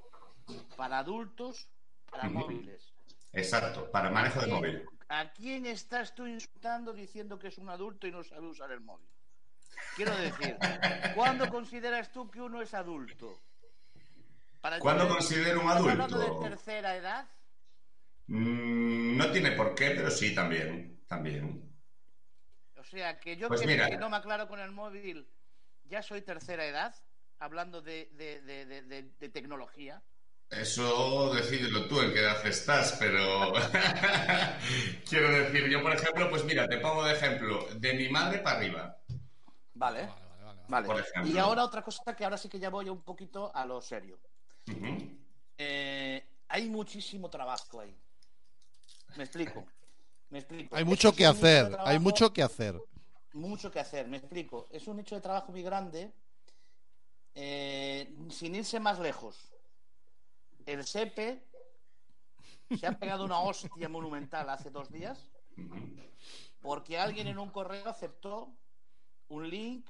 [0.75, 1.67] para adultos
[2.09, 2.93] para móviles.
[3.33, 4.85] Exacto, para manejo de ¿A quién- móvil.
[5.09, 8.81] ¿A quién estás tú insultando diciendo que es un adulto y no sabe usar el
[8.81, 9.07] móvil?
[9.95, 10.57] Quiero decir,
[11.15, 13.39] ¿cuándo consideras tú que uno es adulto?
[14.61, 16.39] Para ¿Cuándo considero un ¿estás hablando adulto?
[16.41, 17.27] de tercera edad?
[18.27, 21.63] Mm, no tiene por qué, pero sí también, también.
[22.77, 23.89] O sea, que yo Pues que, mira.
[23.89, 25.27] que no me aclaro con el móvil,
[25.85, 26.93] ya soy tercera edad,
[27.39, 30.01] hablando de, de- de- de- de- de tecnología.
[30.49, 33.53] Eso decídelo tú en qué edad estás, pero
[35.09, 38.57] quiero decir, yo por ejemplo, pues mira, te pongo de ejemplo, de mi madre para
[38.57, 38.97] arriba.
[39.73, 40.09] Vale.
[40.67, 40.87] Vale.
[40.87, 41.31] Por ejemplo.
[41.31, 44.19] Y ahora otra cosa que ahora sí que ya voy un poquito a lo serio.
[45.57, 47.95] Eh, hay muchísimo trabajo ahí.
[49.15, 49.65] Me explico.
[50.29, 50.75] Me explico.
[50.75, 52.81] Hay Es mucho es que nicho hacer, hay mucho que hacer.
[53.33, 54.67] mucho que hacer, me explico.
[54.71, 56.13] Es un hecho de trabajo muy grande.
[57.35, 59.53] eh, sin irse más lejos.
[60.67, 61.47] El SEPE
[62.77, 65.31] se ha pegado una hostia monumental hace dos días
[66.61, 68.53] porque alguien en un correo aceptó
[69.29, 69.89] un link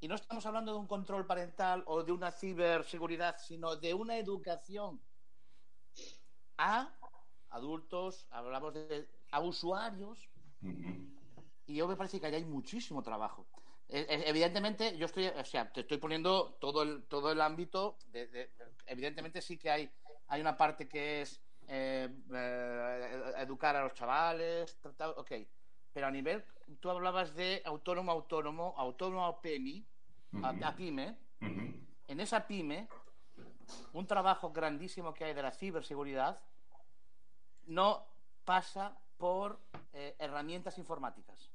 [0.00, 4.16] y no estamos hablando de un control parental o de una ciberseguridad, sino de una
[4.16, 4.98] educación
[6.56, 6.90] a
[7.50, 10.30] adultos, hablamos de a usuarios
[11.66, 13.46] y yo me parece que ahí hay muchísimo trabajo.
[13.92, 17.98] Eh, eh, Evidentemente, yo estoy, o sea, te estoy poniendo todo el, todo el ámbito.
[18.06, 18.50] De, de-
[18.86, 19.90] evidentemente, sí que hay,
[20.28, 25.32] hay una parte que es eh, eh, educar a los chavales, tratar- ok.
[25.92, 26.44] Pero a nivel,
[26.78, 29.84] tú hablabas de autónomo, autónomo, autónomo PMI,
[30.42, 31.16] a, a pyme.
[31.40, 32.88] En esa pyme,
[33.92, 36.40] un trabajo grandísimo que hay de la ciberseguridad
[37.66, 38.06] no
[38.44, 39.60] pasa por
[39.92, 41.50] eh, herramientas informáticas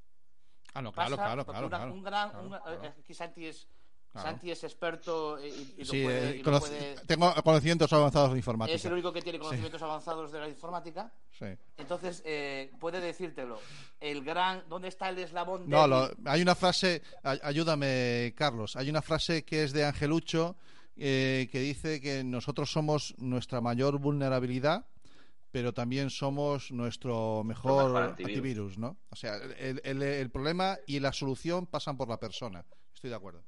[0.75, 1.67] Ah, no, claro, pasa claro, claro.
[1.67, 2.83] una- claro, un gran, claro, claro.
[2.83, 3.67] eh, aquí Santi es.
[4.13, 8.31] Santi es experto y, y lo puede, eh, y lo conoc- puede- tengo conocimientos avanzados
[8.31, 8.73] de informática.
[8.77, 11.11] Es el único que tiene conocimientos avanzados de la informática.
[11.37, 11.47] Sí.
[11.75, 13.59] Entonces, eh, puede decírtelo.
[13.99, 14.63] El gran.
[14.69, 19.43] ¿Dónde está el eslabón No, lo- hay una frase, ay- ayúdame Carlos, hay una frase
[19.43, 20.55] que es de Angelucho
[20.95, 24.85] eh, que dice que nosotros somos nuestra mayor vulnerabilidad,
[25.55, 28.35] pero también somos nuestro mejor, mejor antivirus.
[28.35, 28.77] antivirus.
[28.77, 28.97] ¿no?
[29.09, 32.65] O sea, el, el- el problema y la solución pasan por la persona.
[32.93, 33.45] Estoy de acuerdo.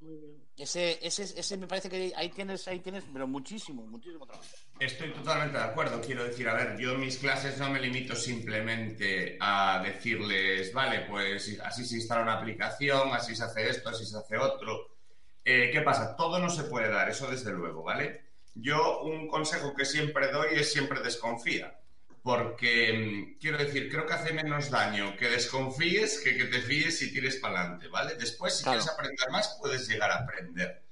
[0.00, 0.42] Muy bien.
[0.56, 4.48] Ese, ese, ese me parece que ahí tienes, ahí tienes, pero muchísimo, muchísimo trabajo.
[4.80, 6.00] Estoy totalmente de acuerdo.
[6.00, 11.02] Quiero decir, a ver, yo en mis clases no me limito simplemente a decirles, vale,
[11.10, 14.96] pues así se instala una aplicación, así se hace esto, así se hace otro.
[15.44, 16.16] Eh, ¿Qué pasa?
[16.16, 18.32] Todo no se puede dar, eso desde luego, ¿vale?
[18.54, 21.78] Yo un consejo que siempre doy es siempre desconfía.
[22.22, 22.92] Porque,
[23.36, 27.12] mm, quiero decir, creo que hace menos daño que desconfíes que que te fíes y
[27.12, 28.14] tires para adelante, ¿vale?
[28.14, 28.78] Después, si Claro.
[28.78, 30.82] quieres aprender más, puedes llegar a aprender.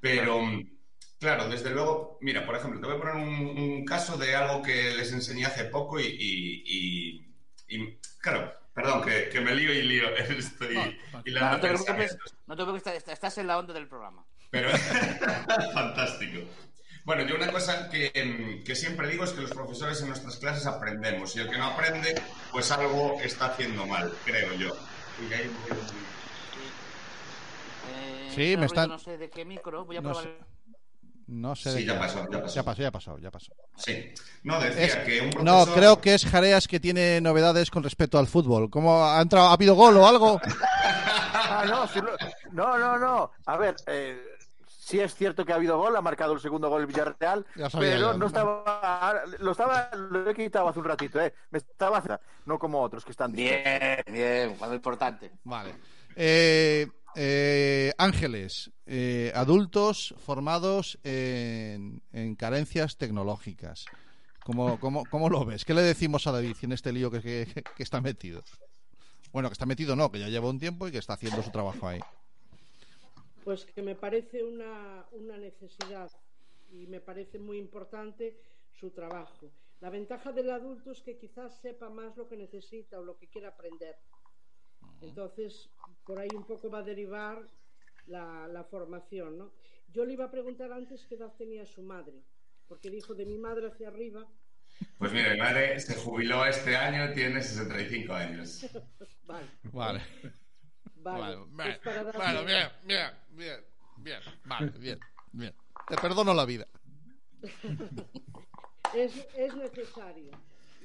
[0.00, 0.68] Pero, mm,
[1.18, 4.60] claro, desde luego, mira, por ejemplo, te voy a poner un, un caso de algo
[4.62, 9.72] que les enseñé hace poco y, y- y- y- claro, perdón, que, que me lío
[9.72, 13.46] y lío esto y, y la No te preocupes, no te preocupes, estás- estás en
[13.46, 14.26] la onda del programa.
[14.50, 14.68] pero
[15.72, 16.40] fantástico.
[17.04, 20.66] Bueno, yo una cosa que, que siempre digo es que los profesores en nuestras clases
[20.66, 22.14] aprendemos y el que no aprende,
[22.50, 24.74] pues algo está haciendo mal, creo yo.
[27.92, 30.24] Eh, Sí, me están- No sé de qué micro, voy a No probar.
[30.24, 30.38] sé.
[31.26, 31.70] No sé.
[31.72, 31.98] Sí, de ya qué.
[32.00, 32.54] pasó, ya pasó.
[32.54, 33.52] Ya pasó, ya pasó, ya pasó.
[33.76, 34.12] Sí.
[34.42, 35.68] No, decía Es- que un profesor...
[35.68, 38.68] No, creo que es Jareas que tiene novedades con respecto al fútbol.
[38.70, 39.48] ¿Cómo ha entrado?
[39.48, 40.40] ¿Ha habido gol o algo?
[41.46, 42.16] Ah, no, lo-
[42.52, 43.30] no, no, no.
[43.46, 44.18] A ver, eh,
[44.84, 47.98] sí es cierto que ha habido gol, ha marcado el segundo gol el Villarreal, pero
[47.98, 48.18] yo.
[48.18, 51.32] no estaba, lo estaba, lo he quitado hace un ratito, eh.
[51.50, 55.30] Me estaba, no como otros que están Bien, bien, cuando importante.
[55.44, 55.74] Vale.
[56.16, 56.86] Eh,
[57.16, 63.86] eh, Ángeles, eh, adultos formados en, en carencias tecnológicas.
[64.44, 65.64] ¿Cómo, cómo, cómo lo ves?
[65.64, 68.42] ¿Qué le decimos a David en este lío que, que- que está metido?
[69.32, 71.50] Bueno, que está metido no, que ya lleva un tiempo y que está haciendo su
[71.50, 72.00] trabajo ahí.
[73.44, 76.10] Pues que me parece una, una necesidad
[76.70, 78.36] y me parece muy importante
[78.72, 79.50] su trabajo.
[79.80, 83.28] La ventaja del adulto es que quizás sepa más lo que necesita o lo que
[83.28, 83.96] quiere aprender.
[85.02, 85.68] Entonces,
[86.06, 87.46] por ahí un poco va a derivar
[88.06, 89.52] la, la formación, ¿no?
[89.88, 92.22] Yo le iba a preguntar antes qué edad tenía su madre,
[92.66, 94.26] porque dijo de mi madre hacia arriba.
[94.98, 98.66] Pues mira, mi madre se jubiló este año, tiene 65 años.
[99.26, 100.00] Vale, Vale.
[101.04, 101.36] Vale.
[101.82, 103.64] Pues darle- bueno, bien, bien, bien,
[103.96, 104.20] bien.
[104.44, 105.00] Vale, bien,
[105.32, 105.54] bien.
[105.88, 106.66] Te perdono la vida.
[108.94, 110.30] es, es necesario.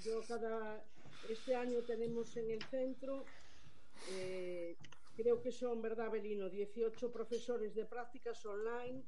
[0.04, 0.84] Yo cada
[1.30, 3.26] este año tenemos en el centro,
[4.12, 4.76] eh,
[5.16, 6.50] creo que son, ¿verdad, Belino?
[6.50, 9.04] 18 profesores de prácticas online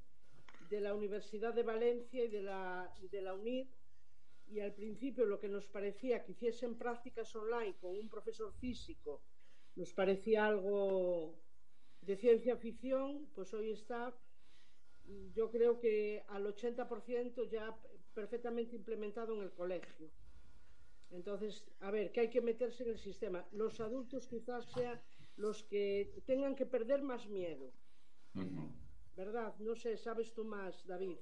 [0.70, 3.68] de la Universidad de Valencia y de la, y de la UNIR.
[4.48, 9.22] Y al principio lo que nos parecía que hiciesen prácticas online con un profesor físico
[9.76, 11.36] nos parecía algo
[12.02, 14.14] de ciencia ficción, pues hoy está
[15.34, 17.76] yo creo que al 80% ya
[18.14, 20.10] perfectamente implementado en el colegio.
[21.12, 23.46] Entonces, a ver, que hay que meterse en el sistema.
[23.52, 25.02] Los adultos quizás sean
[25.36, 27.74] los que tengan que perder más miedo.
[29.16, 29.54] ¿verdad?
[29.60, 31.18] No sé, sabes tú más, David.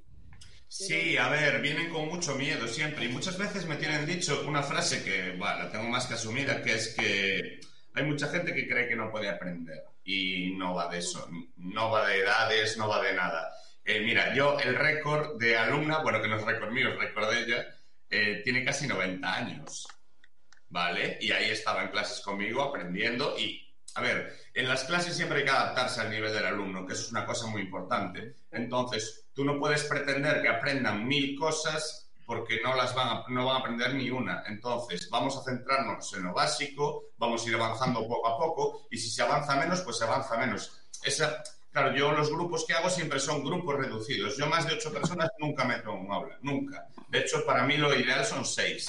[0.67, 3.05] Sí, a ver, vienen con mucho miedo siempre.
[3.05, 6.61] Y muchas veces me tienen dicho una frase que, bueno, la tengo más que asumida,
[6.61, 7.59] que es que
[7.93, 9.83] hay mucha gente que cree que no puede aprender.
[10.03, 11.27] Y no va de eso.
[11.57, 13.51] No va de edades, no va de nada.
[13.83, 17.31] Eh, mira, yo el récord de alumna, bueno, que no es récord mío, es récord
[17.31, 17.65] de ella,
[18.09, 19.87] eh, tiene casi 90 años.
[20.69, 21.17] ¿Vale?
[21.19, 25.45] Y ahí estaba en clases conmigo aprendiendo y, a ver, en las clases siempre hay
[25.45, 28.35] que adaptarse al nivel del alumno, que eso es una cosa muy importante.
[28.51, 33.43] Entonces, tú no puedes pretender que aprendan mil cosas porque no las van a, no
[33.43, 34.43] van a aprender ni una.
[34.45, 38.99] Entonces, vamos a centrarnos en lo básico, vamos a ir avanzando poco a poco y
[38.99, 40.79] si se avanza menos, pues se avanza menos.
[41.03, 41.41] Esa,
[41.71, 44.37] claro, yo los grupos que hago siempre son grupos reducidos.
[44.37, 46.87] Yo más de ocho personas nunca meto en un aula, nunca.
[47.07, 48.85] De hecho, para mí lo ideal son seis,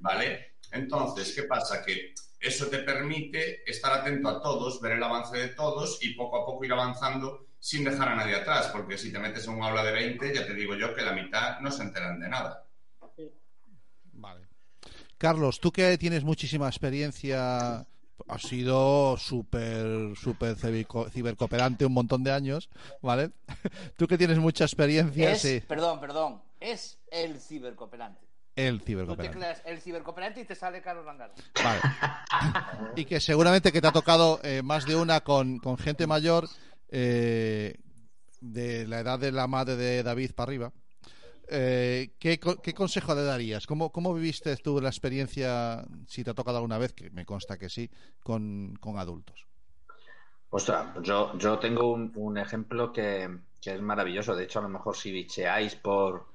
[0.00, 0.56] ¿vale?
[0.70, 1.82] Entonces, ¿qué pasa?
[1.82, 6.42] Que eso te permite estar atento a todos, ver el avance de todos y poco
[6.42, 9.62] a poco ir avanzando sin dejar a nadie atrás, porque si te metes en un
[9.62, 12.64] aula de 20, ya te digo yo que la mitad no se enteran de nada.
[14.14, 14.46] Vale.
[15.18, 17.86] Carlos, tú que tienes muchísima experiencia,
[18.28, 22.68] has sido súper, súper ciberco- cibercooperante un montón de años,
[23.00, 23.30] ¿vale?
[23.96, 26.42] Tú que tienes mucha experiencia, Es, sí, Perdón, perdón.
[26.60, 28.20] Es el cibercooperante.
[28.56, 29.32] el Tú cibercooperante.
[29.38, 31.34] tecleas el cibercooperante y te sale Carlos Langaro.
[31.62, 31.80] Vale.
[32.96, 36.48] Y que seguramente que te ha tocado eh, más de una con, con gente mayor,
[36.88, 37.76] eh,
[38.40, 40.72] la edad de la madre de David para arriba,
[41.48, 43.66] eh, ¿qué, qué consejo le darías?
[43.66, 47.58] ¿Cómo, ¿Cómo viviste tú la experiencia, si te ha tocado alguna vez, que me consta
[47.58, 47.90] que sí,
[48.22, 49.46] con, con adultos?
[50.50, 53.28] Ostras, yo, yo tengo un, un ejemplo que,
[53.60, 54.36] que es maravilloso.
[54.36, 56.26] De hecho, a lo mejor si bicheáis por,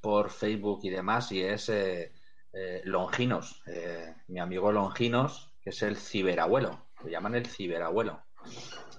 [0.00, 2.12] por Facebook y demás, y es eh,
[2.52, 8.22] eh, Longinos, eh, mi amigo Longinos, que es el ciberabuelo, lo llaman el ciberabuelo.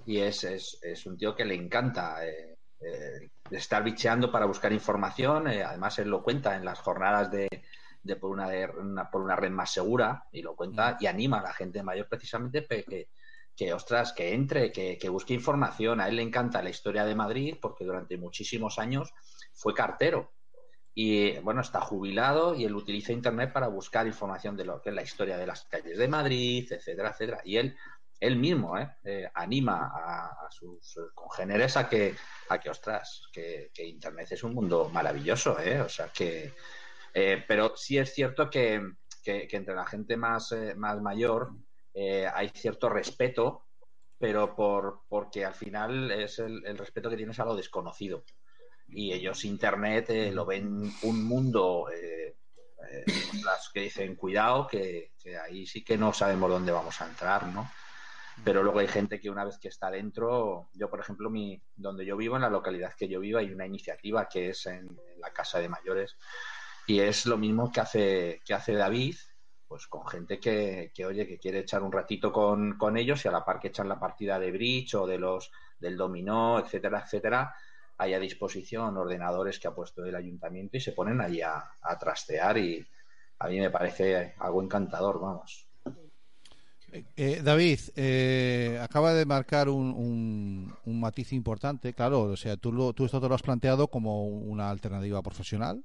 [0.04, 4.72] Y es, es, es un tío que le encanta eh, eh, estar bicheando para buscar
[4.72, 5.48] información.
[5.48, 7.48] eh, además, él lo cuenta en las jornadas de,
[8.02, 11.38] de por, una, de una- por una red más segura y lo cuenta y anima
[11.40, 13.08] a la gente mayor precisamente que,
[13.56, 16.00] que ostras, que entre, que, que busque información.
[16.00, 19.12] A él le encanta la historia de Madrid porque durante muchísimos años
[19.54, 20.32] fue cartero.
[20.98, 24.94] Y bueno, está jubilado y él utiliza Internet para buscar información de lo que es
[24.94, 27.40] la historia de las calles de Madrid, etcétera, etcétera.
[27.44, 27.76] Y él,
[28.20, 28.96] él mismo ¿eh?
[29.04, 32.14] Eh, anima a, sus congéneres a que,
[32.48, 35.80] a que ostras, que, que Internet es un mundo maravilloso, ¿eh?
[35.80, 36.52] O sea que.
[37.12, 38.80] eh, pero sí es cierto que,
[39.22, 41.52] que- entre la gente más, eh, más mayor
[42.34, 43.68] hay cierto respeto,
[44.18, 48.24] pero por, porque al final es el, el respeto que tienes a lo desconocido.
[48.88, 51.88] Y ellos Internet lo ven un mundo
[53.32, 55.12] ostras, que dicen, cuidado, que
[55.42, 57.68] ahí sí que no sabemos dónde vamos a entrar, ¿no?
[58.44, 62.04] Pero luego hay gente que una vez que está dentro, yo por ejemplo, mi, donde
[62.04, 65.20] yo vivo, en la localidad que yo vivo, hay una iniciativa que es en, en
[65.20, 66.16] la Casa de Mayores
[66.86, 69.16] y es lo mismo que hace, que hace David,
[69.66, 73.28] pues con gente que, que, oye, que quiere echar un ratito con, con ellos y
[73.28, 77.02] a la par que echan la partida de bridge o de los del dominó, etcétera,
[77.04, 77.54] etcétera,
[77.98, 81.98] hay a disposición ordenadores que ha puesto el ayuntamiento y se ponen allí a, a
[81.98, 82.86] trastear y
[83.38, 85.65] a mí me parece algo encantador, vamos.
[87.16, 92.72] Eh, David, eh, acaba de marcar un, un- un matiz importante, claro, o sea, tú,
[92.72, 95.82] lo- tú esto te lo has planteado como una alternativa profesional,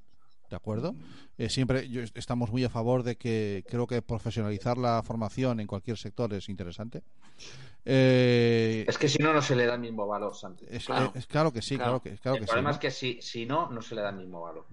[0.49, 0.95] ¿de acuerdo?
[1.38, 5.67] Eh, siempre yo- estamos muy a favor de que creo que profesionalizar la formación en
[5.67, 7.03] cualquier sector es interesante.
[7.85, 10.65] Eh, Es que si no, no se le da el mismo valor, Santi.
[10.69, 12.51] es, es claro que sí, claro, que, claro el que sí.
[12.51, 12.73] problema ¿no?
[12.75, 14.67] es que si, si no, no se le da el mismo valor.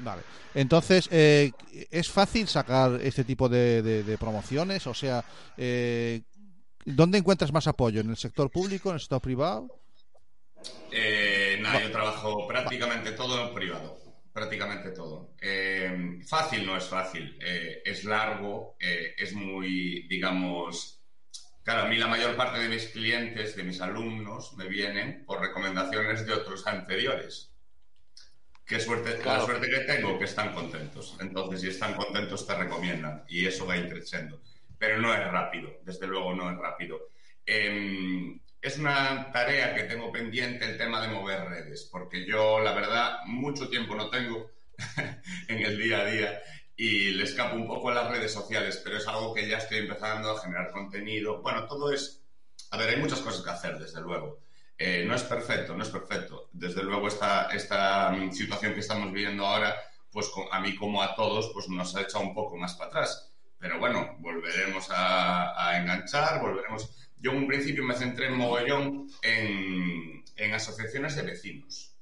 [0.00, 0.22] Vale.
[0.54, 1.52] Entonces, eh,
[1.90, 4.86] ¿es fácil sacar este tipo de, de- de promociones?
[4.86, 5.24] O sea,
[5.56, 6.22] eh,
[6.84, 8.00] ¿dónde encuentras más apoyo?
[8.00, 9.68] ¿En el sector público, en el sector privado?
[10.90, 13.98] Eh, nada, yo trabajo prácticamente todo en privado.
[14.32, 15.34] Prácticamente todo.
[15.40, 17.36] Eh, fácil no es fácil.
[17.40, 21.00] eh, es largo, eh, es muy, digamos.
[21.64, 25.40] Claro, a mí la mayor parte de mis clientes, de mis alumnos, me vienen por
[25.40, 27.50] recomendaciones de otros anteriores.
[28.68, 29.40] Qué suerte, Claro.
[29.40, 31.16] la suerte que tengo, que están contentos.
[31.20, 33.24] Entonces, si están contentos, te recomiendan.
[33.26, 34.42] Y eso va increciendo.
[34.78, 37.08] Pero no es rápido, desde luego no es rápido.
[37.46, 42.72] Em, es una tarea que tengo pendiente el tema de mover redes, porque yo, la
[42.74, 44.50] verdad, mucho tiempo no tengo
[45.48, 46.40] en el día a día
[46.76, 49.78] y le escapo un poco a las redes sociales, pero es algo que ya estoy
[49.78, 51.40] empezando a generar contenido.
[51.40, 52.22] Bueno, todo es...
[52.70, 54.40] A ver, hay muchas cosas que hacer, desde luego.
[54.80, 56.48] Eh, no es perfecto, no es perfecto.
[56.52, 59.76] Desde luego esta, esta mm, situación que estamos viviendo ahora,
[60.12, 63.32] pues a mí como a todos, pues nos ha echado un poco más para atrás.
[63.58, 66.94] Pero bueno, volveremos a, enganchar, volveremos...
[67.16, 71.96] Yo en un principio me centré en mogollón en, en asociaciones de vecinos,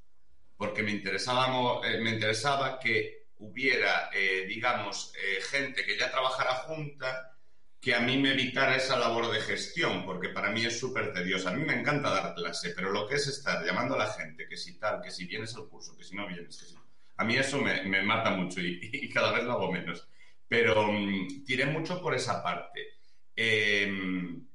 [0.59, 5.15] porque me interesaba, eh, me interesaba que hubiera, eh, digamos,
[5.51, 7.36] gente que ya trabajara junta
[7.81, 11.51] que a mí me evitara esa labor de gestión, porque para mí es súper tediosa.
[11.51, 14.49] A mí me encanta dar clase, pero lo que es estar llamando a la gente,
[14.49, 16.77] que si tal, que si vienes al curso, que si no vienes, que si...
[17.19, 20.09] A mí eso me, me mata mucho y, cada vez lo hago menos.
[20.49, 22.89] Pero mm, tiré mucho por esa parte.
[23.35, 24.47] Em,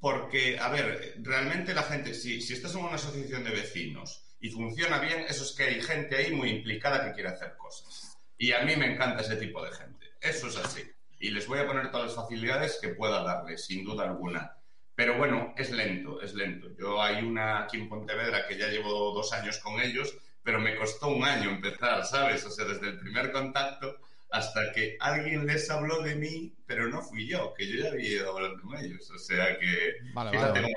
[0.00, 4.50] porque, a ver, realmente la gente, si, si estás en una asociación de vecinos y
[4.50, 8.18] funciona bien, eso es que hay gente ahí muy implicada que quiere hacer cosas.
[8.36, 10.12] Y a mí me encanta ese tipo de gente.
[10.20, 10.82] Eso es así.
[11.18, 14.56] Y les voy a poner todas las facilidades que pueda darles, sin duda alguna.
[14.94, 16.68] Pero bueno, es lento, es lento.
[16.78, 20.76] Yo hay una aquí en Pontevedra que ya llevo dos años con ellos, pero me
[20.76, 22.44] costó un año empezar, ¿sabes?
[22.44, 23.96] O sea, desde el primer contacto
[24.34, 28.10] hasta que alguien les habló de mí, pero no fui yo, que yo ya había
[28.10, 29.08] ido a hablar con ellos.
[29.10, 29.68] O sea que
[30.12, 30.74] Vale, fíjate vale,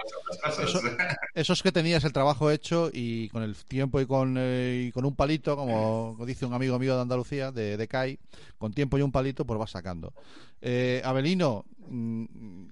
[1.33, 4.91] Eso, es que tenías el trabajo hecho y con el tiempo y con, eh, y
[4.91, 8.19] con un palito, como dice un amigo mío de Andalucía, de, de CAI,
[8.57, 10.13] con tiempo y un palito, pues vas sacando.
[10.61, 12.25] Eh, Abelino, mm,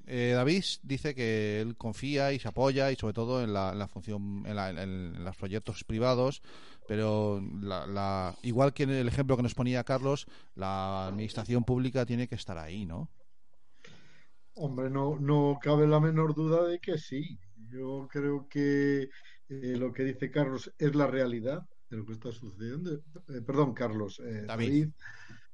[0.07, 3.79] eh, David dice que él confía y se apoya y sobre todo en la, en
[3.79, 6.41] la función, en, la- en- en los proyectos privados,
[6.87, 12.05] pero la, la- igual que en el ejemplo que nos ponía Carlos, la administración pública
[12.05, 13.09] tiene que estar ahí, ¿no?
[14.55, 17.37] Hombre, no, no cabe la menor duda de que sí.
[17.69, 19.09] Yo creo que
[19.49, 22.93] eh, lo que dice Carlos es la realidad de lo que está sucediendo.
[22.93, 24.67] Eh, perdón, Carlos, eh, David.
[24.67, 24.89] David,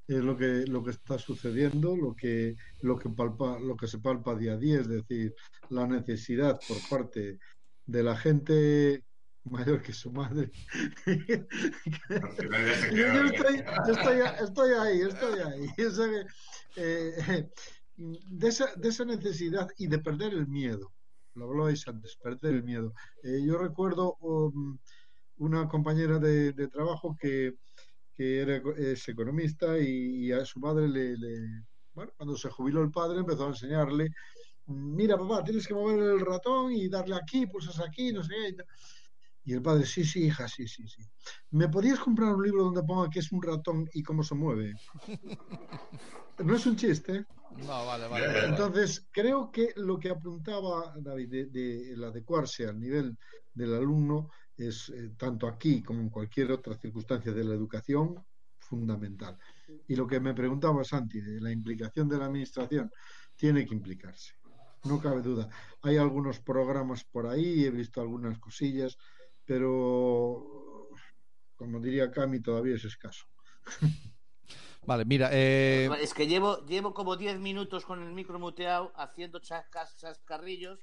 [0.08, 4.00] es lo que lo que está sucediendo, lo que lo que palpa, lo que se
[4.00, 5.34] palpa día a día, es decir,
[5.70, 7.40] la necesidad por parte
[7.86, 9.04] de la gente
[9.44, 10.52] mayor que su madre.
[12.92, 15.68] Yo, yo estoy, estoy, estoy ahí, estoy ahí.
[16.78, 17.50] Eh,
[17.98, 20.94] de, esa, de esa necesidad y de perder el miedo.
[21.34, 22.94] Lo hablabais antes, perder el miedo.
[23.24, 24.78] Eh, yo recuerdo um,
[25.38, 27.56] una compañera de, de trabajo que,
[28.16, 31.64] que era, es economista y, y a su madre le, le-
[31.94, 34.08] bueno, cuando se jubiló el padre empezó a enseñarle,
[34.68, 38.64] mira papá, tienes que mover el ratón y darle aquí, pulsas aquí, no sé qué.
[39.44, 41.02] Y el padre, sí, sí, hija, sí, sí, sí.
[41.52, 44.74] ¿Me podrías comprar un libro donde ponga que es un ratón y cómo se mueve?
[46.40, 47.18] No es un chiste.
[47.18, 47.26] ¿eh?
[47.58, 48.46] No, vale, vale.
[48.48, 53.16] Entonces, creo que lo que apuntaba David de, de el adecuarse al nivel
[53.54, 58.16] del alumno es, eh, tanto aquí como en cualquier otra circunstancia de la educación,
[58.58, 59.38] fundamental.
[59.88, 62.92] Y lo que me preguntaba Santi, de la implicación de la administración,
[63.36, 64.34] tiene que implicarse.
[64.84, 65.50] No cabe duda.
[65.82, 68.98] Hay algunos programas por ahí, he visto algunas cosillas,
[69.46, 70.90] pero,
[71.56, 73.26] como diría Cami, todavía es escaso.
[74.84, 79.38] Vale, mira, eh, Es que llevo, llevo como 10 minutos con el micro muteado haciendo
[79.40, 80.80] chascas, chascarrillos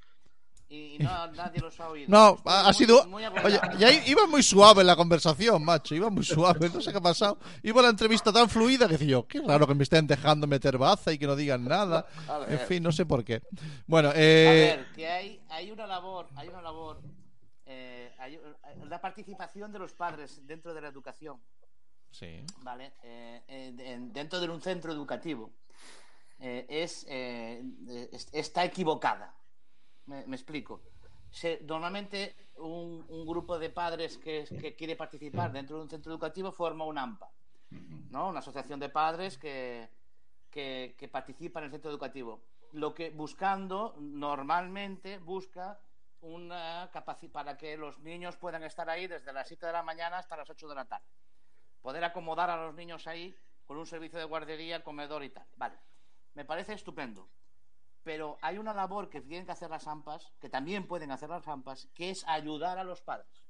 [0.69, 2.07] y, y no, nadie los ha oído.
[2.09, 3.07] no, Estoy ha muy- sido.
[3.09, 5.97] muy Oye, ya i- iba muy suave la conversación, macho.
[5.97, 7.39] Iba muy suave, no sé qué ha pasado.
[7.65, 10.79] Iba la entrevista tan fluida que decía yo, qué raro que me estén dejando meter
[10.79, 12.07] baza y que no digan nada.
[12.29, 12.45] A.
[12.49, 13.43] En fin, no sé por qué.
[13.89, 14.77] Bueno, A eh.
[14.77, 17.01] ver, que hay, hay una labor, hay una labor,
[17.69, 18.41] eh, hay
[18.89, 21.41] la participación de los padres dentro de la educación,
[22.11, 22.43] Sí.
[22.63, 22.95] ¿vale?
[23.03, 25.53] Eh, eh, en- dentro de un centro educativo
[26.41, 27.63] eh, es, eh,
[28.13, 29.35] es- está equivocada.
[30.07, 30.81] Me, me explico.
[31.31, 36.11] Se- normalmente un, un grupo de padres que, que quiere participar dentro de un centro
[36.13, 37.31] educativo forma un AMPA,
[38.11, 38.31] ¿no?
[38.31, 39.91] Una asociación de padres que,
[40.51, 42.41] que, que participa en el centro educativo.
[42.73, 45.79] Lo que buscando, normalmente busca
[46.21, 50.19] una capacidad para que los niños puedan estar ahí desde las 7 de la mañana
[50.19, 51.07] hasta las 8 de la tarde.
[51.81, 55.47] Poder acomodar a los niños ahí con un servicio de guardería, comedor y tal.
[55.57, 55.79] Vale.
[56.35, 57.29] Me parece estupendo.
[58.03, 61.47] Pero hay una labor que tienen que hacer las AMPAs, que también pueden hacer las
[61.47, 63.49] AMPAs, que es ayudar a los padres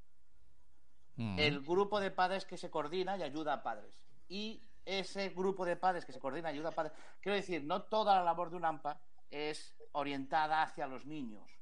[1.19, 1.36] Mm.
[1.36, 3.93] el grupo de padres que se coordina y ayuda a padres.
[4.28, 7.82] Y ese grupo de padres que se coordina y ayuda a padres, quiero decir, no
[7.82, 11.57] toda la labor de un AMPA es orientada hacia los niños.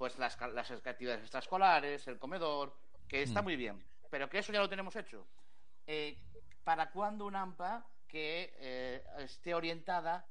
[0.00, 2.74] Pues las, las actividades extraescolares, el comedor,
[3.06, 3.44] que está Mm.
[3.44, 5.26] muy bien, pero que eso ya lo tenemos hecho.
[5.86, 6.16] Eh,
[6.64, 10.24] ¿Para cuándo un AMPA que eh, esté orientada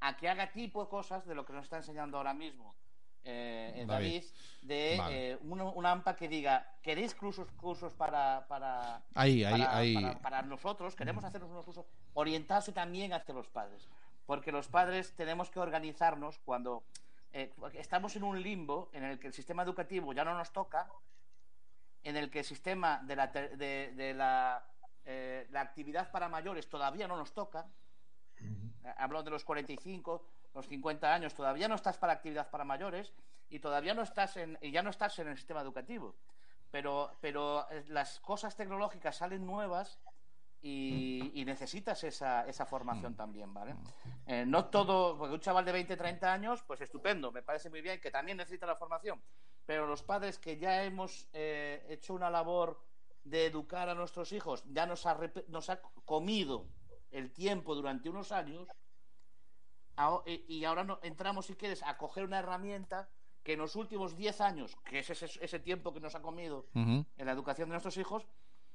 [0.00, 2.74] a que haga tipo de cosas de lo que nos está enseñando ahora mismo
[3.22, 4.22] eh, eh, David.
[4.22, 4.24] David,
[4.62, 5.32] de Vale.
[5.32, 9.94] eh, un, un AMPA que diga, ¿queréis cursos, cursos para, para, Ahí, ahí, para, ahí.
[9.96, 10.96] para- para nosotros?
[10.96, 11.84] Queremos hacernos unos cursos,
[12.14, 13.86] orientarse también hacia los padres.
[14.24, 16.82] Porque los padres tenemos que organizarnos cuando
[17.32, 20.90] eh, estamos en un limbo en el que el sistema educativo ya no nos toca,
[22.02, 24.64] en el que el sistema de la, de, de la,
[25.04, 27.66] eh, la actividad para mayores todavía no nos toca.
[28.96, 30.24] Hablo de los 45,
[30.54, 33.12] los 50 años, todavía no estás para actividad para mayores
[33.50, 36.14] y todavía no estás en, y ya no estás en el sistema educativo.
[36.70, 39.98] Pero, pero eh, las cosas tecnológicas salen nuevas
[40.62, 43.74] y, y necesitas esa, esa formación también, ¿vale?
[44.26, 47.80] Eh, no todo, porque un chaval de 20, 30 años, pues estupendo, me parece muy
[47.80, 49.22] bien, que también necesita la formación.
[49.66, 52.82] Pero los padres que ya hemos eh, hecho una labor
[53.24, 55.18] de educar a nuestros hijos, ya nos ha,
[55.48, 56.66] nos ha comido
[57.10, 58.68] el tiempo durante unos años,
[59.96, 63.08] Aho- y ahora no, entramos, si quieres, a coger una herramienta
[63.42, 66.66] que en los últimos 10 años, que es ese, ese tiempo que nos ha comido
[67.16, 68.26] en la educación de nuestros hijos,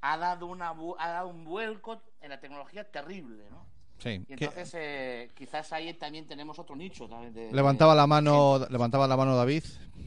[0.01, 0.69] ha dado, una,
[0.99, 3.65] ha dado un vuelco en la tecnología terrible, ¿no?
[3.97, 4.21] Sí.
[4.27, 7.07] Y entonces eh, quizás ahí también tenemos otro nicho.
[7.07, 9.63] De- Levantaba de- la mano, levantaba la mano David.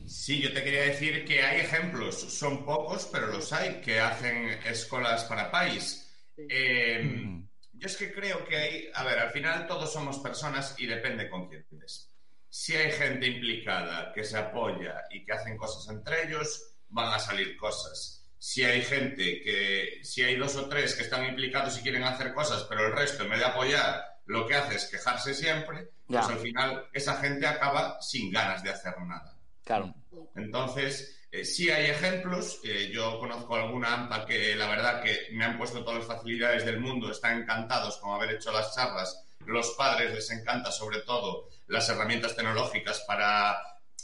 [0.06, 4.48] Sí, yo te quería decir que hay ejemplos, son pocos, pero los hay, que hacen
[4.66, 6.04] escuelas para país.
[6.36, 7.48] Eh, Mm.
[7.72, 11.28] yo es que creo que hay, a ver, al final todos somos personas y depende
[11.30, 12.14] con quién estés.
[12.50, 17.18] Si hay gente implicada que se apoya y que hacen cosas entre ellos, van a
[17.18, 18.17] salir cosas.
[18.38, 22.32] Si hay gente que, si hay dos o tres que están implicados y quieren hacer
[22.34, 26.20] cosas, pero el resto, en vez de apoyar, lo que hace es quejarse siempre, Ya.
[26.20, 29.36] pues al final esa gente acaba sin ganas de hacer nada.
[29.64, 29.92] Claro.
[30.36, 32.60] Entonces, eh, sí hay ejemplos.
[32.64, 36.64] eh, yo conozco alguna AMPA que la verdad que me han puesto todas las facilidades
[36.64, 39.24] del mundo, están encantados con haber hecho las charlas.
[39.46, 43.56] Los padres les encanta sobre todo las herramientas tecnológicas para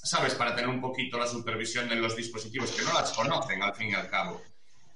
[0.03, 0.35] ¿sabes?
[0.35, 3.91] Para tener un poquito la supervisión de los dispositivos que no las conocen al fin
[3.91, 4.43] y al cabo.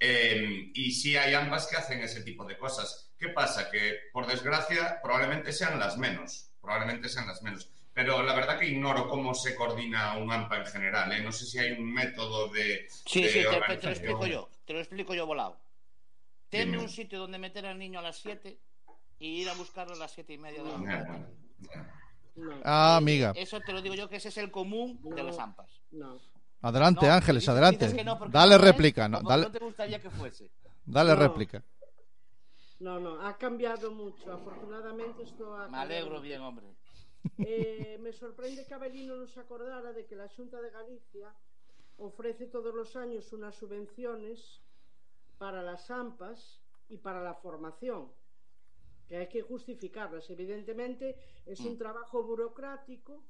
[0.00, 3.10] Eh, y sí hay ambas que hacen ese tipo de cosas.
[3.18, 3.70] ¿Qué pasa?
[3.70, 6.50] Que, por desgracia, probablemente sean las menos.
[6.60, 7.70] Probablemente sean las menos.
[7.92, 11.12] Pero la verdad que ignoro cómo se coordina un AMPA en general.
[11.12, 11.20] ¿eh?
[11.20, 12.86] No sé si hay un método de.
[13.06, 14.48] Sí, de sí, te, te lo explico yo.
[14.64, 15.58] Te lo explico yo volado.
[16.48, 16.82] Ten Dime.
[16.82, 18.56] un sitio donde meter al niño a las 7
[19.18, 21.26] y ir a buscarlo a las 7 y media de la mañana.
[22.39, 23.32] No, Ah, amiga.
[23.36, 25.81] Eso te lo digo yo que ese es el común de las AMPAs.
[25.93, 26.19] no.
[26.60, 27.86] Adelante, No, Ángeles, dices- adelante.
[28.31, 30.51] Dale no es, réplica, no, dale, no te gustaría que fuese.
[30.85, 31.16] dale No.
[31.16, 31.62] réplica.
[32.81, 34.32] No, no, ha cambiado mucho.
[34.32, 36.66] Afortunadamente esto ha Me alegro bien, hombre.
[37.39, 41.32] Eh, me sorprende que Abelino no se acordara de que la Junta de Galicia
[41.98, 44.60] ofrece todos los años unas subvenciones
[45.39, 48.10] para las AMPAs y para la formación,
[49.09, 50.28] que hay que justificarlas.
[50.30, 51.16] Evidentemente
[51.47, 53.24] es un trabajo burocrático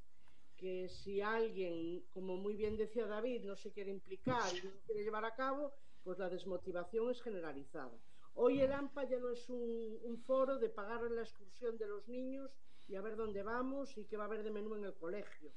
[0.57, 5.05] que si alguien, como muy bien decía David, no se quiere implicar y no quiere
[5.05, 5.73] llevar a cabo,
[6.03, 7.97] pues la desmotivación es generalizada.
[8.35, 12.09] Hoy el AMPA ya no es un, un foro de pagar la excursión de los
[12.09, 12.51] niños
[12.89, 15.53] y a ver dónde vamos y qué va a haber de menú en el colegio.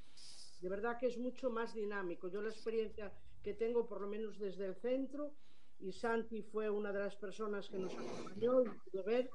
[0.62, 2.28] De verdad que es mucho más dinámico.
[2.28, 3.12] Yo la experiencia
[3.42, 5.32] que tengo, por lo menos desde el centro,
[5.80, 9.30] y Santi fue una de las personas que nos acompañó y pudo ver,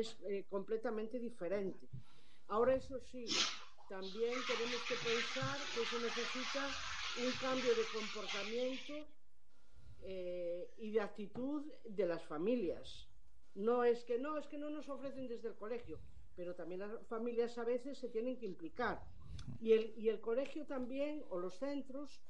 [0.00, 1.88] es eh, completamente diferente.
[2.48, 3.24] Ahora, eso sí,
[3.88, 6.66] también tenemos que pensar que se necesita
[7.24, 9.06] un cambio de comportamiento
[10.02, 13.08] eh, y de actitud de las familias.
[13.54, 15.98] No es que no, es que no nos ofrecen desde el colegio,
[16.36, 19.02] pero también las familias a veces se tienen que implicar.
[19.60, 22.22] Y el, y el colegio también, o los centros,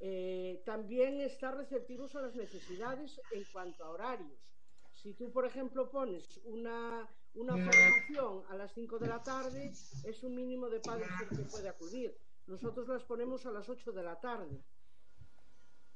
[0.00, 4.55] eh, también está receptivos a las necesidades en cuanto a horarios.
[5.06, 9.70] Si tú, por ejemplo, pones una, una formación a las 5 de la tarde,
[10.04, 12.18] es un mínimo de padres el que puede acudir.
[12.48, 14.60] Nosotros las ponemos a las 8 de la tarde.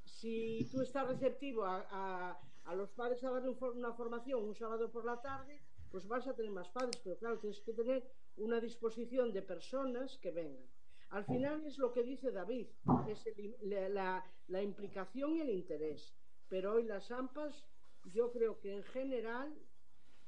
[0.05, 4.55] Si tú estás receptivo a, a- a los padres a darle un una formación un
[4.55, 5.61] sábado por la tarde,
[5.91, 10.19] pues vas a tener más padres, pero claro, tienes que tener una disposición de personas
[10.19, 10.69] que vengan.
[11.09, 12.69] Al final es lo que dice David,
[13.09, 16.15] es el- la, la- la implicación y el interés.
[16.49, 17.67] Pero hoy las AMPAs,
[18.05, 19.55] yo creo que en general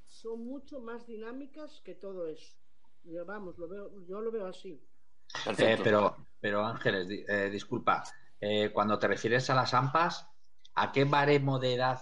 [0.06, 2.56] son mucho más dinámicas que todo eso.
[3.04, 4.80] Yo, vamos, lo veo, yo lo veo así.
[5.58, 8.04] Eh, pero, pero Ángeles, di- eh, disculpa,
[8.40, 10.28] eh, cuando te refieres a las AMPAs,
[10.74, 12.00] ¿a qué baremo de edad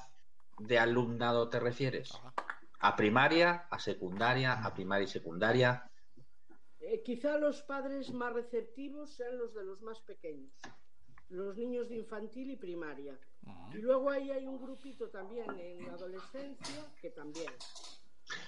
[0.59, 2.11] de alumnado te refieres?
[2.81, 5.87] ¿A primaria, a secundaria, a primaria y secundaria?
[6.81, 10.53] Eh, quizá los padres más receptivos sean los de los más pequeños,
[11.31, 13.15] los niños de infantil y primaria.
[13.73, 17.51] Y luego ahí hay un grupito también en la adolescencia que también.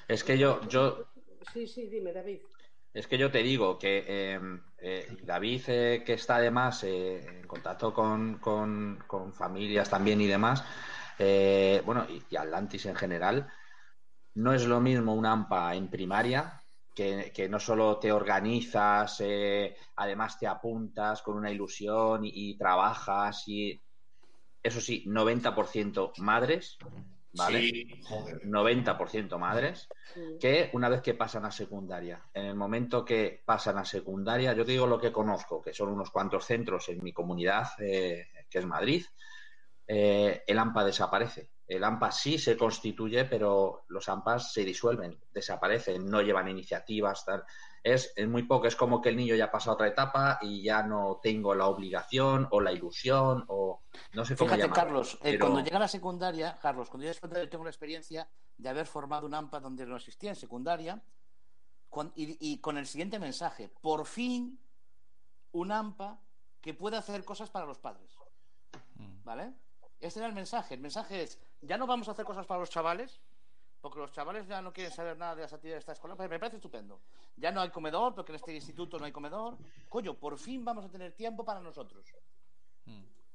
[0.09, 1.07] Es que yo, yo,
[1.53, 2.41] Sí, sí, dime, David.
[2.95, 4.41] Es que yo te digo que eh,
[4.79, 10.27] eh, David, eh, que está además eh, en contacto con, con- con familias también y
[10.27, 10.63] demás,
[11.19, 13.51] eh, bueno, y, y Atlantis en general,
[14.35, 16.62] no es lo mismo un AMPA en primaria,
[16.95, 22.57] que, que no solo te organizas, eh, además te apuntas con una ilusión y, y
[22.57, 23.81] trabajas y,
[24.63, 26.79] eso sí, 90% madres,
[27.33, 27.61] ¿vale?
[27.61, 28.43] Sí, joder.
[28.43, 30.37] 90% madres Sí.
[30.39, 34.65] que una vez que pasan a secundaria, en el momento que pasan a secundaria, yo
[34.65, 38.59] te digo lo que conozco, que son unos cuantos centros en mi comunidad, eh, que
[38.59, 39.05] es Madrid,
[39.87, 41.51] eh, el AMPA desaparece.
[41.77, 47.45] El AMPA sí se constituye, pero los AMPAs se disuelven, desaparecen, no llevan iniciativas, tal.
[47.83, 50.63] Es, es muy poco, es como que el niño ya pasa a otra etapa y
[50.63, 53.83] ya no tengo la obligación o la ilusión o
[54.13, 57.17] no sé cómo Fíjate, llamarlo, Carlos, eh, cuando llega a la secundaria, Carlos, cuando llegas
[57.17, 60.37] a secundaria, yo tengo la experiencia de haber formado un AMPA donde no existía en
[60.37, 61.03] secundaria
[61.89, 64.61] con- y, y con el siguiente mensaje: por fin
[65.53, 66.21] un AMPA
[66.61, 68.15] que pueda hacer cosas para los padres.
[69.25, 69.55] ¿Vale?
[69.99, 70.75] Este era el mensaje.
[70.75, 73.21] El mensaje es: ya no vamos a hacer cosas para los chavales,
[73.81, 76.15] porque los chavales ya no quieren saber nada de las actividades de esta escuela.
[76.15, 77.01] Pues me parece estupendo.
[77.37, 79.59] Ya no hay comedor, porque en este instituto no hay comedor.
[79.89, 82.07] Coño, por fin vamos a tener tiempo para nosotros.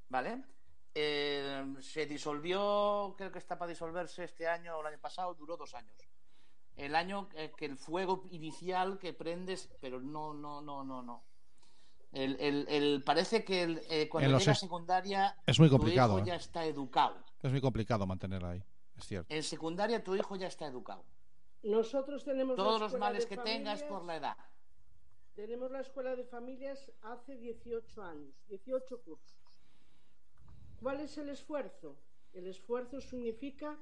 [0.10, 0.44] ¿Vale?
[0.96, 5.58] Eh, se disolvió, creo que está para disolverse este año o el año pasado, duró
[5.58, 5.96] dos años.
[6.76, 11.24] El año eh, que el fuego inicial que prendes, pero no, no, no, no, no.
[12.12, 15.78] El, el- el- parece que el, eh, cuando llega a est- secundaria, es muy tu
[15.78, 16.28] complicado, hijo ¿eh?
[16.28, 17.24] ya está educado.
[17.44, 18.64] Es muy complicado mantener ahí,
[18.98, 19.34] es cierto.
[19.34, 21.04] En secundaria tu hijo ya está educado.
[21.64, 24.38] Nosotros tenemos Todos los males que tengas familias- por la edad.
[25.36, 29.38] Tenemos la escuela de familias hace 18 años, 18 cursos.
[30.82, 31.98] ¿Cuál es el esfuerzo?
[32.34, 33.78] El esfuerzo significa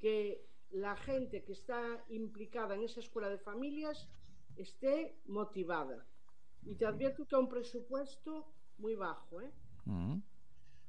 [0.00, 4.08] que la gente que está implicada en esa escuela de familias
[4.56, 6.06] esté motivada.
[6.64, 8.46] Y te advierto que a un presupuesto
[8.78, 9.52] muy bajo, ¿eh?
[9.84, 10.18] Mm.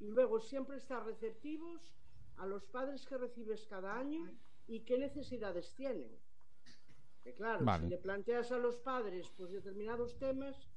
[0.00, 1.94] Y luego siempre estar receptivos
[2.36, 4.30] a los padres que recibes cada año
[4.66, 6.10] y qué necesidades tienen.
[7.22, 7.84] Que claro, Vale.
[7.84, 10.68] si le planteas a los padres pues determinados temas,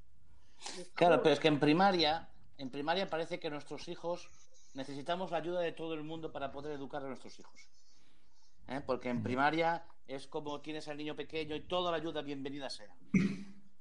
[0.95, 4.30] Claro, pero es que en primaria, en primaria parece que nuestros hijos
[4.74, 7.68] necesitamos la ayuda de todo el mundo para poder educar a nuestros hijos.
[8.68, 8.82] ¿Eh?
[8.86, 12.94] Porque en primaria es como tienes al niño pequeño y toda la ayuda bienvenida sea.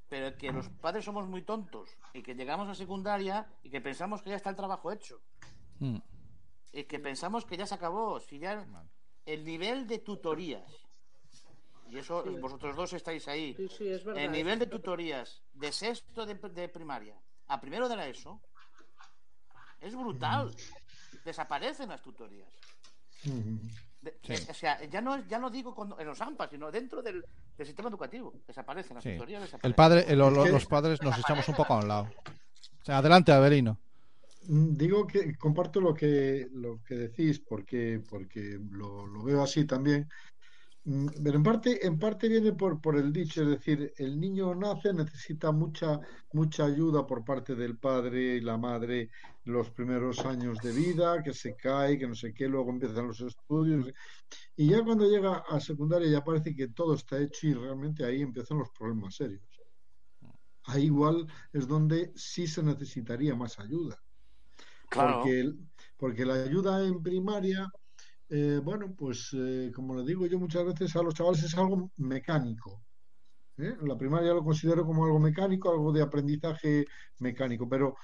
[0.09, 4.23] Pero que los padres somos muy tontos y que llegamos a secundaria y que pensamos
[4.23, 5.21] que ya está el trabajo hecho.
[5.81, 5.99] Mm.
[6.73, 8.21] Y que pensamos que ya se acabó.
[8.21, 8.65] Si ya
[9.25, 10.71] el nivel de tutorías,
[11.91, 12.31] y eso Sí.
[12.41, 14.23] vosotros dos estáis ahí, Sí, sí, es verdad.
[14.23, 17.17] el es nivel de tutorías de sexto de, de primaria
[17.49, 18.41] a primero de la ESO
[19.81, 20.55] es brutal.
[21.25, 22.49] Desaparecen las tutorías.
[24.01, 24.33] De- Sí.
[24.35, 27.03] eh, O sea, ya no, es- ya no digo cuando- en los AMPA, sino dentro
[27.03, 27.25] del,
[27.57, 28.33] del sistema educativo.
[28.47, 29.13] Desaparecen las Sí.
[29.15, 29.43] tutorías.
[29.43, 29.69] Desaparecen.
[29.71, 32.09] El padre, el- los padres nos echamos un poco a un lado.
[32.83, 33.79] O sea, adelante, Avelino.
[34.49, 39.65] Mm, Digo que comparto lo que, lo que decís porque, porque lo, lo veo así
[39.65, 40.09] también.
[40.87, 44.55] Mm, Pero en parte, en parte viene por, por el dicho, es decir, el niño
[44.55, 45.99] nace, necesita mucha,
[46.33, 49.11] mucha ayuda por parte del padre y la madre
[49.45, 53.21] los primeros años de vida, que se cae, que no sé qué, luego empiezan los
[53.21, 53.93] estudios.
[54.55, 58.23] Y ya cuando llega a secundaria ya parece que todo está hecho y realmente ahí
[58.23, 59.43] empiezan los problemas serios.
[60.69, 64.01] Ahí igual es donde sí se necesitaría más ayuda.
[64.89, 65.23] Claro.
[65.23, 65.53] Porque,
[65.97, 67.69] porque la ayuda en primaria,
[68.29, 71.91] eh, bueno, pues eh, como le digo yo muchas veces a los chavales es algo
[71.97, 72.83] mecánico.
[73.59, 73.77] ¿eh?
[73.83, 76.87] La primaria lo considero como algo mecánico, algo de aprendizaje
[77.19, 77.97] mecánico, pero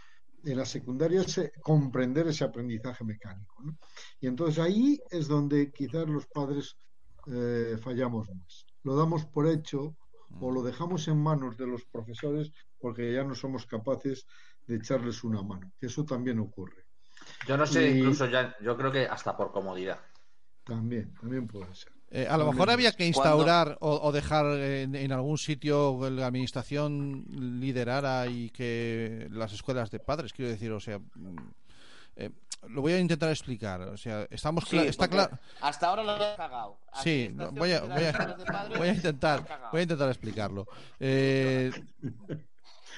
[0.44, 3.62] en la secundaria es eh, comprender ese aprendizaje mecánico.
[3.62, 3.76] ¿no?
[4.20, 6.76] Y entonces ahí es donde quizás los padres
[7.26, 8.66] eh, fallamos más.
[8.82, 9.96] Lo damos por hecho
[10.40, 14.26] o lo dejamos en manos de los profesores porque ya no somos capaces
[14.66, 15.72] de echarles una mano.
[15.78, 16.86] Que eso también ocurre.
[17.46, 20.00] Yo no sé, incluso ya, yo creo que hasta por comodidad.
[20.64, 21.92] También, también puede ser.
[22.10, 25.98] Eh, a lo También mejor había que instaurar o, o dejar en, en algún sitio
[25.98, 27.24] que la administración
[27.58, 31.36] liderara y que las escuelas de padres, quiero decir, o sea, mm,
[32.16, 32.30] eh,
[32.68, 33.80] lo voy a intentar explicar.
[33.82, 35.38] O sea, estamos Sí, está claro.
[35.60, 36.78] Hasta ahora lo he cagado.
[37.02, 40.66] Sí, voy a, voy, a, a intentar, voy a intentar explicarlo.
[41.00, 41.72] Eh,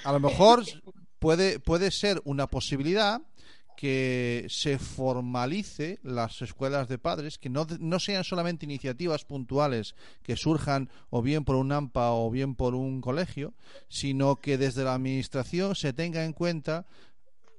[0.05, 0.65] a lo mejor
[1.19, 3.21] puede, puede ser una posibilidad
[3.77, 10.37] que se formalice las escuelas de padres, que no, no sean solamente iniciativas puntuales que
[10.37, 13.55] surjan o bien por un AMPA o bien por un colegio,
[13.89, 16.87] sino que desde la administración se tenga en cuenta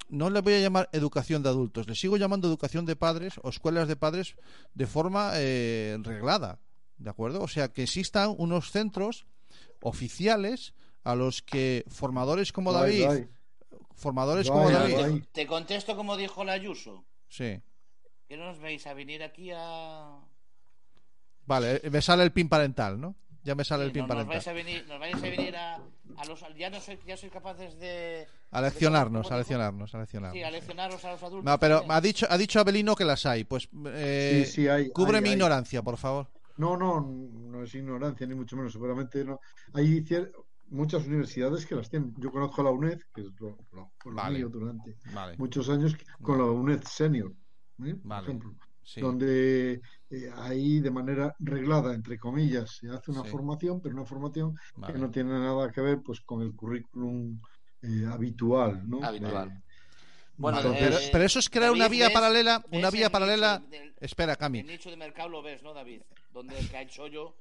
[0.09, 3.49] no le voy a llamar educación de adultos, le sigo llamando educación de padres o
[3.49, 4.35] escuelas de padres
[4.73, 6.59] de forma eh, reglada,
[6.97, 7.41] ¿de acuerdo?
[7.41, 9.25] O sea, que existan unos centros
[9.81, 10.73] oficiales
[11.03, 13.27] a los que formadores como David.
[13.95, 15.23] Formadores como David.
[15.31, 17.05] Te contesto como dijo la Ayuso.
[17.27, 17.61] sí,
[18.27, 20.19] Que no nos veis a venir aquí a...
[21.45, 23.15] vale, eh, me sale el pin parental, ¿no?
[23.43, 24.55] Ya me sale el pin no, nos vais a parental.
[24.55, 25.75] venir, nos vais a venir a,
[26.17, 26.43] a los...
[26.57, 28.27] Ya no soy, ya sois capaces de...
[28.51, 30.37] A leccionarnos, ¿cómo a leccionarnos, a leccionarnos.
[30.37, 31.43] Sí, a leccionaros a los adultos.
[31.45, 33.43] No, pero ha dicho, ha dicho Abelino que las hay.
[33.43, 35.33] Pues eh, Sí, sí, hay, cubre hay, mi hay.
[35.35, 36.27] ignorancia, por favor.
[36.57, 38.71] No, no, no es ignorancia, ni mucho menos.
[38.71, 39.39] Seguramente no.
[39.73, 39.85] Hay
[40.69, 42.13] muchas universidades que las tienen.
[42.17, 44.37] Yo conozco la UNED, que es lo, lo- lo Vale.
[44.39, 45.37] mío durante Vale.
[45.37, 47.31] muchos años, con la UNED Senior,
[47.83, 47.95] ¿eh?
[47.95, 48.23] por Vale.
[48.27, 48.55] ejemplo.
[48.83, 49.01] Sí.
[49.01, 49.81] Donde
[50.11, 53.29] eh, ahí de manera reglada, entre comillas, se hace una Sí.
[53.29, 54.93] formación, pero una formación Vale.
[54.93, 57.39] que no tiene nada que ver pues con el currículum
[57.81, 59.03] eh, habitual, ¿no?
[59.03, 59.63] Habitual.
[60.37, 62.13] Bueno, entonces- pero, pero eso es crear David, una vía ¿ves?
[62.13, 63.59] paralela, ¿Ves una vía el paralela.
[63.59, 64.59] nicho del- Espera, Cami.
[64.59, 66.01] El nicho de mercado lo ves, ¿no, David?
[66.31, 67.35] Donde cae chollo.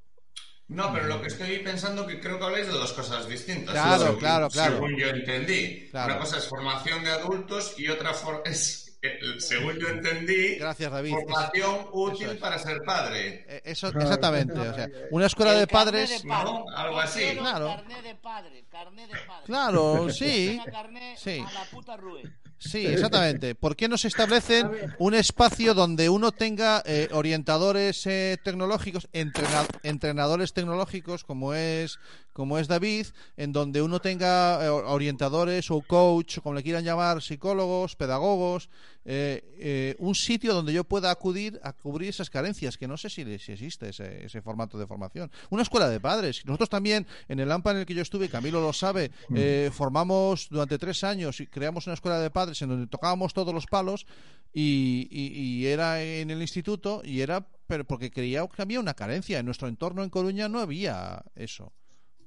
[0.69, 3.75] No, pero lo que estoy pensando que creo que habláis de dos cosas distintas.
[3.75, 4.73] Claro, según, claro, claro.
[4.75, 5.89] Según yo entendí.
[5.91, 6.13] Claro.
[6.15, 10.91] Una cosa es formación de adultos y otra for- es, eh, según yo entendí, Gracias,
[10.91, 11.13] David.
[11.13, 12.37] formación Eso útil es.
[12.39, 13.45] para ser padre.
[13.47, 14.07] Eh, Eso, Claro.
[14.07, 14.59] exactamente.
[14.59, 16.23] O sea, una escuela El de padres.
[16.23, 16.51] de padre.
[16.51, 16.65] ¿no?
[16.75, 17.37] Algo así.
[17.37, 17.67] Claro.
[17.69, 19.45] Carné de padre, carné de padre.
[19.47, 20.59] Claro, sí.
[20.73, 21.45] carné Sí.
[21.47, 22.23] A la puta Rue.
[22.59, 23.55] Sí, exactamente.
[23.55, 29.67] ¿Por qué no se establecen un espacio donde uno tenga eh, orientadores eh, tecnológicos, entrena-
[29.83, 31.99] entrenadores tecnológicos como es
[32.35, 33.07] como es David,
[33.39, 38.69] en donde uno tenga eh, orientadores o coach, como le quieran llamar, psicólogos, pedagogos,
[39.07, 43.09] eh, eh, un sitio donde yo pueda acudir a cubrir esas carencias, que no sé
[43.09, 45.31] si, si existe ese, ese formato de formación.
[45.51, 46.45] Una escuela de padres.
[46.45, 50.49] Nosotros también, en el AMPA en el que yo estuve, Camilo lo sabe, eh, formamos
[50.51, 54.07] durante tres años y creamos una escuela de padres en donde tocábamos todos los palos
[54.53, 58.93] y, y- y era en el instituto y era pero porque creía que había una
[58.93, 59.39] carencia.
[59.39, 61.73] En nuestro entorno en Coruña no había eso.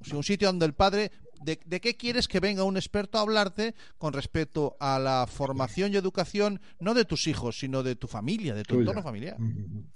[0.02, 1.12] O sea, un sitio donde el padre
[1.42, 5.94] de, de qué quieres que venga un experto a hablarte con respecto a la formación
[5.94, 8.82] y educación, no de tus hijos, sino de tu familia, de tu Tuya.
[8.82, 9.38] entorno familiar.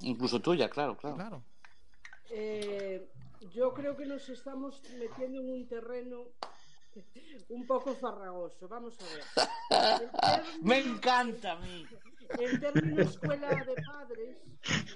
[0.01, 1.15] Incluso tuya, claro, claro.
[1.15, 1.43] Claro.
[2.31, 3.09] Eh,
[3.53, 6.25] yo creo que nos estamos metiendo en un terreno
[7.49, 8.67] un poco farragoso.
[8.67, 9.23] Vamos a ver.
[9.69, 11.85] Término- Me encanta a mí.
[12.39, 14.37] El término escuela de padres,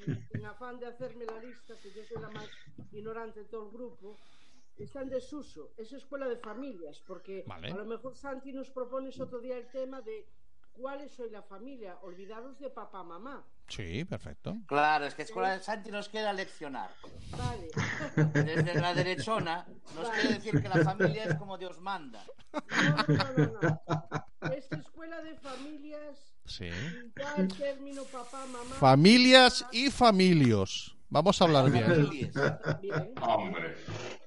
[0.07, 2.47] en- en afán de hacerme la lista, que yo soy la más
[2.93, 4.15] ignorante de todo el grupo,
[4.83, 5.71] está en desuso.
[5.77, 7.71] Es escuela de familias, porque Vale.
[7.71, 10.27] a lo mejor Santi nos propones otro día el tema de
[10.73, 11.97] cuáles soy la familia.
[12.01, 13.45] Olvidaros de papá, mamá.
[13.67, 14.57] Sí, perfecto.
[14.67, 16.91] Claro, es que Escuela de Santi nos quiere leccionar.
[17.31, 17.69] Vale.
[18.33, 19.65] Desde la derechona
[19.95, 22.23] nos quiere decir que la familia es como Dios manda.
[22.53, 24.51] No, no, no, no.
[24.53, 26.69] Es escuela de familias, Sí.
[27.17, 28.75] ya el término papá, mamá.
[28.75, 30.94] Familias y familios.
[31.15, 32.29] Vamos a hablar bien.
[33.21, 33.73] Hombre.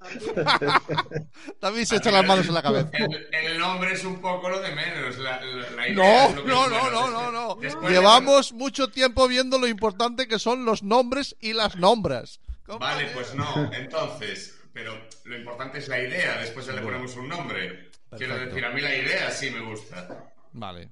[0.35, 1.29] también.
[1.61, 2.89] David se echa las manos en la cabeza.
[2.95, 5.19] El, el nombre es un poco lo de menos.
[5.19, 7.11] La, la- la idea No, es lo que no, es no, bueno.
[7.11, 7.55] no, no, no.
[7.61, 12.41] Después de- Llevamos mucho tiempo viendo lo importante que son los nombres y las nombras.
[12.81, 13.71] Vale, pues no.
[13.75, 16.39] Entonces, pero lo importante es la idea.
[16.39, 17.91] Después ya le ponemos un nombre.
[18.17, 20.33] Quiero decir, a mí la idea sí me gusta.
[20.53, 20.89] Vale.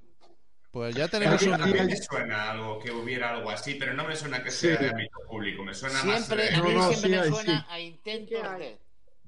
[0.77, 1.53] Pues ya tenemos Aquí- un...
[1.55, 4.51] A mí aquí- me suena algo que hubiera algo así, pero no me suena que
[4.51, 4.67] Sí.
[4.67, 5.63] sea de ámbito público.
[5.63, 6.59] Me suena Siempre, más.
[6.59, 7.65] a mí No, no, siempre sí me suena sí.
[7.67, 8.77] a intentos de.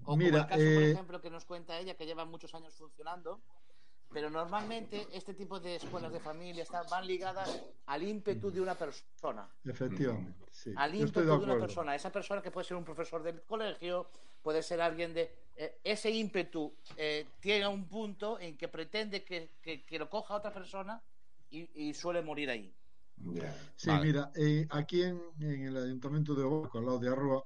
[0.05, 2.53] O Mira, como el caso, por eh, ejemplo, que nos cuenta ella, que llevan muchos
[2.53, 3.41] años funcionando.
[4.13, 8.75] Pero normalmente este tipo de escuelas de familia están, van ligadas al ímpetu de una
[8.75, 9.47] persona.
[9.65, 10.71] Efectivamente, sí.
[10.75, 11.95] Al Yo estoy ímpetu de de una persona.
[11.95, 14.07] Esa persona que puede ser un profesor del colegio,
[14.43, 15.31] puede ser alguien de...
[15.57, 20.35] eh, ese ímpetu eh, tiene un punto en que pretende que, que- que lo coja
[20.35, 21.01] otra persona
[21.49, 22.75] y, y suele morir ahí.
[23.17, 23.53] ya.
[23.75, 23.99] Sí, Vale.
[23.99, 27.43] mira, eh, aquí en, en el ayuntamiento de Barco, al lado de Arroa,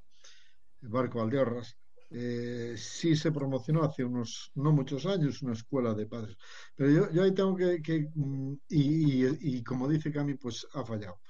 [0.81, 1.77] el Barco Valdeorras,
[2.11, 6.37] eh, sí se promocionó hace unos, no muchos años, una escuela de padres.
[6.75, 10.67] Pero yo, yo ahí tengo que, que, mm, y, y- y como dice Cami, pues
[10.73, 11.21] ha fallado.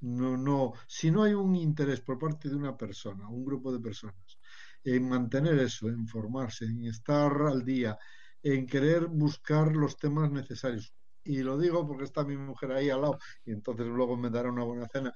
[0.00, 3.80] No, no, si no hay un interés por parte de una persona, un grupo de
[3.80, 4.38] personas,
[4.84, 7.98] en mantener eso, en formarse, en estar al día,
[8.42, 10.94] en querer buscar los temas necesarios.
[11.28, 14.50] Y lo digo porque está mi mujer ahí al lado y entonces luego me dará
[14.50, 15.12] una buena cena.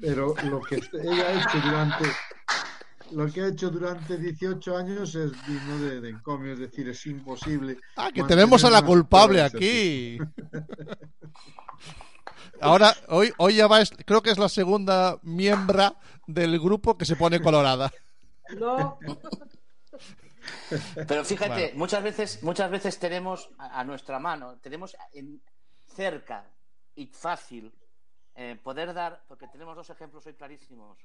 [0.00, 2.04] Pero lo que ella ha hecho durante
[3.12, 7.06] lo que ha hecho durante 18 años es digno de, de encomio, es decir, es
[7.06, 7.78] imposible.
[7.96, 10.18] Ah, que tenemos a la culpable aquí.
[12.60, 17.04] Ahora, hoy, hoy ya va, es- creo que es la segunda miembro del grupo que
[17.04, 17.92] se pone colorada.
[18.58, 18.98] No,
[21.06, 21.78] Pero fíjate, Bueno.
[21.78, 25.40] muchas veces, muchas veces tenemos a, a nuestra mano, tenemos en-
[25.92, 26.44] cerca
[26.94, 27.72] y fácil
[28.34, 30.98] eh, poder dar, porque tenemos dos ejemplos hoy clarísimos,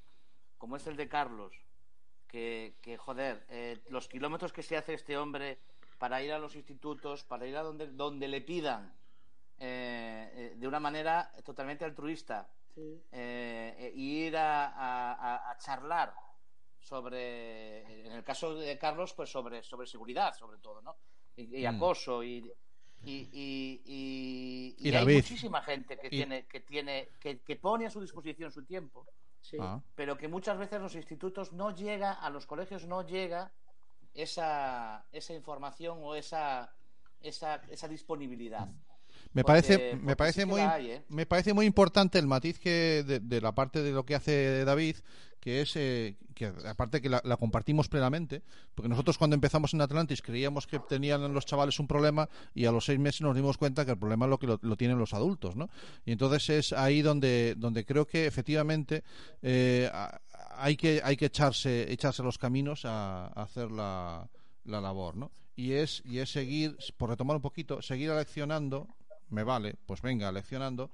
[0.56, 1.54] como es el de Carlos,
[2.26, 5.58] que, que, joder, eh, los kilómetros que se hace este hombre
[5.98, 8.92] para ir a los institutos, para ir a donde, donde le pidan,
[9.58, 13.02] eh, eh, de una manera totalmente altruista, sí.
[13.12, 16.14] eh, eh, y ir a, a- a- a charlar
[16.78, 20.96] sobre, en el caso de Carlos, pues sobre, sobre seguridad, sobre todo, ¿no?
[21.36, 21.74] Y, y Mm.
[21.76, 22.50] acoso y
[23.04, 27.56] y, y, y- Y y hay muchísima gente que Y- tiene que tiene que, que
[27.56, 29.06] pone a su disposición su tiempo,
[29.40, 29.56] sí.
[29.60, 29.80] Ah.
[29.94, 33.52] pero que muchas veces los institutos no llega a los colegios no llega
[34.14, 36.72] esa esa información o esa
[37.20, 38.68] esa, esa disponibilidad.
[39.34, 41.02] Me Porque- parece, me parece sí muy, hay, ¿eh?
[41.08, 44.64] me parece muy importante el matiz que de, de la parte de lo que hace
[44.64, 44.96] David,
[45.38, 48.42] que es eh, que aparte que la, la compartimos plenamente,
[48.74, 52.72] porque nosotros cuando empezamos en Atlantis creíamos que tenían los chavales un problema y a
[52.72, 54.98] los seis meses nos dimos cuenta que el problema es lo que lo, lo tienen
[54.98, 55.68] los adultos, ¿no?
[56.06, 59.04] Y entonces es ahí donde donde creo que efectivamente
[59.42, 59.90] eh,
[60.56, 64.28] hay que hay que echarse echarse los caminos a, a hacer la,
[64.64, 65.30] la labor, ¿no?
[65.54, 68.88] Y es y es seguir por retomar un poquito seguir aleccionando
[69.30, 70.90] me vale, pues venga, leccionando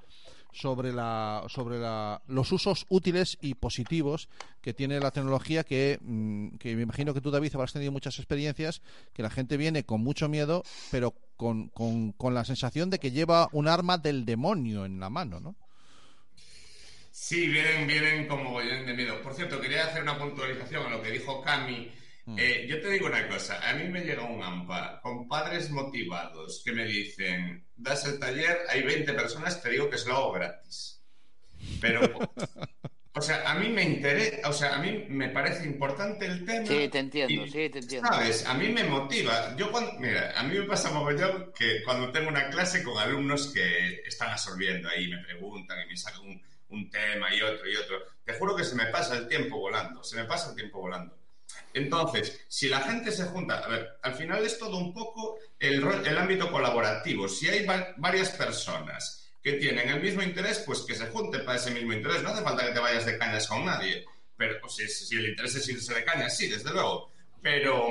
[0.52, 4.28] sobre la sobre la, los usos útiles y positivos
[4.60, 8.18] que tiene la tecnología que, mm, que me imagino que tú David habrás tenido muchas
[8.18, 8.80] experiencias
[9.12, 10.62] que la gente viene con mucho miedo
[10.92, 15.10] pero con, con, con la sensación de que lleva un arma del demonio en la
[15.10, 15.56] mano, ¿no?
[17.10, 19.22] Sí, vienen, vienen como de miedo.
[19.22, 21.90] Por cierto, quería hacer una puntualización a lo que dijo Cami.
[22.26, 26.62] Eh, yo te digo una cosa, a mí me llega un AMPA con padres motivados
[26.64, 30.32] que me dicen, das el taller, hay 20 personas, te digo que es lo hago
[30.32, 31.02] gratis.
[31.82, 32.00] Pero,
[33.12, 36.66] o sea, a mí me interesa, o sea, a mí me parece importante el tema.
[36.66, 38.08] Sí, te entiendo, y, sí, te entiendo.
[38.08, 38.46] ¿Sabes?
[38.46, 39.54] A mí me motiva.
[39.56, 43.48] Yo cuando, mira, a mí me pasa mogollón que cuando tengo una clase con alumnos
[43.52, 47.76] que están absorbiendo ahí, me preguntan y me sacan un, un tema y otro y
[47.76, 50.80] otro, te juro que se me pasa el tiempo volando, se me pasa el tiempo
[50.80, 51.23] volando.
[51.72, 55.82] Entonces, si la gente se junta, a ver, al final es todo un poco el,
[56.06, 57.28] el ámbito colaborativo.
[57.28, 61.58] Si hay va- varias personas que tienen el mismo interés, pues que se junten para
[61.58, 62.22] ese mismo interés.
[62.22, 64.04] No hace falta que te vayas de cañas con nadie.
[64.36, 67.10] Pero si, si el interés es irse de cañas, sí, desde luego.
[67.42, 67.88] Pero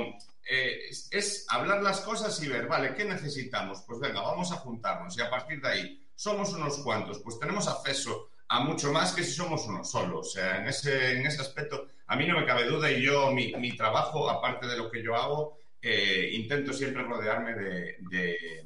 [0.49, 3.81] eh, es, es hablar las cosas y ver, vale, ¿qué necesitamos?
[3.88, 7.68] Pues venga, vamos a juntarnos y a partir de ahí somos unos cuantos, pues tenemos
[7.68, 10.19] acceso a mucho más que si somos uno solo.
[10.19, 13.31] O sea, en ese, en ese aspecto, a mí no me cabe duda y yo,
[13.31, 18.65] mi, mi trabajo, aparte de lo que yo hago, eh, intento siempre rodearme de, de,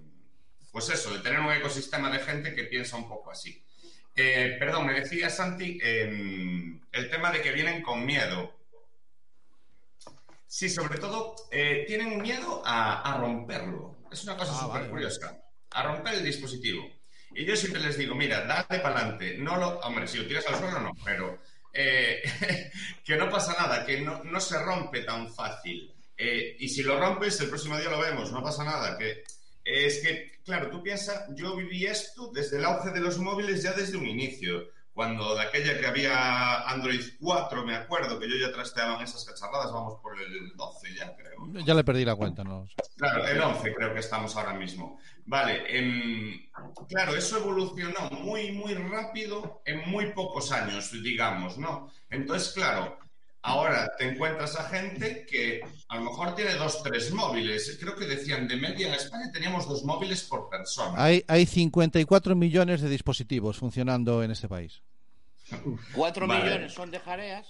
[0.72, 3.64] pues eso, de tener un ecosistema de gente que piensa un poco así.
[4.16, 8.56] Eh, perdón, me decía Santi em, el tema de que vienen con miedo.
[10.48, 13.98] Sí, sobre todo eh, tienen miedo a, a romperlo.
[14.12, 15.38] Es una cosa Ah, súper vale, curiosa.
[15.72, 16.90] A romper el dispositivo.
[17.36, 19.36] Y yo siempre les digo, mira, dale para adelante.
[19.38, 21.40] No lo, hombre, si lo tiras al suelo no, pero
[21.78, 22.72] eh,
[23.06, 25.94] que no pasa nada, que no, no se rompe tan fácil.
[26.18, 28.98] Eh, y si lo rompes, el próximo día lo vemos, no pasa nada.
[28.98, 29.24] Que
[29.64, 33.74] es que, claro, tú piensas, yo viví esto desde el auge de los móviles ya
[33.74, 34.70] desde un inicio.
[34.98, 39.24] Cuando de aquella que había Android 4, me acuerdo que yo ya trasteaba en esas
[39.26, 41.64] cacharradas, vamos por el 12 ya, creo.
[41.64, 42.66] Ya le perdí la cuenta, ¿no?
[42.96, 45.00] Claro, el 11 creo que estamos ahora mismo.
[45.28, 46.50] Vale, em,
[46.90, 51.92] claro, eso evolucionó muy, muy rápido en muy pocos años, digamos, ¿no?
[52.10, 52.98] Entonces, claro,
[53.48, 57.78] ahora te encuentras a gente que a lo mejor tiene dos, tres móviles.
[57.80, 60.94] Creo que decían, de media en España teníamos dos móviles por persona.
[61.02, 64.82] Hay, hay 54 millones de dispositivos funcionando en este país.
[65.94, 66.44] Cuatro Vale.
[66.44, 67.48] millones son de jareas.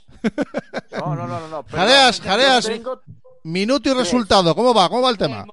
[0.91, 1.47] No, no, no, no.
[1.47, 1.63] no.
[1.67, 2.65] Jareas, jareas.
[2.65, 3.01] tengo-
[3.43, 4.53] Minuto y resultado.
[4.53, 4.89] ¿Cómo va?
[4.89, 5.45] ¿Cómo va el tema?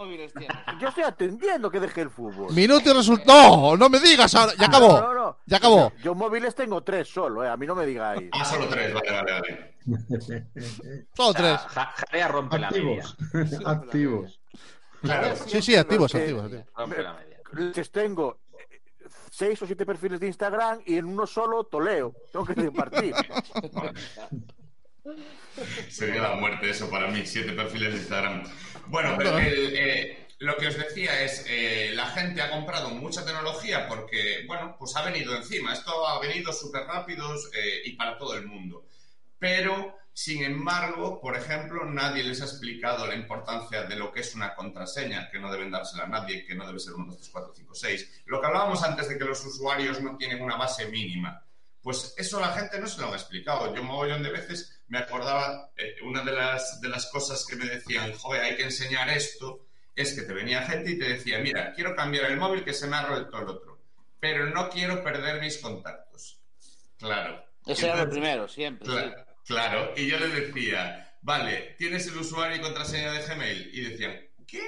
[0.81, 2.53] Yo estoy atendiendo que deje el fútbol.
[2.53, 3.57] Minuto y resultado.
[3.57, 4.53] No, no me digas ahora.
[4.59, 4.89] Ya acabó.
[5.01, 5.37] No, no, no.
[5.47, 5.93] Ya acabó.
[5.99, 7.49] Yo, yo móviles tengo tres solo, eh.
[7.49, 8.29] A mí no me digáis.
[8.33, 9.74] Ah, solo tres, vale, vale, vale.
[10.21, 10.45] Sea,
[11.35, 11.61] tres.
[11.69, 13.05] Ja- Jarea rompe la media.
[13.05, 13.61] Activos.
[13.67, 14.41] activos.
[15.03, 15.37] Claro.
[15.47, 16.45] Sí, sí, activos, Que- activos.
[16.45, 16.67] activos.
[16.77, 17.39] Rompe la media.
[17.75, 18.81] Les tengo eh,
[19.31, 22.15] seis o siete perfiles de Instagram y en uno solo toleo.
[22.33, 23.15] Tengo que repartir.
[25.89, 28.43] Sería la muerte eso para mí, siete perfiles de Instagram.
[28.87, 33.25] Bueno, pero el, eh, lo que os decía es, eh, la gente ha comprado mucha
[33.25, 35.73] tecnología porque, bueno, pues ha venido encima.
[35.75, 38.87] Esto ha venido súper rápido eh, y para todo el mundo.
[39.39, 44.35] Pero, sin embargo, por ejemplo, nadie les ha explicado la importancia de lo que es
[44.35, 47.31] una contraseña, que no deben dársela a nadie, que no debe ser 1, 2, 3,
[47.31, 48.23] 4, 5, 6.
[48.27, 51.45] Lo que hablábamos antes de que los usuarios no tienen una base mínima.
[51.83, 53.75] Pues eso la gente no se lo ha explicado.
[53.75, 57.67] Yo mogollón de veces me acordaba, eh, una de las, de las cosas que me
[57.67, 61.73] decían, joder, hay que enseñar esto, es que te venía gente y te decía, mira,
[61.75, 63.83] quiero cambiar el móvil que se me ha roto el otro,
[64.19, 66.41] pero no quiero perder mis contactos.
[66.99, 67.45] Claro.
[67.67, 68.87] Ese era lo primero, siempre.
[68.87, 69.11] sí.
[69.47, 69.93] Claro.
[69.97, 73.71] Y yo le decía, vale, ¿tienes el usuario y contraseña de Gmail?
[73.75, 74.17] Y decían,
[74.47, 74.63] ¿qué?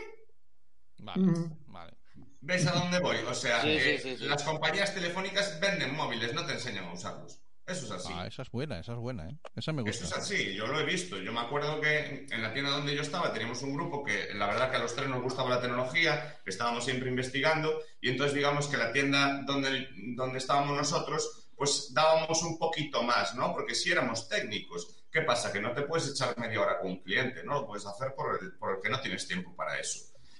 [0.98, 1.56] Vale, Ujú.
[1.66, 1.92] vale.
[2.40, 3.16] ¿Ves a dónde voy?
[3.26, 4.24] O sea, Sí, sí, eh, sí, sí.
[4.24, 7.40] las compañías telefónicas venden móviles, no te enseñan a usarlos.
[7.66, 8.12] Eso es así.
[8.14, 9.36] Ah, esa es buena, esa es buena, ¿eh?
[9.56, 10.18] Esa me Eso es gusta.
[10.20, 11.16] así, yo lo he visto.
[11.20, 14.46] Yo me acuerdo que en la tienda donde yo estaba teníamos un grupo que la
[14.46, 18.34] verdad que a los tres nos gustaba la tecnología, que estábamos siempre investigando y entonces
[18.36, 23.52] digamos que la tienda donde, donde estábamos nosotros pues dábamos un poquito más, ¿no?
[23.52, 25.52] Porque si éramos técnicos, ¿qué pasa?
[25.52, 28.38] Que no te puedes echar media hora con un cliente, no lo puedes hacer por
[28.42, 29.98] el, por el que no tienes tiempo para eso.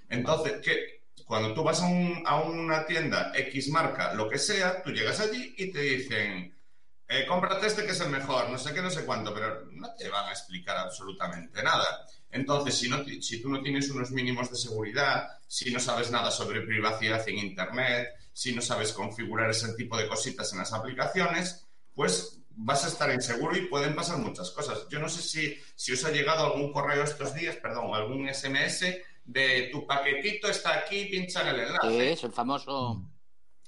[0.09, 4.83] Entonces, que cuando tú vas a, un- a una tienda X marca, lo que sea,
[4.83, 6.55] tú llegas allí y te dicen,
[7.09, 9.95] eh, cómprate este que es el mejor, no sé qué, no sé cuánto, pero no
[9.95, 12.07] te van a explicar absolutamente nada.
[12.31, 16.31] Entonces, si, no, si tú no tienes unos mínimos de seguridad, si no sabes nada
[16.31, 21.67] sobre privacidad en Internet, si no sabes configurar ese tipo de cositas en las aplicaciones,
[21.95, 24.87] pues vas a estar inseguro y pueden pasar muchas cosas.
[24.91, 28.85] Yo no sé si, si os ha llegado algún correo estos días, perdón, algún SMS
[29.25, 33.03] de tu paquetito está aquí, pincha en el enlace Sí, es el famoso.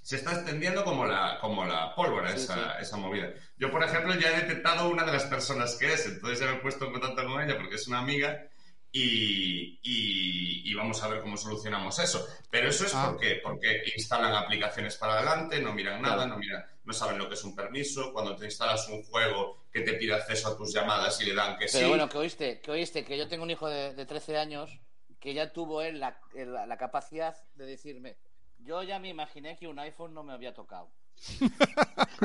[0.03, 2.83] se está extendiendo como la, como la pólvora Sí, esa, sí.
[2.83, 3.33] esa movida.
[3.57, 6.59] Yo, por ejemplo, ya he detectado una de las personas que es, entonces ya me
[6.59, 8.47] he puesto en contacto con ella porque es una amiga
[8.91, 12.27] y, y- y vamos a ver cómo solucionamos eso.
[12.51, 13.09] Pero eso es Ah.
[13.11, 17.35] porque, porque instalan aplicaciones para adelante, no miran nada, no, miran, no saben lo que
[17.35, 18.13] es un permiso.
[18.13, 21.59] Cuando te instalas un juego que te pide acceso a tus llamadas y le dan
[21.59, 21.89] que Pero sí.
[21.89, 24.79] bueno, que oíste, que oíste que yo tengo un hijo de, de 13 años
[25.21, 28.17] que ya tuvo él la, la- la capacidad de decirme,
[28.61, 30.91] yo ya me imaginé que un iPhone no me había tocado,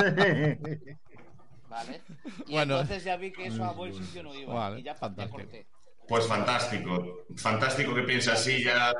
[1.69, 2.01] ¿vale?
[2.47, 2.79] Y Bueno.
[2.79, 5.65] entonces ya vi que eso a buen sitio no iba Vale, y ya, ya corté.
[6.07, 8.93] Pues fantástico, fantástico que piensa así ya.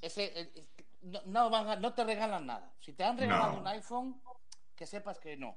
[0.00, 0.52] Ese, eh,
[1.02, 2.72] no, no, van a- no te regalan nada.
[2.80, 3.60] Si te han regalado No.
[3.60, 4.20] un iPhone,
[4.74, 5.56] que sepas que no.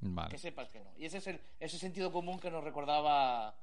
[0.00, 0.38] Que Vale.
[0.38, 0.90] sepas que no.
[0.96, 3.54] Y ese es el, ese sentido común que nos recordaba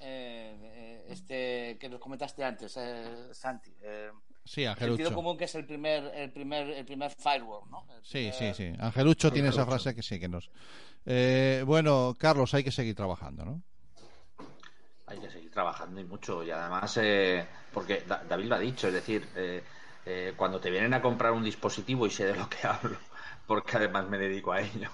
[0.00, 3.72] eh, eh, este que nos comentaste antes, eh, Santi.
[3.82, 4.10] eh,
[4.44, 5.14] Sí, sentido Angelucho.
[5.14, 7.86] común que es el primer, el primer, el primer firewall, ¿no?
[7.94, 8.72] El Sí, sí, primer- sí.
[8.78, 9.82] Angelucho tiene esa Angelucho.
[9.84, 10.50] frase que sí, que nos.
[11.06, 13.62] Eh, bueno, Carlos, hay que seguir trabajando, ¿no?
[15.14, 16.42] Hay que seguir trabajando y mucho.
[16.42, 19.62] Y además, eh, porque Da- David lo ha dicho, es decir, eh,
[20.06, 22.96] eh, cuando te vienen a comprar un dispositivo y sé de lo que hablo,
[23.46, 24.90] porque además me dedico a ello.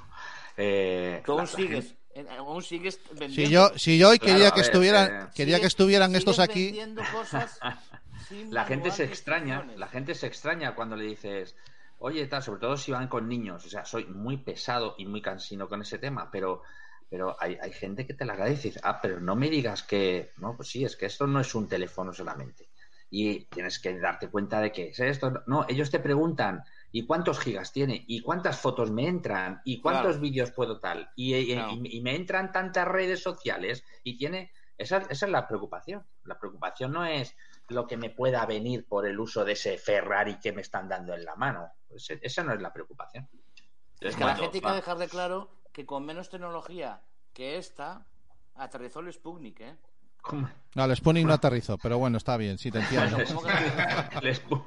[0.57, 3.35] Eh, Tú aún sigues, gente- aún sigues vendiendo.
[3.35, 6.39] Si yo, si yo hoy Claro, quería que ver, estuvieran, eh, quería que estuvieran estos
[6.39, 6.79] aquí.
[7.13, 7.61] cosas
[8.51, 11.55] la gente se extraña, la gente se extraña cuando le dices,
[11.99, 13.65] oye, tal, sobre todo si van con niños.
[13.65, 16.63] O sea, soy muy pesado y muy cansino con ese tema, pero,
[17.11, 19.83] pero hay, hay gente que te la agradece y dice, ah, pero no me digas
[19.83, 22.71] que, no, pues sí, es que esto no es un teléfono solamente.
[23.11, 25.43] Y tienes que darte cuenta de que es esto.
[25.49, 26.63] No, ellos te preguntan,
[26.93, 28.05] ¿y cuántos gigas tiene?
[28.07, 29.61] ¿Y cuántas fotos me entran?
[29.65, 30.21] ¿Y cuántos Claro.
[30.21, 31.11] vídeos puedo tal?
[31.17, 31.73] Y, y- Claro.
[31.73, 34.53] y- y me entran tantas redes sociales y tiene...
[34.79, 36.07] Esa, esa es la preocupación.
[36.25, 37.37] La preocupación no es
[37.69, 41.13] lo que me pueda venir por el uso de ese Ferrari que me están dando
[41.13, 41.71] en la mano.
[41.91, 43.29] Ese- esa no es la preocupación.
[44.01, 47.01] Es que a la gente hay que dejar de claro que con menos tecnología
[47.33, 48.07] que esta,
[48.57, 49.77] aterrizó el Sputnik, ¿eh?
[50.75, 53.17] No, el Spooning no aterrizó, pero bueno, está bien, sí te entiendo.
[54.21, 54.65] Les pon-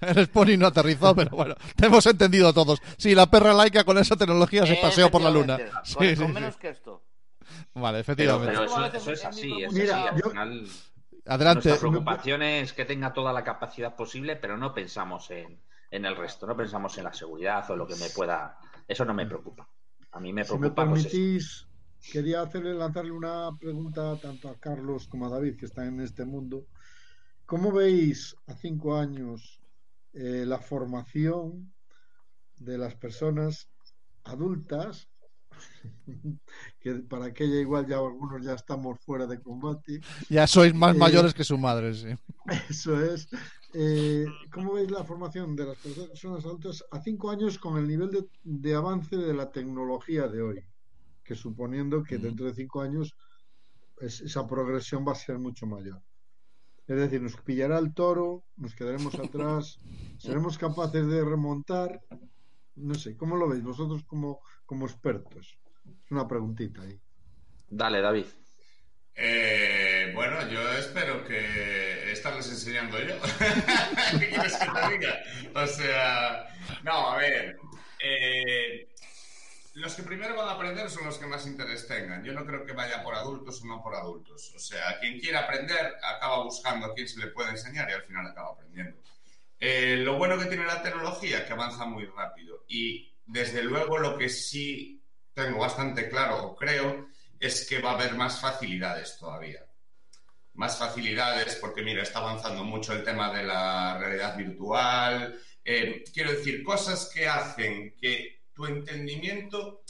[0.00, 2.80] El Spooning no aterrizó, pero bueno, te hemos entendido todos.
[2.96, 5.58] Sí, la perra laica con esa tecnología se paseó por la luna.
[5.82, 6.32] Sí, Con, sí, con sí.
[6.32, 7.02] menos que esto.
[7.74, 8.52] Vale, efectivamente.
[8.52, 8.64] pero
[8.94, 9.62] eso, es así.
[9.64, 10.08] Es Mira, así.
[10.08, 10.66] Al yo- final,
[11.26, 11.68] Adelante.
[11.70, 15.60] nuestra preocupación es que tenga toda la capacidad posible, pero no pensamos en,
[15.90, 16.46] en el resto.
[16.46, 18.58] No pensamos en la seguridad o lo que me pueda.
[18.86, 19.66] Eso no me preocupa.
[20.12, 20.88] A mí me Si me preocupa.
[20.88, 21.66] pues, permitís,
[22.12, 26.24] quería hacerle, lanzarle una pregunta tanto a Carlos como a David, que están en este
[26.24, 26.66] mundo.
[27.46, 29.60] ¿Cómo veis a cinco años
[30.12, 31.74] eh, la formación
[32.56, 33.70] de las personas
[34.24, 35.10] adultas?
[36.80, 40.00] que para aquella igual ya algunos ya estamos fuera de combate.
[40.28, 42.08] Ya sois más Eh, mayores que su madre, sí.
[42.70, 43.28] Eso es.
[43.74, 48.10] Eh, ¿Cómo veis la formación de las personas adultas a cinco años con el nivel
[48.10, 50.64] de, de avance de la tecnología de hoy?
[51.22, 53.14] Que suponiendo que dentro de cinco años
[54.00, 56.00] es- esa progresión va a ser mucho mayor.
[56.86, 59.78] Es decir, nos pillará el toro, nos quedaremos atrás,
[60.16, 62.00] seremos capaces de remontar.
[62.78, 65.58] No sé, ¿cómo lo veis vosotros como, como expertos?
[66.04, 66.98] Es una preguntita ahí.
[67.68, 68.26] Dale, David.
[69.20, 73.14] Eh, bueno, yo espero que estarles enseñando yo.
[74.20, 75.18] ¿Qué quieres que te diga?
[75.54, 76.46] O sea,
[76.84, 77.56] no, a ver.
[78.00, 78.88] eh,
[79.74, 82.24] los que primero van a aprender son los que más interés tengan.
[82.24, 84.52] Yo no creo que vaya por adultos o no por adultos.
[84.54, 88.02] O sea, quien quiera aprender acaba buscando a quien se le puede enseñar y al
[88.02, 89.00] final acaba aprendiendo.
[89.60, 94.16] Eh, lo bueno que tiene la tecnología que avanza muy rápido y desde luego lo
[94.16, 95.02] que sí
[95.34, 97.08] tengo bastante claro o creo
[97.40, 99.64] es que va a haber más facilidades todavía.
[100.54, 105.38] Más facilidades porque, mira, está avanzando mucho el tema de la realidad virtual.
[105.64, 109.82] Eh, quiero decir, cosas que hacen que tu entendimiento,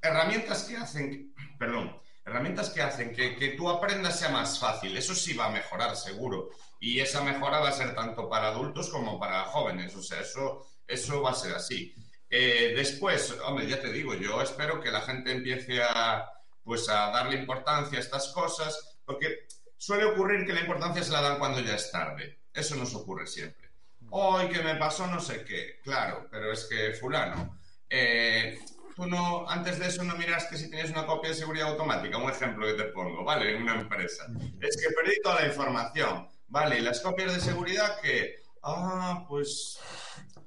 [0.00, 3.68] herramientas que hacen, perdón, herramientas que hacen que, que tú
[4.12, 4.96] sea más fácil.
[4.96, 6.50] Eso sí va a mejorar, seguro.
[6.84, 9.96] Y esa mejora va a ser tanto para adultos como para jóvenes.
[9.96, 11.94] O sea, eso, eso va a ser así.
[12.28, 16.30] Eh, después, hombre, ya te digo, yo espero que la gente empiece a,
[16.62, 19.46] pues, a darle importancia a estas cosas, porque
[19.78, 22.40] suele ocurrir que la importancia se la dan cuando ya es tarde.
[22.52, 23.70] Eso nos ocurre siempre.
[24.10, 28.58] Hoy que me pasó no sé qué, claro, pero es que fulano, eh,
[28.94, 32.30] tú no, antes de eso no miraste si tenías una copia de seguridad automática, un
[32.30, 33.56] ejemplo que te pongo, ¿vale?
[33.56, 34.26] En una empresa.
[34.60, 36.80] Es que perdí toda la información, ¿vale?
[36.80, 39.76] Las copias de seguridad que, ah, pues,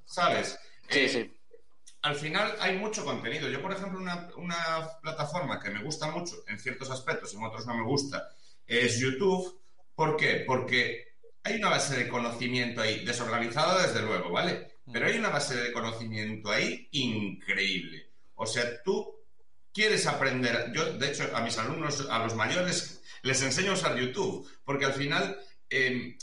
[0.05, 0.57] ¿sabes?
[0.89, 1.33] Sí, Eh, sí.
[2.01, 3.49] al final hay mucho contenido.
[3.49, 7.67] Yo, por ejemplo, una, una plataforma que me gusta mucho en ciertos aspectos, en otros
[7.67, 8.29] no me gusta,
[8.65, 9.59] es YouTube.
[9.93, 10.45] ¿Por qué?
[10.47, 14.77] Porque hay una base de conocimiento ahí, desorganizada desde luego, ¿vale?
[14.93, 18.11] Pero hay una base de conocimiento ahí increíble.
[18.35, 19.13] O sea, tú
[19.73, 20.71] quieres aprender.
[20.73, 24.85] Yo, de hecho, a mis alumnos, a los mayores, les enseño a usar YouTube, porque
[24.85, 25.37] al final,
[25.69, 26.17] eh,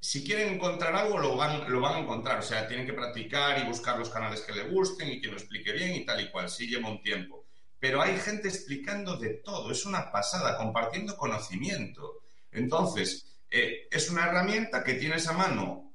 [0.00, 2.38] si quieren encontrar algo, lo van, lo van a encontrar.
[2.38, 5.34] O sea, tienen que practicar y buscar los canales que le gusten y que lo
[5.34, 6.48] explique bien y tal y cual.
[6.48, 7.46] Sí lleva un tiempo.
[7.78, 9.70] Pero hay gente explicando de todo.
[9.70, 12.22] Es una pasada, compartiendo conocimiento.
[12.52, 15.92] Entonces, eh, es una herramienta que tienes a mano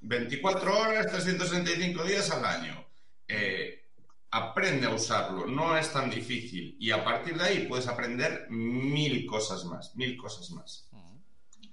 [0.00, 2.86] 24 horas, 365 días al año.
[3.26, 3.84] Eh,
[4.30, 6.76] aprende a usarlo, no es tan difícil.
[6.78, 10.87] Y a partir de ahí puedes aprender mil cosas más, mil cosas más.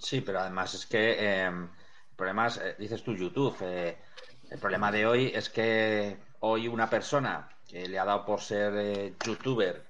[0.05, 3.97] Sí, pero además es que eh, el problema es, eh, dices tú YouTube, eh,
[4.51, 8.73] el problema de hoy es que hoy una persona que le ha dado por ser
[8.77, 9.83] eh, youtuber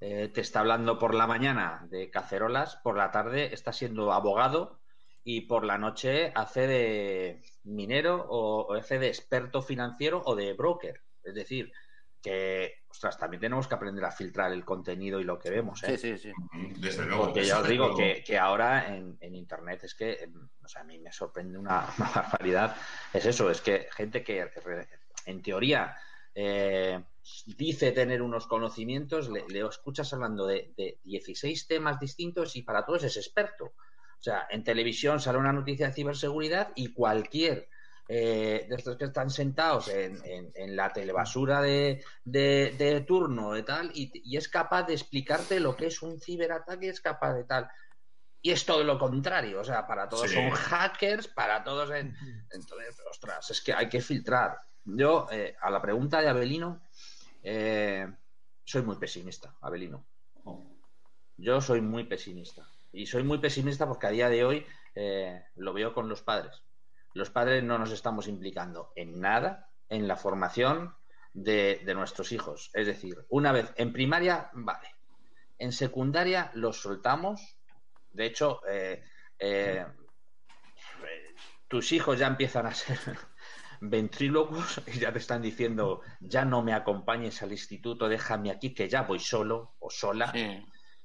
[0.00, 4.80] eh, te está hablando por la mañana de cacerolas, por la tarde está siendo abogado
[5.24, 10.52] y por la noche hace de minero o, o hace de experto financiero o de
[10.52, 11.00] broker.
[11.22, 11.72] Es decir,
[12.20, 15.82] que, ostras, también tenemos que aprender a filtrar el contenido y lo que vemos.
[15.82, 15.98] ¿eh?
[15.98, 16.32] Sí, sí, sí.
[16.78, 17.24] Desde luego.
[17.24, 17.98] Porque ya os digo luego.
[17.98, 21.58] que, que ahora en, en Internet es que, em, o sea, a mí me sorprende
[21.58, 22.76] una, una barbaridad.
[23.12, 24.48] Es eso, es que gente que
[25.26, 25.96] en teoría
[26.36, 27.02] eh,
[27.46, 32.86] dice tener unos conocimientos, le, le escuchas hablando de, de 16 temas distintos y para
[32.86, 33.64] todos es experto.
[33.64, 37.68] O sea, en televisión sale una noticia de ciberseguridad y cualquier
[38.08, 43.52] eh, de estos que están sentados en, en- en la telebasura de, de, de turno
[43.52, 47.34] de tal y, y es capaz de explicarte lo que es un ciberataque, es capaz
[47.34, 47.68] de tal.
[48.42, 50.34] Y es todo lo contrario, o sea, para todos Sí.
[50.34, 52.14] son hackers, para todos en...
[52.50, 54.58] Entonces, ostras, es que hay que filtrar.
[54.84, 56.82] Yo, eh, a la pregunta de Abelino,
[57.42, 58.06] eh,
[58.64, 60.04] soy muy pesimista, Abelino.
[61.38, 62.68] Yo soy muy pesimista.
[62.92, 66.62] Y soy muy pesimista porque a día de hoy eh, lo veo con los padres.
[67.14, 70.94] Los padres no nos estamos implicando en nada en la formación
[71.32, 72.70] de, de nuestros hijos.
[72.74, 74.88] Es decir, una vez en primaria, vale.
[75.58, 77.56] En secundaria los soltamos.
[78.12, 79.02] De hecho, eh,
[79.38, 79.86] eh,
[81.68, 82.98] tus hijos ya empiezan a ser
[83.80, 88.88] ventrílocos y ya te están diciendo, ya no me acompañes al instituto, déjame aquí que
[88.88, 90.30] ya voy solo o sola.
[90.32, 90.64] Sí.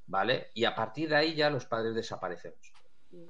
[0.10, 0.50] ¿vale?
[0.56, 2.74] Y a partir de ahí ya los padres desaparecemos.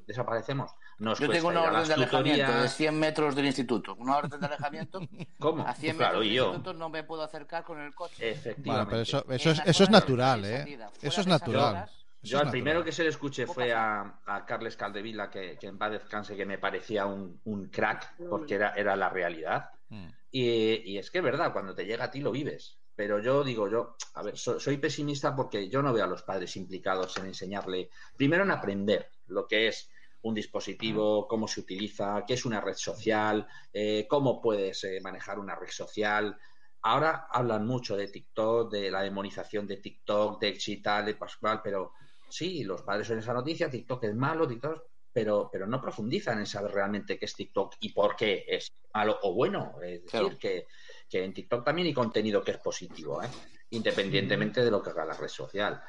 [0.06, 0.72] Desaparecemos.
[0.98, 2.74] Nos Yo tengo una orden de alejamiento de tutorías.
[2.76, 3.96] 100 metros del instituto.
[3.96, 5.00] Una orden de alejamiento.
[5.40, 5.66] ¿Cómo?
[5.66, 6.46] A 100 Claro, metros y del yo.
[6.48, 8.16] instituto no me puedo acercar con el coche.
[8.20, 8.90] Bueno, Efectivamente.
[8.92, 9.02] pero
[9.36, 10.78] eso, es, eso es natural, ¿eh?
[11.02, 11.74] Eso es natural.
[11.76, 15.58] horas, Yo al primero que se le escuché ¿Cómo fue a, a Carles Caldevila, que,
[15.58, 19.70] que en paz descanse, que me parecía un, un crack, porque era, era la realidad.
[19.90, 20.08] Mm.
[20.32, 22.78] Y, y es que es verdad, cuando te llega a ti lo vives.
[22.96, 26.24] Pero yo digo, yo, a ver, so- soy pesimista porque yo no veo a los
[26.24, 29.90] padres implicados en enseñarle, primero en aprender lo que es
[30.22, 35.40] un dispositivo, cómo se utiliza, qué es una red social, eh, cómo puedes eh, manejar
[35.40, 36.38] una red social.
[36.82, 41.94] Ahora hablan mucho de TikTok, de la demonización de TikTok, de Chital, de Pascual, pero
[42.30, 46.46] sí, los padres en esa noticia, TikTok es malo, TikTok, pero, pero no profundizan en
[46.46, 49.76] saber realmente qué es TikTok y por qué es malo o bueno.
[49.82, 50.38] Es decir, Claro.
[50.40, 50.68] que,
[51.10, 53.28] que en TikTok también hay contenido que es positivo, ¿eh?
[53.72, 55.82] independientemente de lo que haga la red social.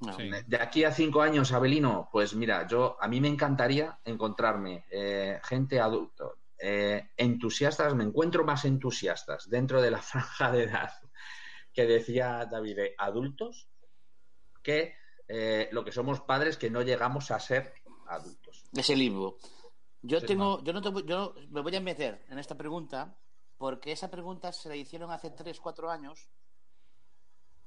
[0.00, 0.16] No.
[0.16, 0.30] Sí.
[0.46, 5.40] De aquí a cinco años, Abelino, pues mira, yo a mí me encantaría encontrarme eh,
[5.42, 10.90] gente adulto, eh, entusiastas, me encuentro más entusiastas dentro de la franja de edad
[11.72, 13.68] que decía David, de adultos,
[14.62, 14.94] que
[15.28, 17.74] eh, lo que somos padres que no llegamos a ser
[18.08, 18.64] adultos.
[18.72, 19.36] Ese limbo.
[20.00, 23.18] Yo Sí, tengo, yo no te yo me voy a meter en esta pregunta
[23.58, 26.30] porque esa pregunta se la hicieron hace 3, 4 años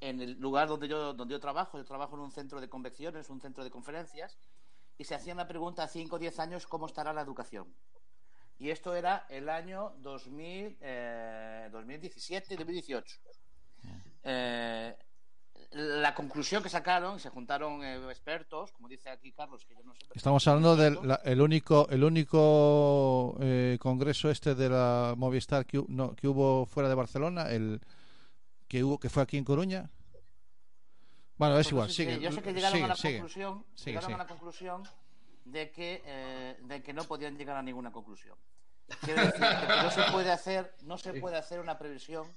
[0.02, 1.78] en el lugar donde yo, donde yo trabajo.
[1.78, 4.38] Yo trabajo en un centro de convenciones, un centro de conferencias,
[4.98, 7.68] y se hacían la pregunta a 5 o 10 años cómo estará la educación.
[8.58, 13.18] Y esto era el año 2000, eh, 2017 2018.
[14.24, 14.96] Eh,
[15.72, 19.94] la conclusión que sacaron, se juntaron eh, expertos, como dice aquí Carlos, que yo no
[19.94, 20.02] sé.
[20.14, 25.84] Estamos hablando del la- el único el único eh, congreso este de la Movistar que,
[25.88, 27.80] no, que hubo fuera de Barcelona, el
[28.70, 29.90] que hubo que fue aquí en Coruña.
[31.38, 32.20] Bueno, es igual, sigue.
[32.20, 33.14] Yo sé que llegaron sigue, a la sigue.
[33.16, 34.16] conclusión, Sigue, llegaron sigue.
[34.16, 34.84] a la conclusión
[35.46, 38.38] de que eh, de que no podían llegar a ninguna conclusión.
[39.02, 42.28] Quiero decir que no se puede hacer, no se puede hacer una previsión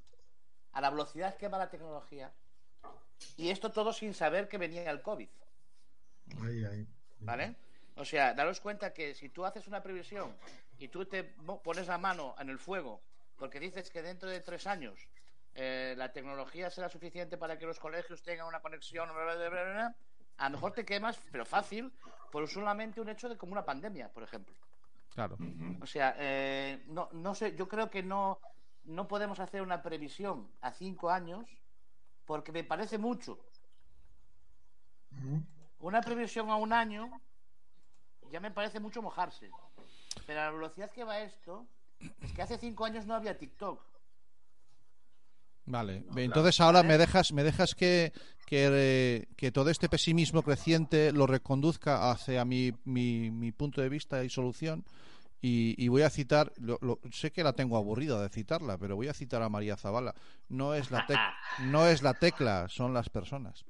[0.73, 2.33] a la velocidad que va la tecnología.
[3.37, 5.29] Y esto todo sin saber que venía el COVID,
[6.43, 6.87] Ahí, ahí.
[7.21, 7.57] ¿vale?
[7.97, 10.35] O sea, daros cuenta que si tú haces una previsión
[10.79, 13.03] y tú te pones la mano en el fuego
[13.37, 14.99] porque dices que dentro de tres años
[15.55, 19.49] eh, la tecnología será suficiente para que los colegios tengan una conexión, bla, bla, bla,
[19.49, 19.97] bla, bla,
[20.39, 21.93] a lo mejor te quemas, pero fácil,
[22.31, 24.55] por solamente un hecho de como una pandemia, por ejemplo.
[25.15, 25.37] Claro.
[25.81, 28.41] O sea, eh, no, no sé, yo creo que no,
[28.85, 31.47] no podemos hacer una previsión a cinco años
[32.25, 33.39] porque me parece mucho.
[35.81, 37.21] Una previsión a un año
[38.31, 39.51] ya me parece mucho mojarse.
[40.27, 41.67] Pero a la velocidad que va esto,
[42.23, 43.92] es que hace cinco años no había TikTok.
[45.65, 48.13] Vale, entonces ahora me dejas, me dejas que,
[48.47, 53.89] que, eh, que todo este pesimismo creciente lo reconduzca hacia mi, mi, mi punto de
[53.89, 54.85] vista y solución.
[55.45, 58.95] Y, y voy a citar, lo- lo- sé que la tengo aburrida de citarla, pero
[58.95, 60.15] voy a citar a María Zavala.
[60.49, 61.33] No es la, tec-
[61.65, 63.65] no es la tecla, son las personas.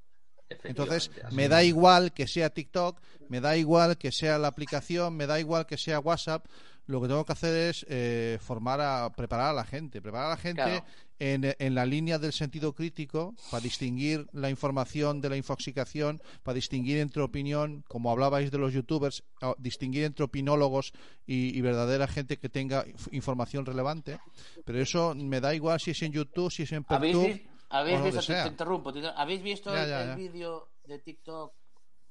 [0.65, 5.27] Entonces, me da igual que sea TikTok, me da igual que sea la aplicación, me
[5.27, 6.45] da igual que sea WhatsApp.
[6.87, 10.31] Lo que tengo que hacer es eh, formar a, preparar a la gente, preparar a
[10.31, 10.85] la gente Claro.
[11.23, 16.57] En, en la línea del sentido crítico para distinguir la información de la infoxicación, para
[16.57, 19.23] distinguir entre opinión, como hablabais de los youtubers,
[19.59, 20.93] distinguir entre opinólogos
[21.25, 24.19] y, y verdadera gente que tenga inf- información relevante.
[24.65, 27.49] Pero eso me da igual si es en YouTube, si es en ¿Habéis, Pertub vis-
[27.71, 28.43] habéis visto, te, sea.
[28.43, 31.53] te interrumpo, te- ¿habéis visto Ya, el, ya, el vídeo de TikTok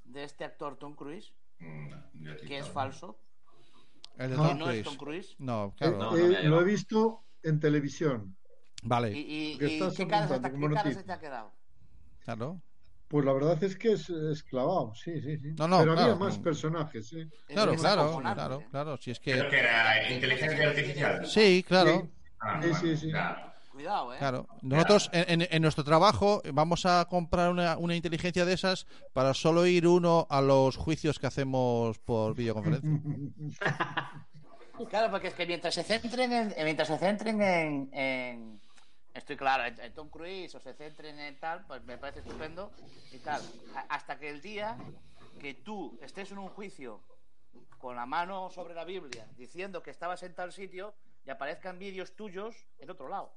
[0.06, 1.34] de este actor Tom Cruise?
[1.60, 1.90] Mm,
[2.48, 3.18] Que es falso.
[4.18, 4.36] El de.
[4.38, 4.84] Tom Que no es Cruise.
[4.86, 5.36] Tom Cruise.
[5.40, 5.90] No, Eh.
[5.92, 8.38] No, no lo he visto en televisión.
[8.82, 9.20] Vale, ¿Y,
[9.54, 11.02] y, Que y qué cara, se te, apuntando qué como cara noticia.
[11.02, 11.52] se te ha quedado?
[12.24, 12.62] claro.
[13.08, 15.54] Pues la verdad es que es, es clavado, sí, sí, sí.
[15.58, 16.12] No, no, Pero claro.
[16.14, 17.28] había más personajes, ¿eh?
[17.48, 18.96] Claro, claro, claro, claro.
[18.98, 19.50] Si es Creo que.
[19.50, 21.26] que era inteligencia artificial.
[21.26, 22.10] Sí, claro.
[22.40, 23.10] Ah, Sí, bueno, sí, sí.
[23.12, 23.52] claro.
[23.74, 24.18] Cuidado, ¿eh?
[24.18, 24.48] Claro.
[24.62, 29.34] Nosotros en, en- en nuestro trabajo vamos a comprar una, una inteligencia de esas para
[29.34, 32.90] solo ir uno a los juicios que hacemos por videoconferencia.
[34.90, 38.62] Claro, porque es que mientras se centren en, mientras se centren en, en-
[39.14, 42.72] estoy claro, en, en Tom Cruise o se centren en tal, pues me parece estupendo
[43.12, 43.42] y tal.
[43.90, 44.78] Hasta que el día
[45.40, 47.02] que tú estés en un juicio
[47.78, 50.94] con la mano sobre la Biblia diciendo que estabas en tal sitio
[51.26, 53.34] y aparezcan vídeos tuyos en otro lado.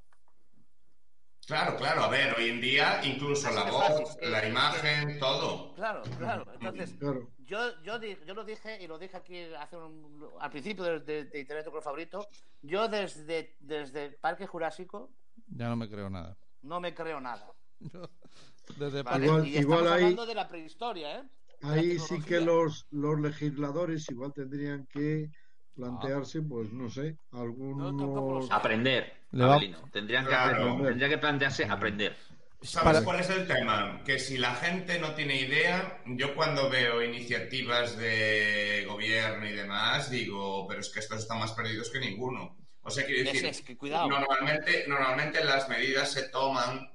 [1.47, 5.75] Claro, claro, a ver, hoy en día incluso la voz, fácil, que- la imagen, todo.
[5.75, 6.47] Claro, claro.
[6.55, 7.29] Entonces, Claro.
[7.41, 11.25] yo, yo, yo lo dije y lo dije aquí hace un- al principio de, de,
[11.27, 12.27] de Internet favorito.
[12.63, 15.11] Yo desde, desde Parque Jurásico
[15.49, 16.37] Ya no me creo nada.
[16.63, 17.47] no me creo nada.
[18.79, 19.27] Desde ¿vale?
[19.27, 21.23] Igual- y igual estamos ahí- hablando de la prehistoria, ¿eh?
[21.61, 25.31] De Ahí sí que los, los legisladores igual tendrían que
[25.75, 28.51] plantearse, pues no sé, algunos...
[28.51, 29.79] Aprender, Abelino.
[29.93, 30.63] Tendrían que, Claro.
[30.63, 32.17] aprender, tendría que plantearse aprender.
[32.63, 34.03] ¿Sabes Para- cuál es el tema?
[34.05, 40.11] Que si la gente no tiene idea, yo cuando veo iniciativas de gobierno y demás,
[40.11, 42.57] digo, pero es que estos están más perdidos que ninguno.
[42.85, 44.09] O sea, quiero decir, es que cuidado.
[44.09, 46.91] normalmente, normalmente las medidas se toman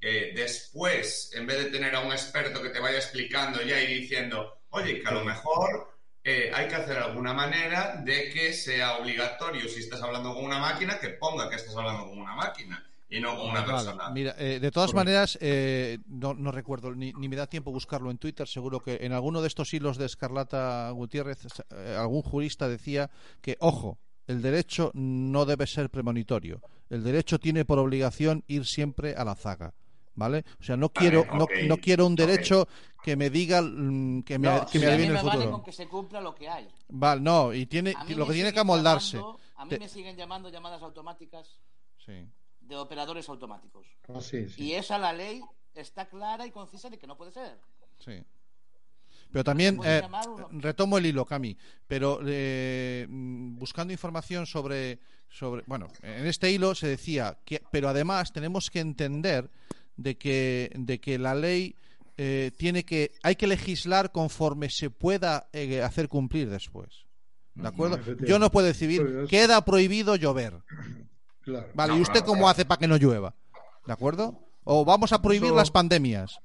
[0.00, 4.00] eh, después, en vez de tener a un experto que te vaya explicando ya y
[4.00, 8.96] diciendo, oye, que a lo mejor eh, hay que hacer alguna manera de que sea
[8.96, 12.82] obligatorio, si estás hablando con una máquina, que ponga que estás hablando con una máquina
[13.08, 14.10] y no con una Vale, persona.
[14.10, 18.10] Mira, eh, de todas maneras, eh, no, no recuerdo, ni, ni me da tiempo buscarlo
[18.10, 18.48] en Twitter.
[18.48, 23.10] Seguro que en alguno de estos hilos de Escarlata Gutiérrez, eh, algún jurista decía
[23.40, 26.60] que, ojo, el derecho no debe ser premonitorio.
[26.90, 29.74] El derecho tiene por obligación ir siempre a la zaga.
[30.16, 30.44] ¿Vale?
[30.60, 32.68] O sea, no quiero, no, no quiero un derecho
[33.02, 35.24] que me diga mm, que me, No, que me si a mí adivine me el
[35.26, 35.50] vale futuro.
[35.56, 36.68] con que se cumpla lo que hay.
[36.88, 39.16] Vale, no, y tiene, lo que tiene que amoldarse.
[39.16, 41.58] llamando- a mí Te- me siguen llamando llamadas automáticas
[42.06, 42.28] Sí,
[42.60, 43.86] de operadores automáticos.
[44.08, 44.62] Ah, sí, sí.
[44.62, 45.40] Y esa la ley
[45.74, 47.58] está clara y concisa de que no puede ser.
[47.98, 48.22] Sí.
[49.34, 50.48] Pero también eh, uno.
[50.52, 51.56] retomo el hilo, Cami.
[51.88, 57.88] Pero eh, mm, buscando información sobre, sobre, bueno, en este hilo se decía que, pero
[57.88, 59.50] además tenemos que entender
[59.96, 61.74] de que, de que la ley
[62.16, 67.04] eh, tiene que, hay que legislar conforme se pueda eh, hacer cumplir después.
[67.56, 67.98] ¿De acuerdo?
[68.24, 70.60] Yo no puedo decidir, Pues es- queda prohibido llover.
[71.40, 71.66] Claro.
[71.74, 73.34] Vale, No, ¿y usted cómo hace para que no llueva?
[73.84, 74.40] ¿De acuerdo?
[74.62, 76.38] O vamos a prohibir Eso- las pandemias.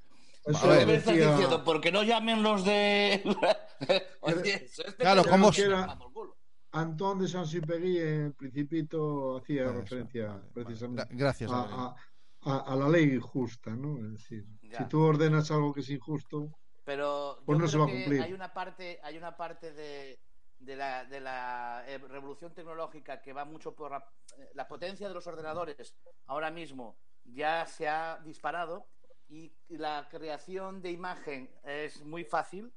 [0.49, 0.79] Eso A ver.
[0.79, 1.63] ¿Qué me estás decía- diciendo?
[1.63, 3.21] Porque no llamen los de.
[4.21, 6.37] Oye, eso es Claro, ¿cómo que por culo.
[6.71, 11.51] Antón de Saint-Supéry en Principito hacía Eso, referencia vale, precisamente Gra- Gracias.
[11.51, 11.95] a, a-
[12.41, 13.97] a- a la ley justa, ¿no?
[14.05, 14.77] Es decir, Ya.
[14.79, 16.49] si tú ordenas algo que es injusto,
[16.85, 18.21] Pero Pues yo no se va a cumplir.
[18.21, 20.19] hay una parte, hay una parte de,
[20.57, 23.97] de la, de la eh, revolución tecnológica que va mucho por la,
[24.37, 25.95] eh, la potencia de los ordenadores.
[26.25, 28.87] Ahora mismo ya se ha disparado
[29.29, 32.71] y la creación de imagen es muy fácil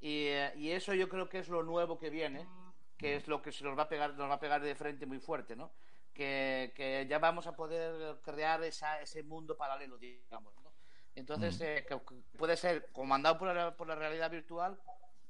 [0.00, 2.46] y, eh, y eso yo creo que es lo nuevo que viene,
[2.96, 5.06] que es lo que se nos va a pegar, nos va a pegar de frente
[5.06, 5.72] muy fuerte, ¿no?
[6.14, 10.72] Que, que ya vamos a poder crear esa, ese mundo paralelo, digamos, ¿no?
[11.14, 14.78] Entonces, eh, que- que puede ser comandado por la, por la realidad virtual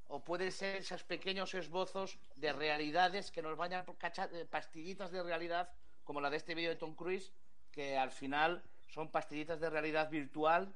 [0.07, 5.23] o puede ser esos pequeños esbozos de realidades que nos vayan por eh, pastillitas de
[5.23, 5.71] realidad,
[6.05, 7.33] como la de este vídeo de Tom Cruise,
[7.71, 10.75] que al final son pastillitas de realidad virtual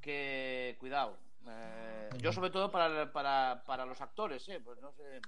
[0.00, 1.16] que, cuidado,
[1.48, 4.60] eh, yo sobre todo para, para, para los actores, ¿eh?
[4.64, 5.20] Pues no sé.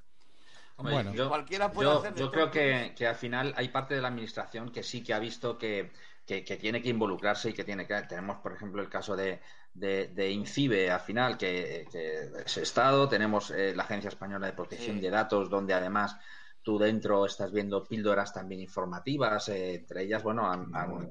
[0.77, 1.15] Hombre, Bueno.
[1.15, 4.09] yo, Cualquiera puede yo- hacer yo creo que, que al final hay parte de la
[4.09, 5.93] administración que sí que ha visto que,
[6.27, 7.95] que- que tiene que involucrarse y que tiene que.
[8.03, 9.41] Tenemos, por ejemplo, el caso de,
[9.73, 14.53] de, de Incibe al final, que, que es Estado, tenemos eh, la Agencia Española de
[14.55, 15.03] Protección Sí.
[15.03, 16.17] de Datos, donde además
[16.65, 21.09] tú dentro estás viendo píldoras también informativas, eh, entre ellas, bueno, han, han-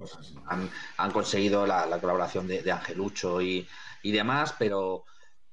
[0.47, 3.65] han- han conseguido la, la colaboración de, de Angelucho y,
[4.01, 5.05] y demás, pero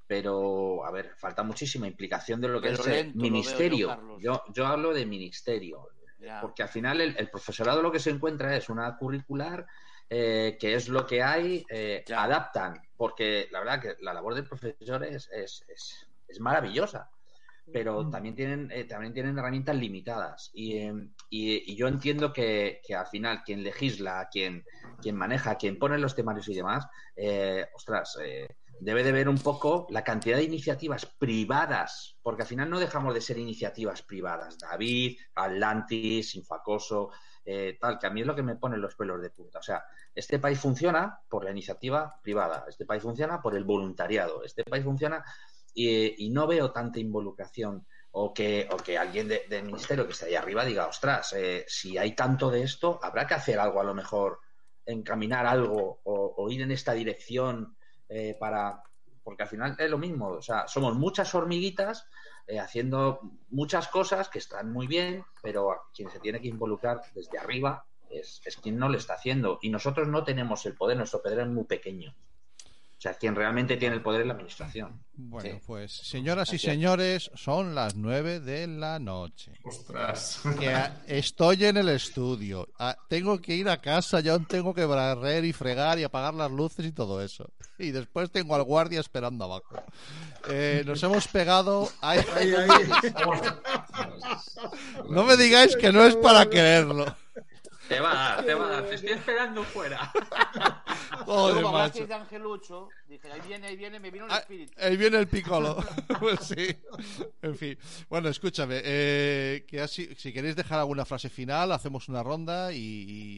[0.07, 4.19] pero a ver, falta muchísima implicación de lo que Pero es el lento yo, ministerio.
[4.19, 5.87] Yo, yo hablo de ministerio.
[6.19, 6.41] Ya.
[6.41, 9.65] Porque al final el, el profesorado lo que se encuentra es una curricular
[10.09, 14.49] eh, que es lo que hay, eh, adaptan, porque la verdad que la labor del
[14.49, 17.09] profesor es, es, es- es maravillosa,
[17.73, 20.51] pero también tienen, eh, también tienen herramientas limitadas.
[20.55, 20.93] Y, eh,
[21.31, 24.65] y- y yo entiendo que, que al final quien legisla, quien,
[25.01, 26.87] quien maneja, quien pone los temarios y demás,
[27.17, 28.47] eh, ostras, eh,
[28.81, 33.13] debe de ver un poco la cantidad de iniciativas privadas, porque al final no dejamos
[33.15, 34.59] de ser iniciativas privadas.
[34.59, 37.11] David, Atlantis, Infacoso,
[37.45, 39.59] eh, tal, que a mí es lo que me pone los pelos de punta.
[39.59, 39.83] O sea,
[40.15, 44.85] este país funciona por la iniciativa privada, este país funciona por el voluntariado, este país
[44.85, 45.25] funciona
[45.75, 50.13] y, y no veo tanta involucración o que, o que alguien de- del ministerio que
[50.13, 53.81] esté ahí arriba diga, ostras, eh, si hay tanto de esto, habrá que hacer algo
[53.81, 54.41] a lo mejor,
[54.85, 57.77] encaminar algo o, ir en esta dirección
[58.09, 58.83] eh, para...
[59.23, 62.09] Porque al final es lo mismo, o sea, somos muchas hormiguitas
[62.47, 63.21] eh, haciendo
[63.51, 68.41] muchas cosas que están muy bien, pero quien se tiene que involucrar desde arriba es,
[68.45, 69.59] es quien no lo está haciendo.
[69.63, 72.13] Y nosotros no tenemos el poder, nuestro poder es muy pequeño.
[73.01, 75.03] O sea, quien realmente tiene el poder es la administración.
[75.15, 75.59] Bueno, Sí.
[75.67, 79.53] pues señoras y señores, son las nueve de la noche.
[79.65, 80.43] Ostras.
[80.59, 82.69] Que estoy en el estudio.
[82.79, 86.51] Ah, tengo que ir a casa, yo tengo que barrer y fregar y apagar las
[86.51, 87.49] luces y todo eso.
[87.79, 89.83] Y después tengo al guardia esperando abajo.
[90.51, 91.89] Eh, nos hemos pegado.
[92.03, 92.53] Ay, ahí.
[95.09, 97.17] no me digáis que no es para quererlo.
[97.89, 98.85] Te va a dar, te va a dar.
[98.85, 100.13] Te estoy esperando fuera.
[101.27, 101.77] Joder, Luego macho.
[101.79, 104.73] hablasteis de Angelucho, dije, ahí viene, ahí viene, me vino el Ah, espíritu.
[104.81, 105.77] Ahí viene el picolo.
[106.21, 106.77] pues sí.
[107.43, 107.79] En fin.
[108.09, 108.81] Bueno, escúchame.
[108.85, 112.79] eh, que así, si queréis dejar alguna frase final, hacemos una ronda y,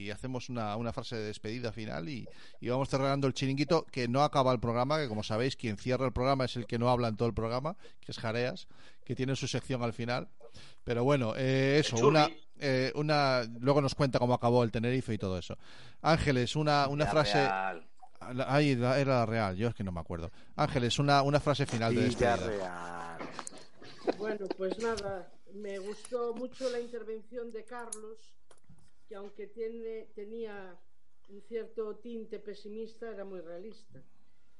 [0.04, 2.28] y hacemos una, una frase de despedida final y,
[2.60, 6.06] y vamos cerrando el chiringuito que no acaba el programa, que como sabéis, quien cierra
[6.06, 8.68] el programa es el que no habla en todo el programa, que es Jareas,
[9.04, 10.28] que tiene su sección al final.
[10.84, 12.28] Pero bueno, eh, eso, una,
[12.62, 13.42] eh, una.
[13.60, 15.56] Luego nos cuenta cómo acabó el Tenerife y todo eso.
[16.00, 17.38] Ángeles, una, una frase.
[17.38, 17.88] Villarreal.
[18.34, 20.30] La- Ahí la- era la real, yo es que no me acuerdo.
[20.56, 22.36] Ángeles, una, una frase final de despedida.
[22.36, 23.18] Villarreal.
[24.18, 28.18] Bueno, pues nada, me gustó mucho la intervención de Carlos,
[29.08, 30.76] que aunque tiene, tenía
[31.30, 34.00] un cierto tinte pesimista, era muy realista.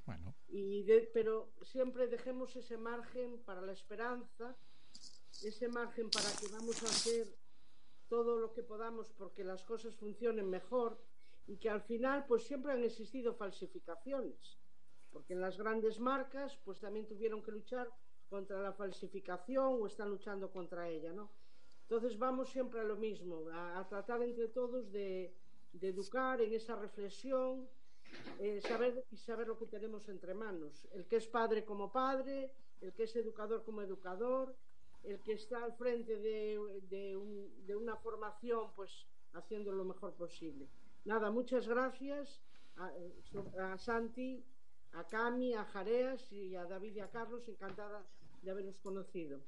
[0.07, 4.57] Bueno, Y de- pero siempre dejemos ese margen para la esperanza,
[5.45, 7.27] ese margen para que vamos a hacer
[8.13, 10.99] todo lo que podamos porque las cosas funcionen mejor
[11.47, 14.59] y que al final pues siempre han existido falsificaciones
[15.11, 17.89] porque en las grandes marcas pues también tuvieron que luchar
[18.29, 21.31] contra la falsificación o están luchando contra ella ¿no?
[21.85, 25.35] entonces vamos siempre a lo mismo a, tratar entre todos de,
[25.73, 27.67] de educar en esa reflexión
[28.41, 32.53] eh, saber y saber lo que tenemos entre manos el que es padre como padre
[32.83, 34.55] el que es educador como educador
[35.05, 36.59] el que está al frente de,
[36.91, 38.91] de un- de una formación, pues
[39.35, 40.69] haciendo lo mejor posible.
[41.05, 42.41] Nada, muchas gracias
[42.77, 42.91] a,
[43.73, 44.45] a Santi,
[44.93, 48.05] a Cami, a Jareas y a David y a Carlos, encantada
[48.43, 49.41] de haberos conocido.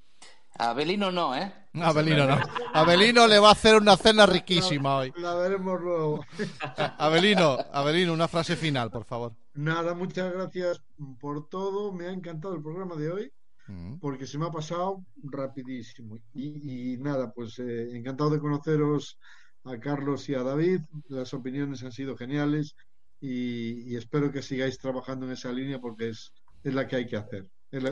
[0.57, 1.53] A Belino no, ¿eh?
[1.75, 2.37] Abelino no.
[2.75, 5.13] Abelino le va a hacer una cena riquísima hoy.
[5.17, 6.25] La veremos luego.
[6.99, 9.33] Abelino, Abelino, una frase final, por favor.
[9.55, 10.81] Nada, muchas gracias
[11.21, 11.93] por todo.
[11.93, 13.33] Me ha encantado el programa de hoy
[13.67, 13.95] Mm.
[13.99, 16.17] porque se me ha pasado rapidísimo.
[16.35, 19.19] Y, y nada, pues eh, encantado de conoceros
[19.65, 20.81] a Carlos y a David.
[21.09, 22.77] Las opiniones han sido geniales
[23.21, 26.33] y, y espero que sigáis trabajando en esa línea porque es,
[26.63, 27.49] es la que hay que hacer,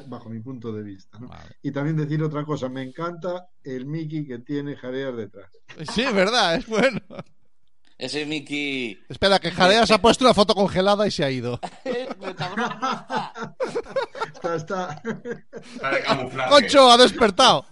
[0.09, 1.19] bajo mi punto de vista.
[1.19, 1.29] ¿no?
[1.29, 1.57] Vale.
[1.63, 5.51] Y también decir otra cosa, me encanta el Mickey que tiene Jareas detrás.
[5.95, 7.01] Sí, es verdad, es bueno.
[8.03, 9.01] Ese Mickey.
[9.09, 11.61] Espera, que Jareas ha puesto una foto congelada y se ha ido.
[11.85, 13.33] Está.
[14.35, 15.03] Está, está.
[15.75, 16.51] Está de camuflaje.
[16.51, 17.65] ¡Concho, ha despertado!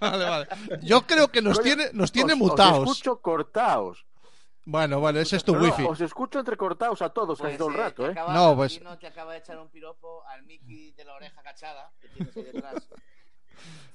[0.00, 0.46] Vale, vale.
[0.82, 2.88] Yo creo que nos Coño, tiene, nos tiene os- mutados.
[2.88, 4.06] Os escucho cortaos.
[4.64, 5.82] Bueno, bueno, ese es tu No, wifi.
[5.84, 8.12] os escucho entrecortados a todos casi todo el rato, ¿eh?
[8.12, 11.90] acaba- No, pues- te acaba de echar un piropo al Mickey de la oreja cachada
[12.00, 12.88] que tienes ahí detrás.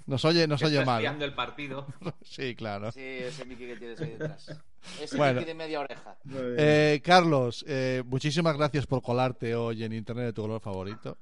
[0.05, 1.21] Nos oye, nos oye está mal.
[1.21, 1.87] el partido.
[2.23, 2.91] Sí, claro.
[2.91, 4.61] Sí, ese Mickey que tienes ahí detrás.
[5.01, 5.39] Ese Bueno.
[5.39, 6.17] Mickey de media oreja.
[6.57, 11.17] Eh, Carlos, eh, muchísimas gracias por colarte hoy en internet de tu color favorito.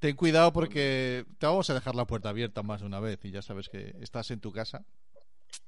[0.00, 3.30] Ten cuidado porque te vamos a dejar la puerta abierta más de una vez y
[3.30, 4.84] ya sabes que estás en tu casa.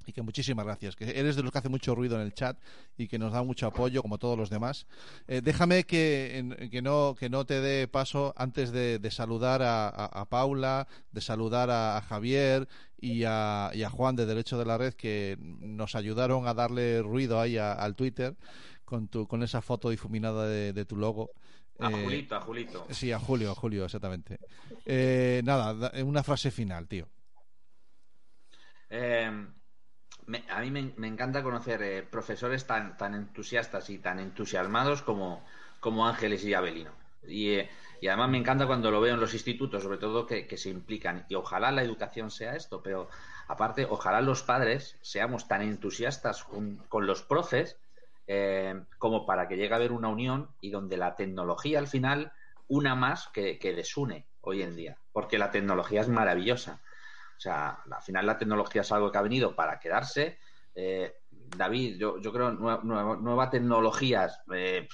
[0.04, 2.58] Y que muchísimas gracias, que eres de los que hace mucho ruido en el chat
[2.96, 4.86] y que nos da mucho apoyo, como todos los demás.
[5.28, 9.86] Eh, déjame que, que, no, que no te dé paso antes de, de saludar a,
[9.88, 12.66] a- a Paula, de saludar a, a Javier
[12.98, 17.00] y a, y a Juan de Derecho de la Red, que nos ayudaron a darle
[17.00, 18.34] ruido ahí al Twitter
[18.84, 21.30] con, tu, con esa foto difuminada de, de tu logo.
[21.78, 22.86] A Eh, Julito, a Julito.
[22.90, 24.38] Sí, a Julio, a Julio, exactamente.
[24.84, 27.08] Eh, nada, da- una frase final, tío.
[28.90, 29.30] Eh,
[30.26, 35.44] me- a mí me, encanta conocer eh, profesores tan, tan entusiastas y tan entusiasmados como,
[35.80, 36.92] como Ángeles y Abelino.
[37.26, 37.70] Y, eh,
[38.00, 40.70] y además me encanta cuando lo veo en los institutos, sobre todo que, que se
[40.70, 41.24] implican.
[41.28, 43.08] Y ojalá la educación sea esto, pero
[43.48, 47.78] aparte, ojalá los padres seamos tan entusiastas con, con los profes
[48.26, 52.32] eh, como para que llegue a haber una unión y donde la tecnología al final
[52.68, 56.80] una más que, que desune hoy en día, porque la tecnología es maravillosa.
[57.42, 60.38] O sea, al final la tecnología es algo que ha venido para quedarse.
[60.76, 64.86] Eh, David, yo, yo creo nueva, nueva, nueva tecnologías, eh,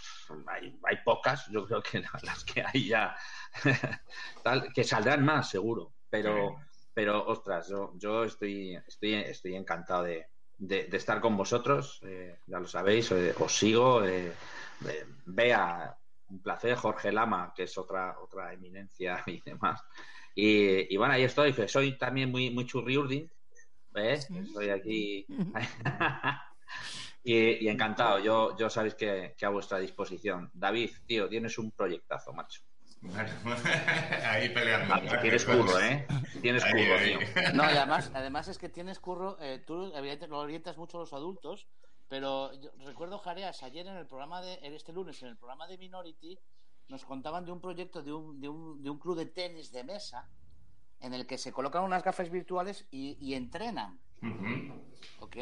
[0.46, 3.14] hay, hay pocas, yo creo que las que hay ya,
[4.42, 6.56] tal, que saldrán más seguro, pero,
[6.94, 12.40] pero ostras, yo, yo estoy, estoy, estoy encantado de, de, de estar con vosotros, eh,
[12.46, 14.00] ya lo sabéis, os sigo,
[15.26, 15.98] Bea,
[16.28, 19.84] un placer, Jorge Lama, que es otra, otra eminencia y demás.
[20.40, 23.28] Y, y bueno, ahí estoy, que soy también muy, muy churriurdi,
[23.90, 24.30] ¿ves?
[24.30, 25.26] Estoy aquí.
[27.24, 30.48] y, y encantado, yo, yo sabéis que, que a vuestra disposición.
[30.54, 32.62] David, tío, tienes un proyectazo, macho.
[33.00, 33.28] Bueno,
[34.30, 34.94] ahí peleando.
[34.94, 36.06] Ah, tienes curro, ¿eh?
[36.40, 37.18] Tienes Ahí, curro, ahí.
[37.18, 37.52] tío.
[37.54, 39.92] No, y además, además es que tienes curro, eh, tú
[40.28, 41.66] lo orientas mucho a los adultos,
[42.06, 45.78] pero yo recuerdo, Jareas, ayer en el programa de, este lunes, en el programa de
[45.78, 46.38] Minority,
[46.88, 49.84] nos contaban de un proyecto de un, de un, de un club de tenis de
[49.84, 50.28] mesa
[51.00, 54.00] en el que se colocan unas gafas virtuales y, y entrenan.
[55.20, 55.36] ¿ok?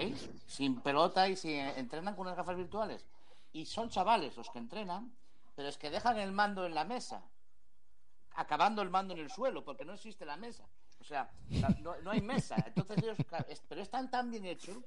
[0.46, 3.06] Sin pelota y sin, entrenan con unas gafas virtuales.
[3.52, 5.14] Y son chavales los que entrenan,
[5.54, 7.22] pero es que dejan el mando en la mesa,
[8.32, 10.68] acabando el mando en el suelo, porque no existe la mesa.
[11.00, 11.30] O sea,
[11.80, 12.56] no, no hay mesa.
[12.66, 13.16] Entonces ellos,
[13.68, 14.82] pero están tan bien hecho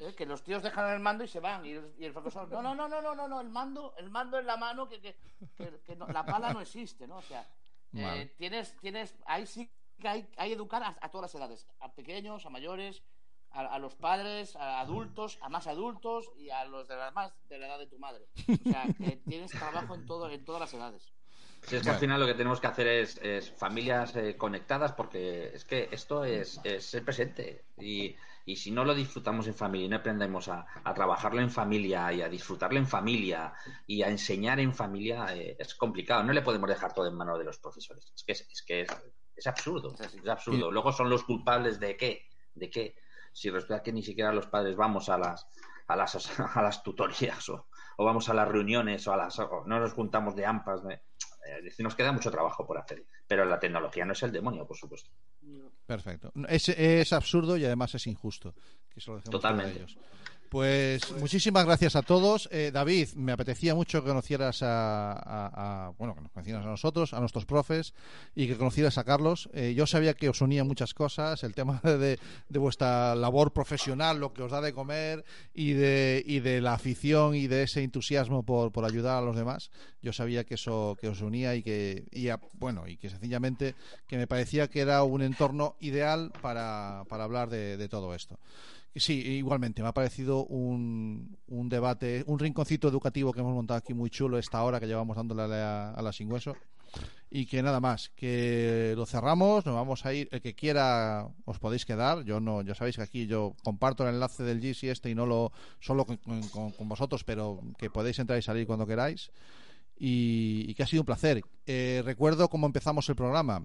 [0.00, 0.14] ¿eh?
[0.14, 1.64] que los tíos dejan el mando y se van.
[1.66, 4.10] Y el, y el profesor, no, no, no, no, no, no, no, el mando, el
[4.10, 5.16] mando en la mano, que, que,
[5.56, 7.18] que- que no- la pala no existe, ¿no?
[7.18, 7.46] O sea,
[7.94, 9.70] eh, tienes, tienes, ahí sí
[10.00, 13.02] que hay, hay educar a, a todas las edades, a pequeños, a mayores,
[13.50, 17.32] a, a los padres, a adultos, a más adultos y a los de la más
[17.48, 18.26] de la edad de tu madre.
[18.66, 21.12] O sea, que tienes trabajo en todo, en todas las edades.
[21.64, 24.92] Si es que al final lo que tenemos que hacer es, es familias eh, conectadas
[24.94, 29.54] porque es que esto es, es ser presente y, y si no lo disfrutamos en
[29.54, 33.52] familia y no aprendemos a, a trabajarlo en familia y a disfrutarlo en familia
[33.86, 36.22] y a enseñar en familia eh, es complicado.
[36.24, 38.12] No le podemos dejar todo en manos de los profesores.
[38.16, 38.88] Es que es, es que es,
[39.36, 39.94] es absurdo.
[40.22, 40.70] Es absurdo.
[40.70, 42.96] Luego son los culpables de qué, de qué.
[43.32, 45.46] Si resulta que ni siquiera los padres vamos a las
[45.88, 49.64] a las, a las tutorías o, o vamos a las reuniones o a las o
[49.66, 50.82] no nos juntamos de ampas.
[50.84, 50.94] de-
[51.44, 53.04] eh, nos queda mucho trabajo por hacer.
[53.26, 55.10] Pero la tecnología no es el demonio, por supuesto.
[55.86, 56.32] Perfecto.
[56.48, 58.54] Es, es absurdo y además es injusto.
[58.88, 59.72] Que se lo dejemos Totalmente.
[59.72, 59.96] a ellos.
[60.52, 62.46] Pues muchísimas gracias a todos.
[62.52, 67.20] Eh, David, me apetecía mucho que conocieras a, bueno, que nos conocieras a nosotros, a
[67.20, 67.94] nuestros profes
[68.34, 69.48] y que conocieras a Carlos.
[69.54, 72.18] Eh, yo sabía que os unía muchas cosas, el tema de,
[72.50, 75.24] de vuestra labor profesional, lo que os da de comer
[75.54, 79.70] y de, y de la afición y de ese entusiasmo por, ayudar a los demás.
[80.02, 83.74] Yo sabía que eso que os unía y que y a- bueno y que sencillamente
[84.06, 88.38] que me parecía que era un entorno ideal para, hablar de todo esto.
[88.94, 93.94] Sí, igualmente, me ha parecido un, un debate, un rinconcito educativo que hemos montado aquí
[93.94, 96.54] muy chulo esta hora que llevamos dándole a la, a sin hueso.
[97.30, 100.28] Y que nada más, que lo cerramos, nos vamos a ir.
[100.30, 102.22] El que quiera, os podéis quedar.
[102.24, 105.24] Yo no, ya sabéis que aquí yo comparto el enlace del GC este y no
[105.24, 106.18] lo solo con,
[106.80, 109.30] vosotros, pero que podéis entrar y salir cuando queráis.
[109.98, 111.42] Y, y que ha sido un placer.
[111.66, 113.64] Eh, recuerdo cómo empezamos el programa.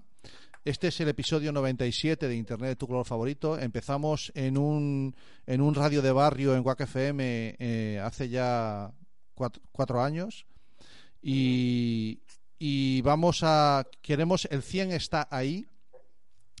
[0.64, 3.58] Este es el episodio 97 de Internet de tu color favorito.
[3.58, 5.14] Empezamos en un,
[5.46, 8.92] en un radio de barrio en Wack FM eh, hace ya
[9.34, 10.46] cuatro, años.
[11.22, 12.20] Y,
[12.58, 13.86] y vamos a.
[14.02, 14.46] Queremos.
[14.50, 15.66] El 100 está ahí.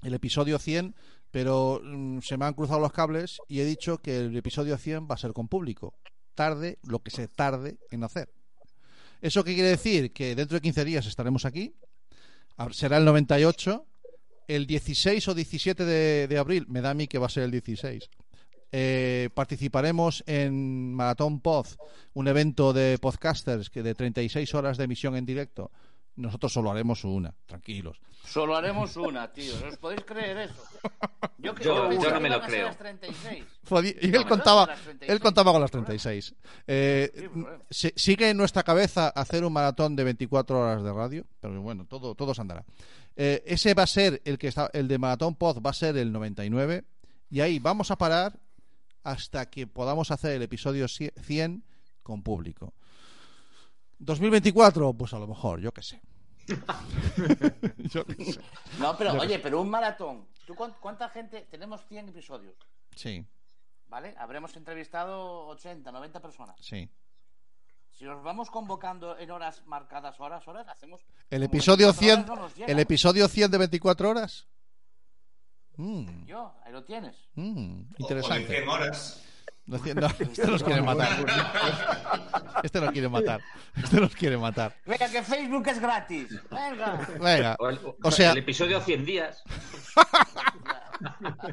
[0.02, 0.94] El episodio 100.
[1.30, 5.08] Pero mm, se me han cruzado los cables y he dicho que el episodio 100
[5.10, 5.94] va a ser con público.
[6.34, 8.30] Tarde lo que se tarde en hacer.
[9.20, 10.12] ¿Eso qué quiere decir?
[10.12, 11.74] Que dentro de 15 días estaremos aquí.
[12.72, 13.84] Será el 98.
[14.48, 17.42] El 16 o 17 de, de abril, me da a mí que va a ser
[17.44, 18.08] el 16.
[18.72, 21.66] eh, participaremos en Maratón Pod,
[22.14, 25.70] un evento de podcasters que de 36 horas de emisión en directo.
[26.18, 28.00] Nosotros solo haremos una, tranquilos.
[28.26, 29.54] Solo haremos una, tío.
[29.68, 30.62] ¿Os podéis creer eso?
[31.38, 32.66] Yo, que- Yo- yo pensé yo no que me lo iban a ser creo.
[32.66, 33.44] las 36.
[33.62, 35.10] Fue- Y él contaba, das las 36.
[35.12, 36.34] él contaba con las 36.
[36.66, 37.30] Eh,
[37.70, 41.86] Sí, sigue en nuestra cabeza hacer un maratón de 24 horas de radio, pero bueno,
[41.86, 42.64] todo, todo se andará.
[43.16, 45.96] Eh, ese va a ser el que está, el de Maratón Pod va a ser
[45.96, 46.84] el 99
[47.30, 48.38] y ahí vamos a parar
[49.04, 51.62] hasta que podamos hacer el episodio 100
[52.02, 52.74] con público.
[54.00, 56.00] 2024, pues a lo mejor, yo qué sé.
[57.78, 58.40] yo qué sé.
[58.78, 59.38] No, pero Yo oye, sé.
[59.40, 60.26] pero un maratón.
[60.46, 61.42] ¿Tú cuán- cuánta gente?
[61.50, 62.56] Tenemos 100 episodios.
[62.94, 63.24] Sí.
[63.88, 64.14] ¿vale?
[64.18, 66.56] Habremos entrevistado 80, 90 personas.
[66.60, 66.88] Sí.
[67.90, 71.00] Si nos vamos convocando en horas marcadas, horas, horas, hacemos.
[71.30, 74.46] El episodio 24 100, horas no el episodio 100 de 24 horas.
[75.76, 77.16] Mm, Yo, ahí lo tienes.
[77.34, 78.46] mm, O- O de interesante.
[78.48, 79.24] 100 horas.
[79.68, 81.08] No, no, este nos quiere matar.
[82.62, 83.40] Este nos quiere matar.
[83.76, 84.74] Este nos quiere matar.
[84.86, 86.30] Venga, que Facebook es gratis.
[86.50, 87.06] Venga.
[87.20, 87.56] Venga.
[87.58, 89.42] O, el, O sea, el episodio 100 días.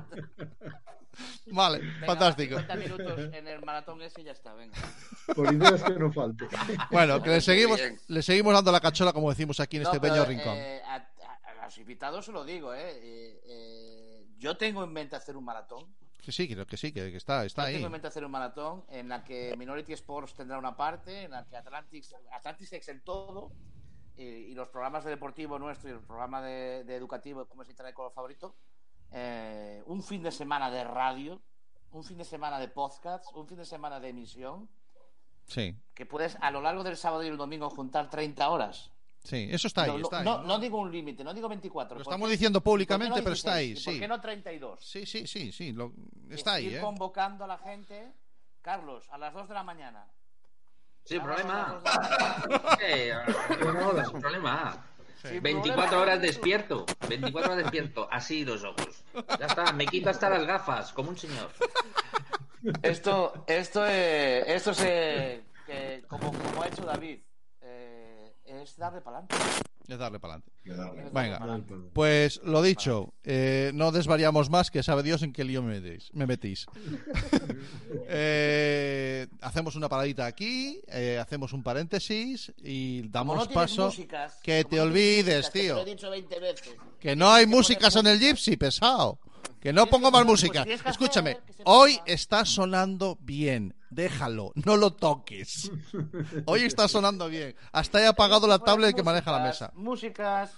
[1.52, 2.58] vale, Venga, fantástico.
[2.60, 4.78] 50 minutos en el maratón ese y ya está, venga.
[5.36, 6.46] Por ideas que no falte.
[6.92, 10.00] Bueno, que le seguimos, le seguimos dando la cachola, como decimos aquí en No, este
[10.00, 10.58] pero, pequeño rincón.
[10.58, 12.92] eh, a, a- a los invitados se lo digo, ¿eh?
[13.02, 15.86] Eh, eh, Yo tengo en mente hacer un maratón.
[16.26, 17.84] Que sí, creo que sí, que, que está, está ahí.
[17.84, 21.56] en hacer un maratón en la que Minority Sports tendrá una parte, en la que
[21.56, 23.52] Atlantis, Atlantis es el todo,
[24.18, 27.70] y, y los programas de deportivo nuestro y el programa de, de educativo, como es
[27.70, 28.56] Internet Color Favorito,
[29.12, 31.40] eh, un fin de semana de radio,
[31.92, 34.68] un fin de semana de podcast, un fin de semana de emisión,
[35.46, 38.92] Sí, que puedes a lo largo del sábado y el domingo juntar 30 horas.
[39.26, 40.24] Sí, eso está ahí, no, no- está ahí.
[40.26, 41.98] no, no digo un límite, no digo 24.
[41.98, 43.58] Lo ¿por estamos diciendo no públicamente, pero está 16?
[43.58, 44.00] ahí, ¿Y ¿Por sí.
[44.00, 44.80] qué no 32?
[44.86, 45.92] Sí, sí, sí, sí, lo-
[46.30, 46.82] está Es ahí, ir ¿eh?
[46.82, 48.12] convocando a la gente.
[48.62, 50.08] Carlos, a las 2 de la mañana.
[51.04, 51.66] Sin Vamos problema.
[51.66, 51.84] a las dos
[52.80, 54.06] de la mañana.
[54.12, 54.86] Sin problema.
[55.22, 56.02] Sin 24 problema.
[56.02, 56.86] horas despierto.
[57.08, 58.08] 24 horas despierto.
[58.12, 59.04] Así los ojos.
[59.40, 59.72] Ya está.
[59.74, 61.52] Me quito hasta las gafas, como un señor.
[62.82, 67.20] Esto, esto, eh, esto es eh, como, como ha hecho David,
[68.66, 69.36] es darle para adelante.
[69.88, 70.52] Es darle para adelante.
[70.64, 70.72] Que.
[71.14, 71.62] Venga,
[71.94, 76.10] pues lo dicho, eh, no desvariamos más, que sabe Dios en qué lío me, metéis-
[76.14, 76.66] me metís.
[78.08, 83.86] Eh, hacemos una paradita aquí, eh, hacemos un paréntesis y damos no paso.
[83.86, 85.76] músicas, que te no olvides, músicas, que te tío.
[85.76, 86.76] lo he dicho 20 veces.
[87.00, 89.20] Que no hay que músicas en el Gypsy, pesado.
[89.60, 90.64] Que no pongo más música.
[90.64, 93.76] Escúchame, hoy está sonando bien.
[93.90, 95.72] Déjalo, no lo toques.
[96.46, 97.56] Hoy está sonando bien.
[97.72, 99.72] Hasta he apagado la tablet que maneja la mesa.
[99.74, 100.52] Músicas.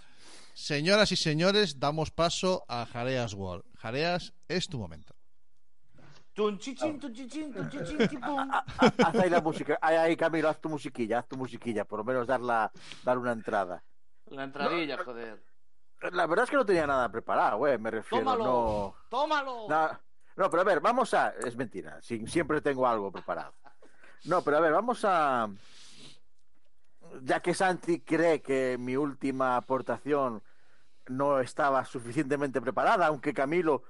[0.54, 3.64] Señoras y señores, damos paso a Jareas World.
[3.78, 5.14] Jareas, es tu momento.
[6.34, 8.52] Tun, chichín, tun, chichín, tun, chichín, chipum.
[8.52, 9.78] Haz ahí la música.
[9.82, 11.86] Ahí, ahí, Camilo, haz tu musiquilla, haz tu musiquilla.
[11.86, 12.72] Por lo menos dar, la,
[13.04, 13.84] dar una entrada.
[14.26, 15.47] Una entradilla, joder.
[16.12, 17.78] La verdad es que no tenía nada preparado, güey.
[17.78, 18.44] Me refiero, Tómalo.
[18.44, 18.96] no.
[19.10, 19.66] Tómalo.
[19.68, 20.00] No,
[20.36, 21.30] no, pero a ver, vamos a.
[21.30, 23.54] Es mentira, siempre tengo algo preparado.
[24.26, 25.50] No, pero a ver, vamos a.
[27.24, 30.44] Ya que Santi cree que mi última aportación
[31.08, 33.84] no estaba suficientemente preparada, aunque Camilo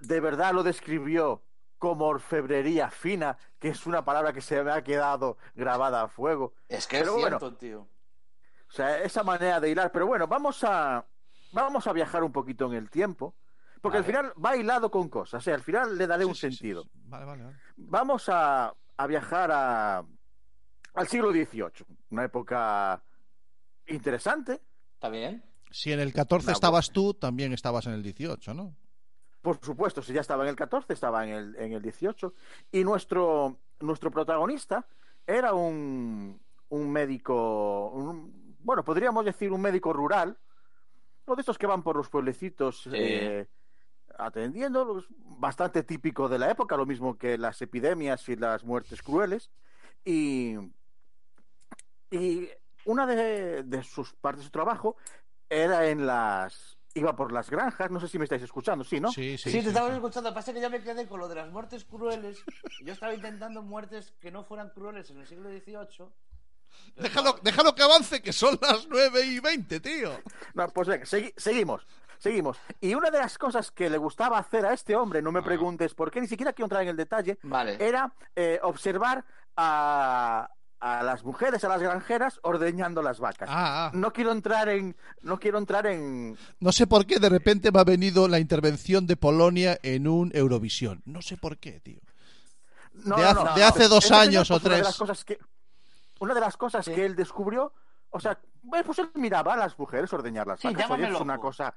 [0.00, 1.42] de verdad lo describió
[1.78, 6.52] como orfebrería fina, que es una palabra que se me ha quedado grabada a fuego.
[6.68, 7.38] Es que Pero es bueno.
[7.38, 7.86] cierto, tío.
[8.68, 9.90] O sea, esa manera de hilar.
[9.92, 11.04] Pero bueno, vamos a,
[11.52, 13.34] vamos a viajar un poquito en el tiempo.
[13.80, 15.40] Porque al final va hilado con cosas.
[15.40, 16.82] O sea, al final le daré un Sí, sí, sí, sentido.
[16.82, 16.90] sí.
[17.04, 17.56] Vale, vale, vale.
[17.76, 19.98] Vamos a, a viajar a,
[20.94, 21.86] al siglo XVIII.
[22.10, 23.00] Una época
[23.86, 24.60] interesante.
[24.94, 25.44] ¿Está bien?
[25.70, 28.74] Si en el 14 No, estabas tú, también estabas en el 18, ¿no?
[29.42, 32.34] Por supuesto, si ya estaba en el 14, estaba en el, en el 18.
[32.72, 34.86] Y nuestro, nuestro protagonista
[35.26, 36.40] era un,
[36.70, 40.36] un médico, un- bueno, podríamos decir un médico rural,
[41.26, 43.46] uno de estos que van por los pueblecitos eh,
[44.18, 45.04] atendiendo,
[45.38, 49.50] bastante típico de la época, lo mismo que las epidemias y las muertes crueles.
[50.04, 50.56] Y,
[52.10, 52.48] y
[52.86, 54.96] una de, de sus partes de su trabajo
[55.48, 56.76] era en las...
[56.94, 59.12] Iba por las granjas, no sé si me estáis escuchando, sí, ¿no?
[59.12, 59.50] Sí, sí.
[59.50, 59.94] Sí, te sí, estaba sí.
[59.94, 60.34] escuchando.
[60.34, 62.42] Pasa que yo me quedé con lo de las muertes crueles.
[62.82, 66.08] Yo estaba intentando muertes que no fueran crueles en el siglo XVIII.
[66.96, 70.10] Déjalo, déjalo que avance, que son las 9 y 20, tío.
[70.54, 71.86] No, pues venga, segui- seguimos,
[72.18, 72.58] seguimos.
[72.80, 75.94] Y una de las cosas que le gustaba hacer a este hombre, no me preguntes
[75.94, 77.76] por qué, ni siquiera quiero entrar en el detalle, Vale.
[77.78, 79.24] era eh, observar
[79.56, 80.48] a,
[80.80, 83.48] a las mujeres, a las granjeras, ordeñando las vacas.
[83.52, 83.90] Ah, ah.
[83.94, 87.78] No quiero entrar en, no quiero entrar en, No sé por qué de repente me
[87.80, 91.02] ha venido la intervención de Polonia en un Eurovisión.
[91.04, 92.00] No sé por qué, tío.
[93.04, 93.66] No, De no, hace- no, de no.
[93.68, 94.88] hace dos años o pues, Una de tres.
[94.88, 95.38] las cosas que,
[96.18, 97.72] una de las cosas que él descubrió,
[98.10, 98.38] o sea,
[98.84, 101.74] pues él miraba a las mujeres ordeñar las Sí, es una cosa,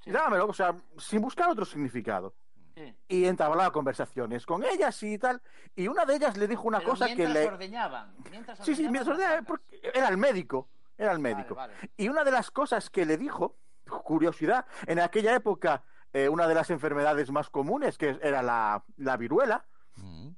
[0.00, 0.10] Sí.
[0.10, 2.34] llámamelo, o sea, sin buscar otro significado.
[2.74, 2.94] Sí.
[3.08, 5.40] Y entablaba conversaciones con ellas y tal.
[5.76, 7.48] Y una de ellas le dijo una Pero cosa que mientras le.
[7.48, 8.14] ordeñaban.
[8.30, 9.44] Mientras Sí, sí, ordeñaban mientras vacas.
[9.46, 10.68] porque era el médico.
[10.98, 11.54] Era el Vale, médico.
[11.54, 11.72] vale.
[11.96, 13.56] Y una de las cosas que le dijo,
[14.02, 15.82] curiosidad, en aquella época,
[16.12, 19.64] eh, una de las enfermedades más comunes, que era la, la viruela,
[19.96, 20.30] Mm,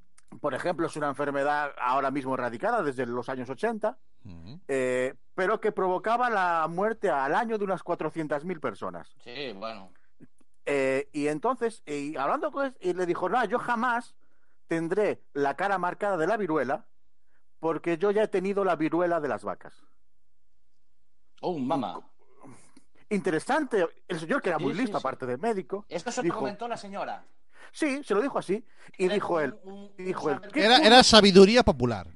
[0.47, 4.55] por ejemplo, es una enfermedad ahora mismo erradicada desde los años 80, mm.
[4.68, 9.12] eh, pero que provocaba la muerte al año de unas 400.000 personas.
[9.25, 9.91] Sí, bueno.
[10.65, 14.15] Eh, y entonces, y hablando con él, y le dijo, no, yo jamás
[14.68, 16.86] tendré la cara marcada de la viruela
[17.58, 19.84] porque yo ya he tenido la viruela de las vacas.
[21.41, 22.08] Oh, mamá.
[23.10, 25.02] Interesante, el señor que era Sí, muy sí, listo, sí.
[25.02, 27.25] aparte de médico, Esto se lo dijo, comentó la señora.
[27.73, 28.65] Sí, se lo dijo así,
[28.99, 29.59] y dijo él,
[29.99, 32.09] y dijo él, ¿qué Era, sabiduría popular.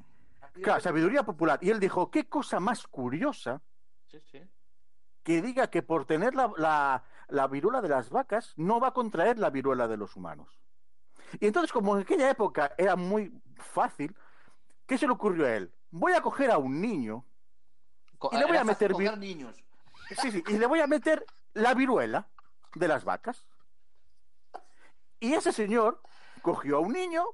[0.63, 1.59] Claro, sabiduría popular.
[1.63, 3.63] Y él dijo, qué cosa más curiosa
[4.09, 4.41] Sí, sí.
[5.23, 8.93] que diga que por tener la, la, la viruela de las vacas no va a
[8.93, 10.61] contraer la viruela de los humanos.
[11.39, 14.15] Y entonces, como en aquella época era muy fácil,
[14.87, 15.73] ¿qué se le ocurrió a él?
[15.91, 17.25] Voy a coger a un niño
[18.19, 19.57] Co- y le voy a meter niños.
[20.21, 22.29] Sí, sí, y le voy a meter la viruela
[22.75, 23.47] de las vacas.
[25.21, 26.01] Y ese señor
[26.43, 27.25] cogió a un niño,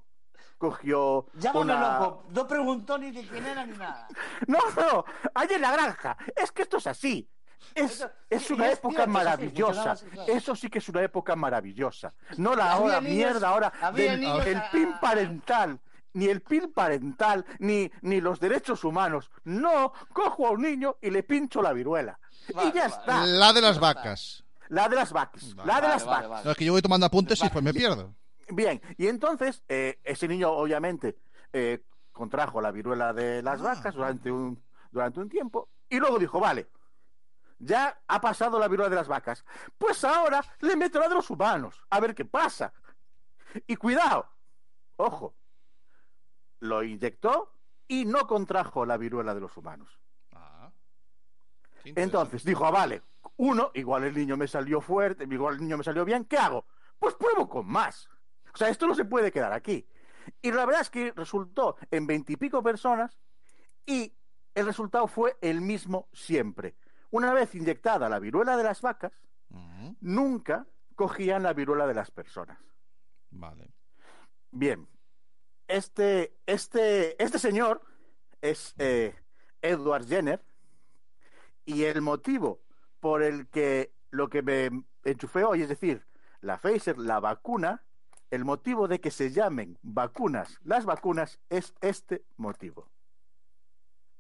[0.59, 1.99] cogió Llámame una...
[2.01, 2.25] loco.
[2.31, 4.09] No preguntó ni de quién era ni nada.
[4.47, 6.17] No, no, ahí en la granja.
[6.35, 7.31] Es que esto es así.
[7.75, 9.67] Es, Eso- es una época maravillosa.
[9.73, 10.33] funcionaba así, claro.
[10.33, 12.13] Eso sí que es una época maravillosa.
[12.37, 15.81] No la Había hora niños- mierda ahora había del niños el a- PIN parental.
[16.13, 19.31] Ni el PIN parental, ni, ni los derechos humanos.
[19.45, 22.19] No, cojo a un niño y le pincho la viruela.
[22.55, 22.95] Vale, y ya vale.
[22.95, 23.27] está.
[23.27, 24.43] La de las vacas.
[24.69, 25.55] La de las vacas.
[25.55, 26.45] Vale, la de las vale, vacas.
[26.45, 28.15] No, es que yo voy tomando apuntes y pues me pierdo.
[28.49, 31.19] Bien, y entonces eh, ese niño obviamente
[31.53, 33.75] eh, contrajo la viruela de las Ah.
[33.75, 36.69] vacas durante un, durante un tiempo y luego dijo, vale,
[37.59, 39.45] ya ha pasado la viruela de las vacas,
[39.79, 42.73] pues ahora le meto la de los humanos, a ver qué pasa.
[43.67, 44.29] Y cuidado,
[44.97, 45.35] ojo,
[46.61, 47.53] lo inyectó
[47.89, 49.99] y no contrajo la viruela de los humanos.
[50.33, 50.71] Ah.
[51.85, 53.03] Entonces dijo, ah, vale,
[53.37, 56.67] uno, igual el niño me salió fuerte, igual el niño me salió bien, ¿qué hago?
[56.99, 58.09] Pues pruebo con más.
[58.55, 59.87] O sea, esto no se puede quedar aquí.
[60.43, 63.19] Y la verdad es que resultó en veintipico personas
[63.85, 64.15] y
[64.55, 66.77] el resultado fue el mismo siempre.
[67.11, 69.13] Una vez inyectada la viruela de las vacas,
[70.01, 72.59] nunca cogían la viruela de las personas.
[73.31, 73.71] Vale.
[74.51, 74.89] Bien,
[75.69, 77.83] este, este, este señor
[78.41, 79.15] es eh,
[79.61, 80.43] Edward Jenner
[81.65, 82.63] y el motivo
[83.07, 86.05] por el que lo que me enchufé hoy, es decir,
[86.41, 87.85] la Pfizer, la vacuna,
[88.33, 92.91] el motivo de que se llamen vacunas las vacunas es este motivo,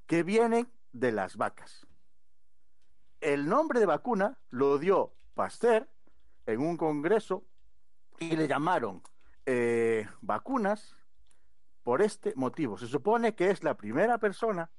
[0.06, 1.88] que vienen de las vacas.
[3.20, 5.88] El nombre de vacuna lo dio Pasteur
[6.46, 7.42] en un congreso
[8.20, 9.02] y le llamaron
[9.46, 10.94] eh, vacunas
[11.82, 12.78] por este motivo.
[12.78, 14.70] Se supone que es la primera persona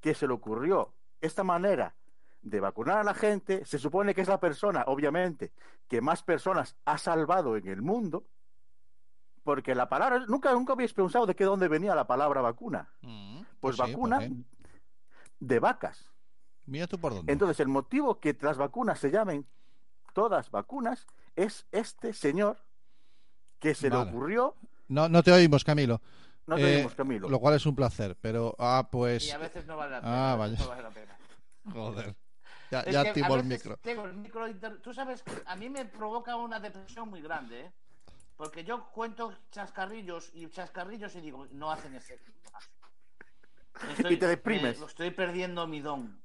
[0.00, 1.96] que se le ocurrió esta manera
[2.42, 3.64] de vacunar a la gente.
[3.64, 5.52] Se supone que es la persona, obviamente,
[5.88, 8.24] que más personas ha salvado en el mundo.
[9.44, 12.88] Porque la palabra, nunca, nunca habéis pensado de qué dónde venía la palabra vacuna.
[13.00, 14.34] Mm, Pues sí, vacuna ¿por qué?
[15.40, 16.10] de vacas.
[16.66, 17.32] Mira tú por dónde.
[17.32, 19.44] Entonces, el motivo que las vacunas se llamen
[20.12, 22.58] todas vacunas es este señor
[23.58, 24.04] que se Vale.
[24.04, 24.54] le ocurrió.
[24.88, 26.00] No, no te oímos, Camilo.
[26.46, 27.28] No te Eh, oímos, Camilo.
[27.28, 28.54] Lo cual es un placer, pero.
[28.60, 29.26] Ah, pues.
[29.26, 30.12] Y a veces no vale la pena.
[30.30, 30.52] Ah, a vaya.
[30.52, 31.18] veces no vale la pena.
[31.72, 32.16] Joder.
[32.72, 33.76] Ya, Es ya que activo a el micro.
[33.82, 37.66] tengo el micro inter- Tú sabes que a mí me provoca una depresión muy grande,
[37.66, 37.72] ¿eh?
[38.38, 42.32] Porque yo cuento chascarrillos y chascarrillos y digo, no hacen efecto.
[44.08, 44.80] Y te deprimes.
[44.80, 46.18] me- estoy perdiendo mi don.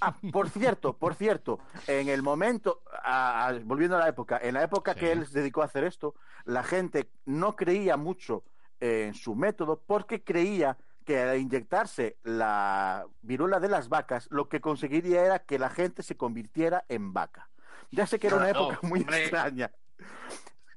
[0.00, 4.54] Ah, por cierto, por cierto, en el momento, a- a- volviendo a la época, en
[4.54, 5.00] la época Sí.
[5.00, 6.14] que él se dedicó a hacer esto,
[6.44, 8.44] la gente no creía mucho
[8.80, 10.76] en su método porque creía
[11.06, 16.02] que al inyectarse la viruela de las vacas, lo que conseguiría era que la gente
[16.02, 17.48] se convirtiera en vaca.
[17.92, 19.22] Ya sé que era una época muy hombre.
[19.22, 19.70] extraña.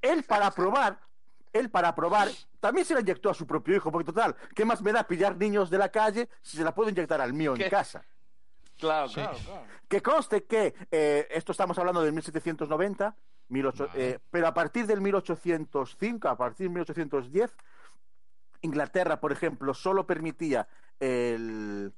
[0.02, 1.00] Él para probar,
[1.52, 4.82] él para probar, también se la inyectó a su propio hijo, porque total, ¿qué más
[4.82, 7.70] me da pillar niños de la calle si se la puedo inyectar al mío en
[7.70, 8.06] casa?
[8.78, 9.16] Claro, Sí.
[9.16, 9.64] claro, claro.
[9.90, 13.16] Que conste que eh, esto estamos hablando del 1790,
[13.50, 14.10] 18 Vale.
[14.12, 17.56] eh, pero a partir del 1805, a partir del 1810,
[18.62, 20.68] Inglaterra, por ejemplo, solo permitía
[21.00, 21.94] el-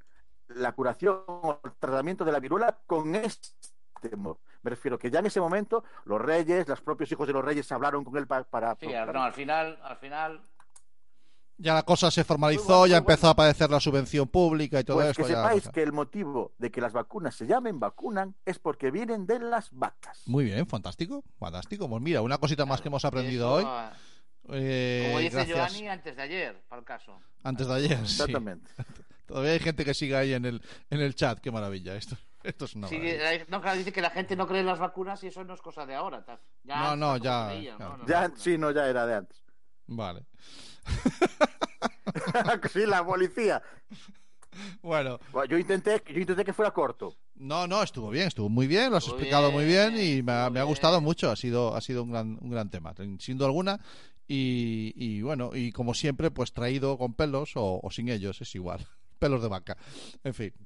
[0.50, 4.40] la curación o el tratamiento de la viruela con este modo.
[4.64, 7.72] Me refiero que ya en ese momento los reyes, los propios hijos de los reyes
[7.72, 8.76] hablaron con él pa- para...
[8.80, 10.42] Sí, al, no, al final, al final,
[11.58, 13.30] Ya la cosa se formalizó, bueno, ya empezó bueno.
[13.30, 15.24] a aparecer la subvención pública y todo Pues esto.
[15.24, 19.26] que sepáis que el motivo de que las vacunas se llamen vacunan es porque vienen
[19.28, 20.24] de las vacas.
[20.28, 21.88] Muy bien, fantástico, fantástico.
[21.88, 23.84] Pues mira, una cosita más que hemos aprendido eso, hoy.
[24.50, 25.58] Eh, Como dice gracias.
[25.58, 27.20] Giovanni antes de ayer, para el caso.
[27.44, 28.22] Antes de ayer, sí.
[28.22, 28.70] Exactamente.
[29.28, 31.40] Todavía hay gente que sigue ahí en el, en el chat.
[31.40, 31.96] Qué maravilla.
[31.96, 33.00] Esto, esto es una Sí,
[33.48, 35.62] no, claro, dice que la gente no cree en las vacunas y eso no es
[35.62, 36.26] cosa de ahora.
[36.64, 37.98] Ya No, no, ya, claro.
[37.98, 38.08] ¿no?
[38.08, 39.44] Ya, sí, no, ya era de antes.
[39.88, 40.26] Vale.
[42.72, 43.62] sí, la policía.
[44.82, 47.16] Bueno, Bueno, Yo intenté, yo intenté que fuera corto.
[47.36, 50.22] no, no, estuvo bien, estuvo muy bien, lo has Estuvo explicado muy bien bien, y
[50.24, 50.66] me ha, me ha bien.
[50.66, 53.80] gustado mucho, ha sido, ha sido un gran, un gran tema, sin duda alguna.
[54.34, 58.56] Y, y bueno, y como siempre, pues traído con pelos o, o sin ellos, es
[58.56, 58.80] igual.
[59.20, 59.76] Pelos de vaca.
[60.24, 60.54] En fin.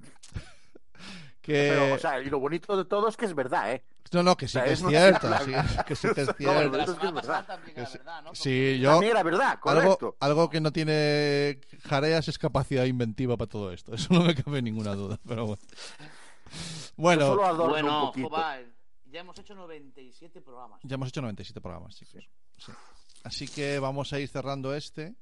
[1.42, 1.70] Que...
[1.70, 3.84] Pero, o sea, y lo bonito de todo es que es verdad, ¿eh?
[4.12, 5.52] No, no, que sí O sea, que es cierto, sí,
[5.86, 6.36] que sí que es cierto.
[6.40, 7.14] Sí semana es verdad.
[7.14, 7.98] pasada también Que era sí.
[8.00, 8.34] verdad, ¿no?
[8.34, 8.90] Sí, yo...
[8.94, 10.18] También era verdad, Algo, correcto.
[10.22, 13.94] algo que no tiene Jareas es capacidad inventiva para todo esto.
[13.94, 15.20] Eso no me cabe ninguna duda.
[15.28, 15.62] Pero bueno.
[16.96, 18.30] Bueno, Solo Bueno, poquito.
[18.30, 18.74] joder,
[19.06, 20.80] ya hemos hecho 97 programas.
[20.82, 22.28] ya hemos hecho 97 programas, chicos.
[22.58, 22.72] Sí.
[23.26, 25.16] Así que vamos a ir cerrando este.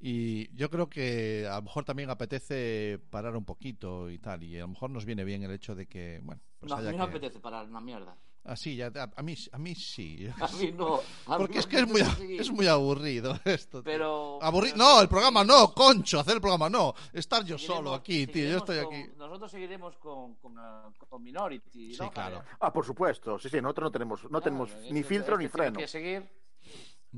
[0.00, 4.42] Y yo creo que a lo mejor también apetece parar un poquito y tal.
[4.42, 6.80] Y a lo mejor nos viene bien el hecho de que, bueno, pues no, a
[6.80, 7.10] mí no que...
[7.16, 8.16] apetece parar una mierda.
[8.48, 10.28] Ah, sí, ya, a, a mí, a mí sí.
[10.40, 10.96] A mí no.
[10.96, 12.00] a mí Porque me es que es muy,
[12.38, 13.82] es muy aburrido esto.
[13.82, 13.92] tío.
[13.92, 14.38] Pero.
[14.40, 16.94] Aburri- pero No, sí, el programa no, concho, hacer el programa no.
[17.12, 18.48] Estar yo seguiremos- solo aquí, tío.
[18.48, 19.10] Yo estoy con- aquí.
[19.18, 20.54] Nosotros seguiremos con, con,
[21.08, 21.94] con Minority.
[21.94, 22.10] Sí, ¿no?
[22.10, 22.42] claro.
[22.60, 23.38] Ah, por supuesto.
[23.38, 25.78] Sí, sí, nosotros no tenemos, no Claro, tenemos ni filtro ni tiene freno.
[25.80, 26.28] que seguir.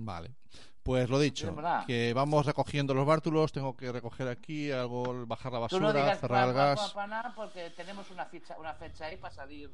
[0.00, 0.34] Vale.
[0.82, 1.84] Pues lo dicho, verdad.
[1.86, 6.00] que vamos recogiendo los bártulos, tengo que recoger aquí, algo, bajar la Tú no basura,
[6.02, 6.92] digas cerrar el pa- gas.
[6.94, 9.70] pa- pa porque tenemos una fecha, una fecha ahí para salir,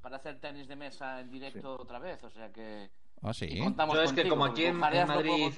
[0.00, 2.22] para hacer tenis de mesa en directo otra vez.
[2.24, 2.88] O sea que.
[3.20, 3.58] Ah, sí.
[3.58, 5.52] contamos Yo es que contigo, como aquí en- en no Madrid-.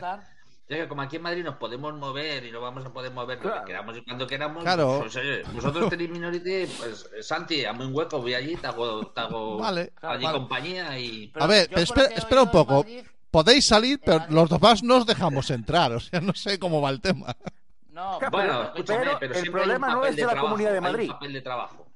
[0.69, 3.37] Ya que como aquí en Madrid nos podemos mover y no vamos a poder mover
[3.37, 3.61] lo Claro.
[3.61, 4.99] que queramos y cuando queramos, Claro.
[4.99, 9.21] pues oye, vosotros tenéis Minority, pues Santi, hazme un hueco, voy allí, te hago, te
[9.21, 10.39] hago Vale, allí vale.
[10.39, 11.29] compañía y...
[11.29, 12.79] Pero A ver, lo espera, espera un poco.
[12.83, 13.05] Madrid-
[13.37, 15.93] Podéis salir, pero Madrid- los demás no os dejamos entrar.
[15.93, 17.37] O sea, no sé cómo va el tema.
[17.91, 20.71] No, Bueno, pero- escúchame, pero pero, el hay problema no es de la trabajo, Comunidad
[20.71, 21.09] de hay un Madrid.
[21.11, 21.87] papel de trabajo.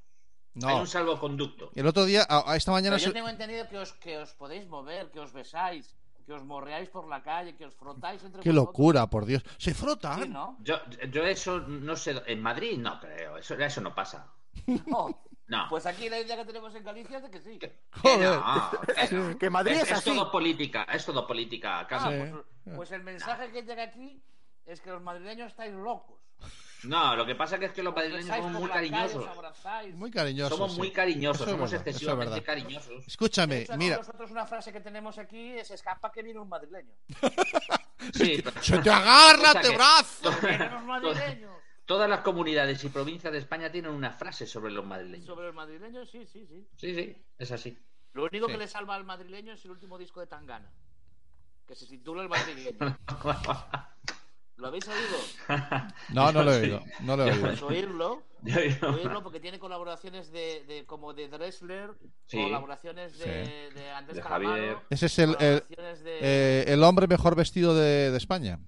[0.57, 0.81] Hay No.
[0.81, 1.71] un salvoconducto.
[1.75, 2.97] El otro día, a, a esta mañana.
[2.97, 5.95] Pero yo se- tengo entendido que os, que os podéis mover, que os besáis,
[6.27, 8.67] que os morreáis por la calle, que os frotáis entre Qué vosotros.
[8.69, 9.43] locura, por Dios.
[9.59, 10.23] Se frotan.
[10.25, 10.59] Sí, ¿no?
[10.63, 10.77] Yo,
[11.11, 14.27] yo eso no sé, en Madrid no creo, eso, eso no pasa.
[14.87, 15.23] No.
[15.51, 15.67] No.
[15.69, 17.59] Pues aquí la idea que tenemos en Galicia es de que sí.
[17.59, 18.39] Que Joder.
[18.39, 19.39] no, que no.
[19.41, 20.11] Que Madrid es, es, así.
[20.15, 21.81] todo política, es todo política.
[21.81, 22.09] Ah, Casi.
[22.09, 22.31] Sí.
[22.65, 24.23] pues, pues el mensaje que llega aquí
[24.65, 26.21] es que los madrileños estáis locos.
[26.85, 29.27] No, lo que pasa que es que los Os madrileños somos muy calle, cariñosos.
[29.95, 30.57] Muy cariñosos.
[30.57, 30.79] Somos sí.
[30.79, 32.47] muy cariñosos, Eso es somos verdad, es excesivamente verdad.
[32.47, 33.07] cariñosos.
[33.07, 33.97] Escúchame, hecho, mira.
[33.99, 36.95] Nosotros una frase que tenemos aquí es escapa que viene un madrileño.
[38.15, 40.31] Sí, pero- ¡Se te agarra, te brazo!
[40.41, 41.53] Vienen los madrileños.
[41.91, 45.27] Todas las comunidades y provincias de España tienen una frase sobre los madrileños.
[45.27, 46.65] Sobre los madrileños, sí, sí, sí.
[46.77, 47.77] Sí, sí, es así.
[48.13, 48.53] Lo único Sí.
[48.53, 50.71] que le salva al madrileño es el último disco de Tangana.
[51.67, 52.79] Que se titula El madrileño.
[54.57, 55.49] ¿Lo habéis oído?
[56.11, 56.81] No, no lo he oído.
[57.01, 57.41] No lo he oído.
[57.49, 58.23] Pues oírlo.
[58.95, 61.91] Oírlo porque tiene colaboraciones de, de como de Dressler,
[62.27, 62.41] Sí.
[62.41, 63.75] colaboraciones de, Sí.
[63.75, 64.77] de Andrés De Calamaro, Javier.
[64.91, 68.61] Ese es el, el, colaboraciones de eh, el hombre mejor vestido de, de España.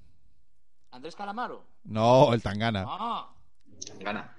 [0.92, 1.64] Andrés Calamaro.
[1.84, 2.84] No, el Tangana.
[2.86, 3.34] Ah,
[3.98, 4.34] Gana.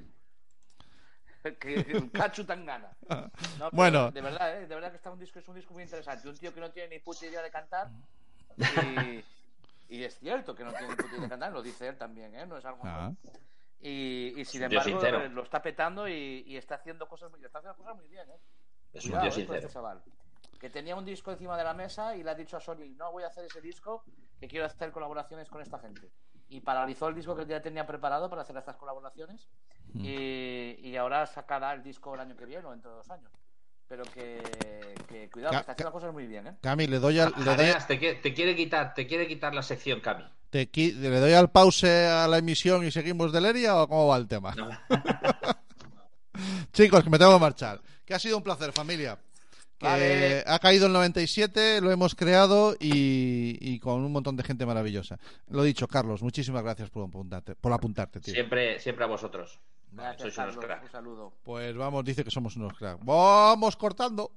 [1.60, 2.96] que el Cachu Tangana.
[3.60, 4.12] No, Bueno.
[4.12, 4.68] de verdad, ¿eh?
[4.68, 6.28] de verdad que está un disco, es un disco muy interesante.
[6.30, 7.90] Un tío que no tiene ni puta idea de cantar.
[8.58, 9.24] Y,
[9.98, 12.34] y es cierto que no tiene ni puta idea de cantar, lo dice él también,
[12.36, 12.46] ¿eh?
[12.46, 12.82] No es algo.
[12.86, 13.12] Ah.
[13.82, 15.20] Y, y sin embargo sincero.
[15.22, 18.30] eh, lo está petando y, y está haciendo cosas muy, está haciendo cosas muy bien,
[18.30, 18.40] ¿eh?
[18.94, 19.70] Es un Cuidado, tío este sincero.
[19.74, 20.02] chaval.
[20.60, 23.12] Que tenía un disco encima de la mesa y le ha dicho a Sony, no
[23.12, 24.06] voy a hacer ese disco,
[24.40, 26.10] que quiero hacer colaboraciones con esta gente.
[26.54, 29.48] Y paralizó el disco que ya tenía preparado para hacer estas colaboraciones.
[29.94, 30.06] Mm.
[30.06, 33.32] Y, y ahora sacará el disco el año que viene o dentro de dos años.
[33.88, 34.40] Pero que,
[35.08, 36.56] que cuidado, Ca- que está haciendo cosas muy bien, ¿eh?
[36.62, 39.62] Cami, le doy al, le doy, te, quiere, te quiere quitar, te quiere quitar la
[39.64, 40.24] sección, Cami.
[40.52, 44.08] te qui- le doy al pause a la emisión y seguimos de Leria o cómo
[44.08, 44.54] va el tema.
[44.56, 44.70] No.
[46.72, 47.82] Chicos, que me tengo que marchar.
[48.06, 49.18] Que ha sido un placer, familia.
[49.84, 50.44] Que Vale.
[50.48, 55.20] ha caído el 97, lo hemos creado y, y con un montón de gente maravillosa.
[55.50, 58.34] Lo dicho, Carlos, muchísimas gracias por apuntarte, por apuntarte, tío.
[58.34, 59.60] Siempre, siempre a vosotros.
[59.92, 60.66] Gracias, sois unos Carlos.
[60.66, 60.84] cracks.
[60.86, 61.34] Un saludo.
[61.44, 63.04] Pues vamos, dice que somos unos cracks.
[63.04, 64.32] Vamos cortando.